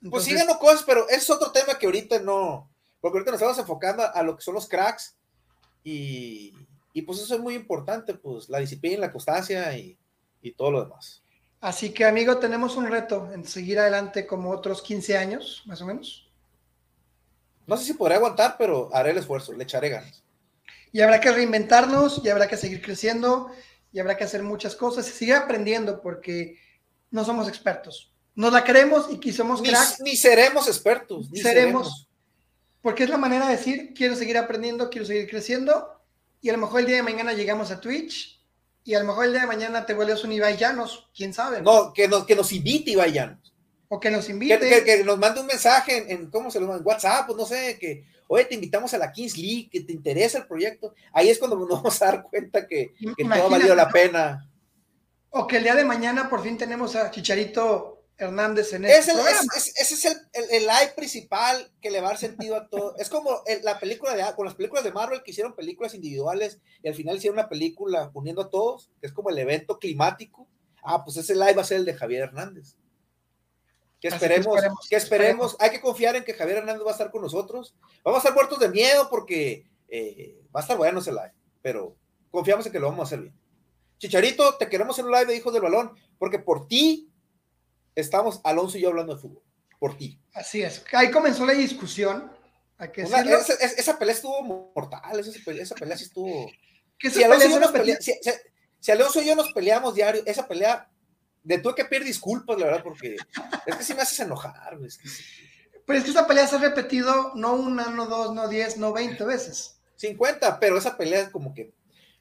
pues 0.09 0.23
sí 0.23 0.33
ganó 0.33 0.59
cosas, 0.59 0.83
pero 0.83 1.09
es 1.09 1.27
otro 1.29 1.51
tema 1.51 1.77
que 1.79 1.87
ahorita 1.87 2.19
no, 2.19 2.71
porque 3.01 3.17
ahorita 3.17 3.31
nos 3.31 3.41
estamos 3.41 3.57
enfocando 3.57 4.03
a 4.03 4.21
lo 4.21 4.35
que 4.35 4.43
son 4.43 4.53
los 4.53 4.67
cracks 4.67 5.15
y, 5.83 6.53
y 6.93 7.01
pues 7.01 7.19
eso 7.19 7.35
es 7.35 7.41
muy 7.41 7.55
importante, 7.55 8.13
pues 8.13 8.49
la 8.49 8.59
disciplina, 8.59 9.01
la 9.01 9.11
constancia 9.11 9.75
y, 9.75 9.97
y 10.41 10.51
todo 10.53 10.69
lo 10.69 10.83
demás. 10.83 11.24
Así 11.65 11.89
que, 11.89 12.05
amigo, 12.05 12.37
tenemos 12.37 12.75
un 12.75 12.85
reto 12.85 13.31
en 13.33 13.43
seguir 13.43 13.79
adelante 13.79 14.27
como 14.27 14.51
otros 14.51 14.83
15 14.83 15.17
años, 15.17 15.63
más 15.65 15.81
o 15.81 15.87
menos. 15.87 16.29
No 17.65 17.75
sé 17.75 17.85
si 17.85 17.93
podré 17.95 18.13
aguantar, 18.13 18.55
pero 18.59 18.91
haré 18.93 19.09
el 19.09 19.17
esfuerzo, 19.17 19.51
le 19.51 19.63
echaré 19.63 19.89
ganas. 19.89 20.21
Y 20.91 21.01
habrá 21.01 21.19
que 21.19 21.31
reinventarnos, 21.31 22.21
y 22.23 22.29
habrá 22.29 22.47
que 22.47 22.55
seguir 22.55 22.83
creciendo, 22.83 23.49
y 23.91 23.99
habrá 23.99 24.15
que 24.15 24.25
hacer 24.25 24.43
muchas 24.43 24.75
cosas, 24.75 25.09
y 25.09 25.11
seguir 25.11 25.33
aprendiendo, 25.33 26.03
porque 26.03 26.59
no 27.09 27.25
somos 27.25 27.47
expertos. 27.47 28.13
Nos 28.35 28.53
la 28.53 28.63
queremos 28.63 29.07
y 29.19 29.33
somos 29.33 29.59
ni, 29.59 29.71
Ni 30.03 30.15
seremos 30.15 30.67
expertos. 30.67 31.31
Ni 31.31 31.39
seremos, 31.39 32.07
Porque 32.83 33.05
es 33.05 33.09
la 33.09 33.17
manera 33.17 33.47
de 33.47 33.57
decir, 33.57 33.91
quiero 33.95 34.15
seguir 34.15 34.37
aprendiendo, 34.37 34.91
quiero 34.91 35.07
seguir 35.07 35.27
creciendo, 35.27 35.99
y 36.41 36.49
a 36.49 36.53
lo 36.53 36.59
mejor 36.59 36.81
el 36.81 36.85
día 36.85 36.97
de 36.97 37.01
mañana 37.01 37.33
llegamos 37.33 37.71
a 37.71 37.81
Twitch 37.81 38.34
y 38.85 38.93
a 38.93 38.99
lo 38.99 39.05
mejor 39.05 39.25
el 39.25 39.31
día 39.31 39.41
de 39.41 39.47
mañana 39.47 39.83
te 39.83 39.95
vuelves 39.95 40.23
un 40.23 40.31
Ibai 40.31 40.57
Llanos, 40.57 41.09
quién 41.13 41.33
sabe. 41.33 41.59
No, 41.59 41.91
que 41.91 42.07
nos, 42.07 42.23
que 42.25 42.35
nos 42.35 42.51
invite 42.51 42.91
Ibai 42.91 43.11
Llanos. 43.11 43.51
O 43.87 43.99
que 43.99 44.11
nos 44.11 44.29
invite. 44.29 44.83
Que, 44.83 45.03
nos 45.03 45.17
mande 45.17 45.41
un 45.41 45.47
mensaje 45.47 46.13
en, 46.13 46.29
¿cómo 46.29 46.51
se 46.51 46.59
lo 46.59 46.67
manda? 46.67 46.83
WhatsApp, 46.83 47.25
pues 47.25 47.35
no 47.35 47.47
sé, 47.47 47.79
que, 47.79 48.05
oye, 48.27 48.45
te 48.45 48.53
invitamos 48.53 48.93
a 48.93 48.99
la 48.99 49.11
Kings 49.11 49.37
League, 49.39 49.69
que 49.71 49.81
te 49.81 49.91
interesa 49.91 50.37
el 50.37 50.45
proyecto. 50.45 50.93
Ahí 51.11 51.29
es 51.29 51.39
cuando 51.39 51.57
nos 51.57 51.67
vamos 51.67 51.99
a 51.99 52.05
dar 52.05 52.23
cuenta 52.29 52.67
que, 52.67 52.93
que 53.17 53.23
todo 53.23 53.47
ha 53.47 53.49
valido 53.49 53.73
la 53.73 53.89
pena. 53.89 54.47
O 55.31 55.47
que 55.47 55.57
el 55.57 55.63
día 55.63 55.73
de 55.73 55.83
mañana 55.83 56.29
por 56.29 56.43
fin 56.43 56.55
tenemos 56.55 56.95
a 56.95 57.09
Chicharito 57.09 57.94
Hernández 58.17 58.71
en 58.73 58.85
ese 58.85 59.11
ese 59.11 59.93
es 59.93 60.05
el, 60.05 60.17
el, 60.33 60.63
live 60.63 60.93
principal 60.95 61.69
que 61.81 61.91
le 61.91 61.99
va 61.99 62.07
a 62.07 62.09
dar 62.11 62.19
sentido 62.19 62.55
a 62.55 62.67
todo. 62.69 62.95
Es 62.97 63.09
como 63.09 63.41
la 63.63 63.79
película 63.79 64.15
de 64.15 64.23
con 64.35 64.45
las 64.45 64.55
películas 64.55 64.83
de 64.85 64.93
Marvel 64.93 65.21
que 65.21 65.31
hicieron 65.31 65.53
películas 65.53 65.93
individuales 65.93 66.59
y 66.81 66.87
al 66.87 66.95
final 66.95 67.17
hicieron 67.17 67.37
una 67.39 67.49
película 67.49 68.11
uniendo 68.13 68.43
a 68.43 68.49
todos, 68.49 68.89
que 69.01 69.07
es 69.07 69.13
como 69.13 69.29
el 69.29 69.37
evento 69.37 69.79
climático. 69.79 70.47
Ah, 70.81 71.03
pues 71.03 71.17
ese 71.17 71.35
live 71.35 71.53
va 71.53 71.63
a 71.63 71.65
ser 71.65 71.77
el 71.77 71.85
de 71.85 71.93
Javier 71.93 72.23
Hernández. 72.23 72.77
Que 73.99 74.07
esperemos, 74.07 74.61
que 74.89 74.95
esperemos, 74.95 75.57
hay 75.59 75.71
que 75.71 75.81
confiar 75.81 76.15
en 76.15 76.23
que 76.23 76.33
Javier 76.33 76.59
Hernández 76.59 76.85
va 76.85 76.91
a 76.91 76.93
estar 76.93 77.11
con 77.11 77.21
nosotros. 77.21 77.75
Vamos 78.03 78.17
a 78.17 78.19
estar 78.19 78.33
muertos 78.33 78.59
de 78.59 78.69
miedo 78.69 79.09
porque 79.09 79.67
eh, 79.89 80.41
va 80.55 80.59
a 80.59 80.63
estar 80.63 80.77
bueno 80.77 80.99
ese 80.99 81.11
live, 81.11 81.33
pero 81.61 81.95
confiamos 82.31 82.65
en 82.65 82.71
que 82.71 82.79
lo 82.79 82.87
vamos 82.87 83.01
a 83.01 83.07
hacer 83.07 83.21
bien. 83.21 83.35
Chicharito, 83.97 84.55
te 84.57 84.69
queremos 84.69 84.99
en 84.99 85.05
un 85.05 85.11
live 85.11 85.25
de 85.25 85.37
Hijos 85.37 85.53
del 85.53 85.63
Balón, 85.63 85.97
porque 86.19 86.39
por 86.39 86.67
ti 86.67 87.09
estamos 87.95 88.41
Alonso 88.43 88.77
y 88.77 88.81
yo 88.81 88.89
hablando 88.89 89.15
de 89.15 89.21
fútbol, 89.21 89.43
por 89.79 89.97
ti. 89.97 90.19
Así 90.33 90.61
es. 90.61 90.83
Ahí 90.93 91.11
comenzó 91.11 91.45
la 91.45 91.53
discusión. 91.53 92.31
esa, 92.77 93.97
pelea 93.97 94.15
estuvo 94.15 94.41
mortal, 94.75 95.19
esa 95.19 95.31
pelea, 95.43 95.63
esa 95.63 95.75
pelea 95.75 95.97
sí 95.97 96.05
estuvo. 96.05 96.51
Si 96.99 97.23
Alonso, 98.91 99.21
y 99.21 99.25
yo 99.25 99.35
nos 99.35 99.51
peleamos 99.53 99.95
diario, 99.95 100.21
esa 100.25 100.47
pelea, 100.47 100.89
de 101.41 101.57
tuve 101.59 101.75
que 101.75 101.85
pedir 101.85 102.03
disculpas, 102.03 102.57
la 102.59 102.65
verdad, 102.65 102.83
porque 102.83 103.15
es 103.65 103.75
que 103.75 103.83
sí 103.83 103.93
me 103.93 104.01
haces 104.01 104.19
enojar. 104.19 104.77
Es 104.85 104.99
Pero 105.85 105.99
es 105.99 106.05
que 106.05 106.11
esa 106.11 106.27
pelea 106.27 106.47
se 106.47 106.57
ha 106.57 106.59
repetido 106.59 107.31
no 107.35 107.53
una, 107.53 107.87
no 107.87 108.05
dos, 108.07 108.33
no 108.33 108.47
diez, 108.47 108.77
no 108.77 108.93
veinte 108.93 109.23
veces. 109.23 109.79
50, 109.95 110.59
pero 110.59 110.77
esa 110.77 110.97
pelea 110.97 111.21
es 111.21 111.29
como 111.29 111.53
que 111.53 111.73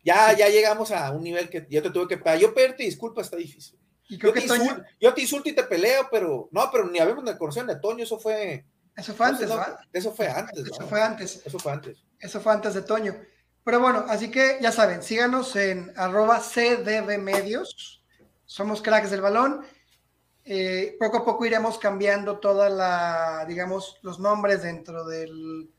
ya, 0.04 0.32
ya 0.36 0.48
llegamos 0.48 0.90
a 0.90 1.10
un 1.10 1.22
nivel 1.22 1.48
que 1.48 1.66
ya 1.68 1.82
te 1.82 1.90
tuve 1.90 2.08
que 2.08 2.18
pegar. 2.18 2.38
Yo 2.38 2.54
pedirte 2.54 2.84
disculpas 2.84 3.26
está 3.26 3.36
difícil. 3.36 3.78
Y 4.08 4.18
creo 4.18 4.34
yo, 4.34 4.40
que 4.40 4.46
te 4.46 4.54
insulto, 4.54 4.82
yo 5.00 5.14
te 5.14 5.20
insulto 5.22 5.48
y 5.48 5.54
te 5.54 5.64
peleo, 5.64 6.08
pero 6.10 6.48
no, 6.52 6.70
pero 6.70 6.86
ni 6.86 6.98
habíamos 6.98 7.24
de 7.24 7.38
conocimiento 7.38 7.74
de 7.74 7.80
Toño, 7.80 8.04
eso 8.04 8.18
fue. 8.18 8.64
Eso 8.96 9.12
fue 9.14 9.26
antes, 9.26 9.50
Eso 9.92 10.12
fue 10.12 10.28
antes, 10.28 10.66
Eso 10.66 10.86
fue 10.86 11.02
antes. 11.02 11.42
Eso 11.44 11.58
fue 11.58 11.72
antes. 11.72 12.04
Eso 12.20 12.40
fue 12.40 12.52
antes 12.52 12.74
de 12.74 12.82
Toño. 12.82 13.16
Pero 13.64 13.80
bueno, 13.80 14.04
así 14.08 14.30
que 14.30 14.58
ya 14.60 14.70
saben, 14.70 15.02
síganos 15.02 15.56
en 15.56 15.92
arroba 15.96 16.40
CDB 16.40 17.18
Medios. 17.18 18.04
Somos 18.44 18.82
cracks 18.82 19.10
del 19.10 19.22
balón. 19.22 19.64
Eh, 20.44 20.96
poco 21.00 21.18
a 21.18 21.24
poco 21.24 21.46
iremos 21.46 21.78
cambiando 21.78 22.38
toda 22.38 22.68
la, 22.68 23.46
digamos, 23.48 23.98
los 24.02 24.20
nombres 24.20 24.62
dentro 24.62 25.06
del, 25.06 25.70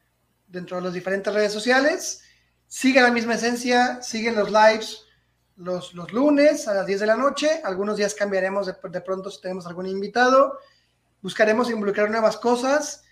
dentro 0.47 0.77
de 0.77 0.83
las 0.83 0.93
diferentes 0.93 1.31
redes 1.31 1.53
sociales. 1.53 2.23
Sigue 2.67 3.01
la 3.01 3.11
misma 3.11 3.35
esencia, 3.35 4.01
siguen 4.01 4.35
los 4.35 4.51
lives 4.51 5.04
los, 5.57 5.93
los 5.93 6.11
lunes 6.11 6.67
a 6.67 6.73
las 6.73 6.85
10 6.85 6.99
de 7.01 7.05
la 7.05 7.15
noche. 7.15 7.61
Algunos 7.63 7.97
días 7.97 8.13
cambiaremos 8.13 8.67
de, 8.67 8.75
de 8.89 9.01
pronto 9.01 9.31
si 9.31 9.41
tenemos 9.41 9.65
algún 9.67 9.87
invitado. 9.87 10.59
Buscaremos 11.21 11.69
involucrar 11.69 12.09
nuevas 12.09 12.37
cosas. 12.37 13.03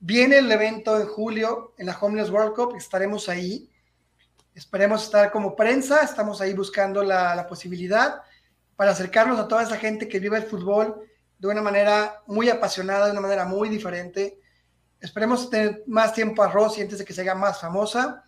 Viene 0.00 0.38
el 0.38 0.50
evento 0.50 1.00
en 1.00 1.08
julio 1.08 1.74
en 1.76 1.86
la 1.86 1.98
Homeless 1.98 2.30
World 2.30 2.54
Cup, 2.54 2.76
estaremos 2.76 3.28
ahí. 3.28 3.68
Esperemos 4.54 5.04
estar 5.04 5.30
como 5.30 5.56
prensa, 5.56 6.02
estamos 6.02 6.40
ahí 6.40 6.52
buscando 6.54 7.02
la, 7.02 7.34
la, 7.34 7.46
posibilidad 7.46 8.22
para 8.76 8.92
acercarnos 8.92 9.38
a 9.38 9.46
toda 9.46 9.62
esa 9.62 9.76
gente 9.76 10.08
que 10.08 10.18
vive 10.18 10.36
el 10.36 10.44
fútbol 10.44 11.02
de 11.38 11.48
una 11.48 11.62
manera 11.62 12.22
muy 12.26 12.48
apasionada, 12.48 13.06
de 13.06 13.12
una 13.12 13.20
manera 13.20 13.44
muy 13.44 13.68
diferente. 13.68 14.40
Esperemos 15.00 15.50
tener 15.50 15.84
más 15.86 16.12
tiempo 16.12 16.42
a 16.42 16.50
Rosy 16.50 16.82
antes 16.82 16.98
de 16.98 17.04
que 17.04 17.12
se 17.12 17.20
haga 17.22 17.34
más 17.34 17.60
famosa. 17.60 18.24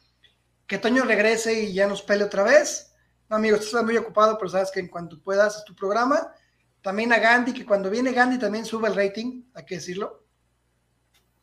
Que 0.66 0.78
Toño 0.78 1.04
regrese 1.04 1.52
y 1.54 1.72
ya 1.72 1.86
nos 1.86 2.02
pele 2.02 2.24
otra 2.24 2.44
vez. 2.44 2.89
No, 3.30 3.36
amigo, 3.36 3.56
estás 3.56 3.84
muy 3.84 3.96
ocupado, 3.96 4.36
pero 4.36 4.50
sabes 4.50 4.70
que 4.70 4.80
en 4.80 4.88
cuanto 4.88 5.22
puedas 5.22 5.56
es 5.58 5.64
tu 5.64 5.74
programa. 5.74 6.34
También 6.82 7.12
a 7.12 7.18
Gandhi, 7.18 7.52
que 7.52 7.64
cuando 7.64 7.88
viene 7.88 8.12
Gandhi 8.12 8.38
también 8.38 8.64
sube 8.64 8.88
el 8.88 8.96
rating, 8.96 9.44
hay 9.54 9.64
que 9.64 9.76
decirlo. 9.76 10.24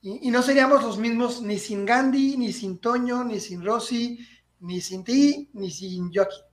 Y, 0.01 0.27
y 0.27 0.31
no 0.31 0.43
seríamos 0.43 0.83
los 0.83 0.97
mismos 0.97 1.41
ni 1.41 1.57
sin 1.57 1.85
Gandhi, 1.85 2.38
ni 2.38 2.51
sin 2.51 2.79
Toño, 2.79 3.23
ni 3.23 3.39
sin 3.39 3.65
Rosy, 3.65 4.19
ni 4.59 4.81
sin 4.81 5.03
ti, 5.03 5.49
ni 5.53 5.71
sin 5.71 6.13
Joaquín. 6.13 6.43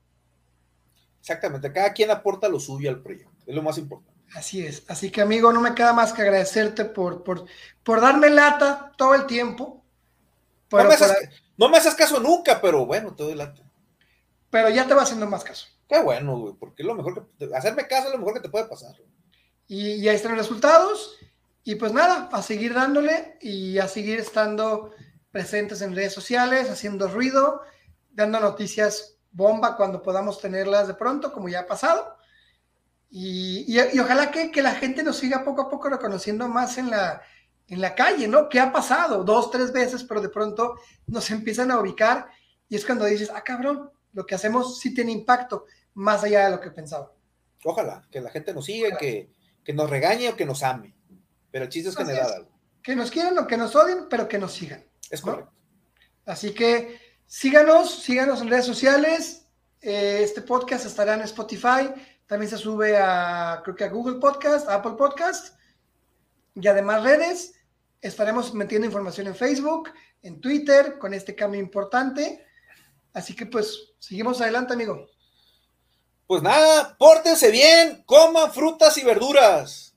Exactamente, 1.20 1.72
cada 1.72 1.92
quien 1.92 2.10
aporta 2.10 2.48
lo 2.48 2.60
suyo 2.60 2.90
al 2.90 3.02
proyecto, 3.02 3.32
es 3.46 3.54
lo 3.54 3.62
más 3.62 3.78
importante. 3.78 4.20
Así 4.34 4.64
es, 4.64 4.84
así 4.88 5.10
que 5.10 5.22
amigo, 5.22 5.52
no 5.52 5.60
me 5.60 5.74
queda 5.74 5.92
más 5.92 6.12
que 6.12 6.22
agradecerte 6.22 6.84
por, 6.84 7.24
por, 7.24 7.46
por 7.82 8.00
darme 8.00 8.28
lata 8.30 8.92
todo 8.96 9.14
el 9.14 9.26
tiempo. 9.26 9.82
No 10.70 10.84
me, 10.84 10.94
haces, 10.94 11.16
no, 11.56 11.68
me 11.68 11.78
haces, 11.78 11.94
caso 11.94 12.20
nunca, 12.20 12.60
pero 12.60 12.84
bueno, 12.84 13.14
te 13.14 13.22
doy 13.22 13.34
lata. 13.34 13.63
Pero 14.54 14.70
ya 14.70 14.86
te 14.86 14.94
va 14.94 15.02
haciendo 15.02 15.26
más 15.26 15.42
caso. 15.42 15.66
Qué 15.88 16.00
bueno, 16.00 16.38
güey, 16.38 16.54
porque 16.54 16.84
lo 16.84 16.94
mejor 16.94 17.28
que, 17.36 17.50
hacerme 17.56 17.88
caso 17.88 18.06
es 18.06 18.12
lo 18.12 18.20
mejor 18.20 18.34
que 18.34 18.40
te 18.40 18.48
puede 18.48 18.66
pasar. 18.66 18.94
Y, 19.66 19.94
y 19.94 20.08
ahí 20.08 20.14
están 20.14 20.30
los 20.36 20.46
resultados. 20.46 21.16
Y 21.64 21.74
pues 21.74 21.92
nada, 21.92 22.28
a 22.30 22.40
seguir 22.40 22.72
dándole 22.72 23.36
y 23.40 23.78
a 23.80 23.88
seguir 23.88 24.20
estando 24.20 24.92
presentes 25.32 25.82
en 25.82 25.96
redes 25.96 26.12
sociales, 26.12 26.70
haciendo 26.70 27.08
ruido, 27.08 27.62
dando 28.12 28.38
noticias 28.38 29.16
bomba 29.32 29.76
cuando 29.76 30.00
podamos 30.00 30.40
tenerlas 30.40 30.86
de 30.86 30.94
pronto, 30.94 31.32
como 31.32 31.48
ya 31.48 31.62
ha 31.62 31.66
pasado. 31.66 32.16
Y, 33.10 33.64
y, 33.66 33.80
y 33.92 33.98
ojalá 33.98 34.30
que, 34.30 34.52
que, 34.52 34.62
la 34.62 34.76
gente 34.76 35.02
nos 35.02 35.16
siga 35.16 35.42
poco 35.42 35.62
a 35.62 35.68
poco 35.68 35.88
reconociendo 35.88 36.46
más 36.46 36.78
en 36.78 36.90
la, 36.90 37.22
en 37.66 37.80
la 37.80 37.96
calle, 37.96 38.28
¿no? 38.28 38.48
¿Qué 38.48 38.60
ha 38.60 38.70
pasado? 38.70 39.24
Dos, 39.24 39.50
tres 39.50 39.72
veces, 39.72 40.04
pero 40.04 40.20
de 40.20 40.28
pronto 40.28 40.76
nos 41.08 41.28
empiezan 41.32 41.72
a 41.72 41.80
ubicar 41.80 42.28
y 42.68 42.76
es 42.76 42.86
cuando 42.86 43.04
dices, 43.06 43.32
ah, 43.34 43.42
cabrón, 43.42 43.90
lo 44.14 44.24
que 44.24 44.34
hacemos 44.34 44.80
sí 44.80 44.94
tiene 44.94 45.12
impacto, 45.12 45.66
más 45.94 46.24
allá 46.24 46.46
de 46.46 46.52
lo 46.52 46.60
que 46.60 46.70
pensaba. 46.70 47.12
Ojalá, 47.64 48.06
que 48.10 48.20
la 48.20 48.30
gente 48.30 48.54
nos 48.54 48.64
siga, 48.64 48.96
que, 48.96 49.30
que, 49.62 49.72
nos 49.72 49.90
regañe 49.90 50.30
o 50.30 50.36
que 50.36 50.46
nos 50.46 50.62
ame. 50.62 50.94
Pero 51.50 51.64
el 51.64 51.70
chiste 51.70 51.90
es 51.90 51.96
que 51.96 52.04
me 52.04 52.12
da 52.14 52.24
algo. 52.24 52.50
Que 52.82 52.96
nos 52.96 53.10
quieran 53.10 53.38
o 53.38 53.46
que 53.46 53.56
nos 53.56 53.74
odien, 53.76 54.06
pero 54.08 54.28
que 54.28 54.38
nos 54.38 54.52
sigan. 54.52 54.84
Es 55.10 55.24
¿no? 55.24 55.32
correcto. 55.32 55.52
Así 56.26 56.52
que 56.52 56.98
Síganos, 57.26 58.02
síganos 58.02 58.40
en 58.42 58.48
redes 58.48 58.66
sociales. 58.66 59.46
Eh, 59.80 60.20
este 60.22 60.42
podcast 60.42 60.86
estará 60.86 61.14
en 61.14 61.22
Spotify. 61.22 61.92
También 62.26 62.48
se 62.50 62.58
sube 62.58 62.96
a, 62.96 63.60
creo 63.64 63.74
que 63.74 63.84
a 63.84 63.88
Google 63.88 64.18
Podcast, 64.20 64.68
a 64.68 64.74
Apple 64.74 64.94
Podcast 64.96 65.56
y 66.54 66.66
además 66.68 67.02
redes. 67.02 67.54
Estaremos 68.00 68.54
metiendo 68.54 68.86
información 68.86 69.26
en 69.26 69.34
Facebook, 69.34 69.90
en 70.22 70.40
Twitter, 70.40 70.98
con 70.98 71.14
este 71.14 71.34
cambio 71.34 71.60
importante. 71.60 72.43
Así 73.14 73.34
que 73.34 73.46
pues, 73.46 73.94
seguimos 73.98 74.42
adelante, 74.42 74.74
amigo. 74.74 75.06
Pues 76.26 76.42
nada, 76.42 76.94
pórtense 76.98 77.50
bien, 77.50 78.02
coman 78.04 78.52
frutas 78.52 78.98
y 78.98 79.04
verduras. 79.04 79.94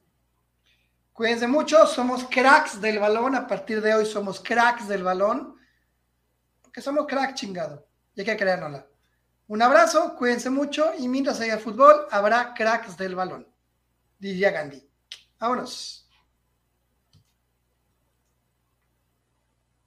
Cuídense 1.12 1.48
mucho, 1.48 1.86
somos 1.88 2.24
cracks 2.30 2.80
del 2.80 3.00
balón. 3.00 3.36
A 3.36 3.46
partir 3.48 3.82
de 3.82 3.94
hoy 3.94 4.06
somos 4.06 4.40
cracks 4.40 4.88
del 4.88 5.04
balón 5.04 5.58
que 6.78 6.84
somos 6.84 7.08
crack 7.08 7.34
chingado. 7.34 7.88
Y 8.14 8.20
hay 8.20 8.26
que 8.28 8.38
creérnosla. 8.38 8.86
Un 9.48 9.64
abrazo, 9.64 10.16
cuídense 10.16 10.52
mucho 10.52 10.92
y 10.96 11.08
mientras 11.08 11.40
haya 11.40 11.58
fútbol, 11.58 12.06
habrá 12.12 12.54
cracks 12.54 12.96
del 12.96 13.16
balón, 13.16 13.48
diría 14.20 14.52
Gandhi. 14.52 14.88
Vámonos. 15.40 16.07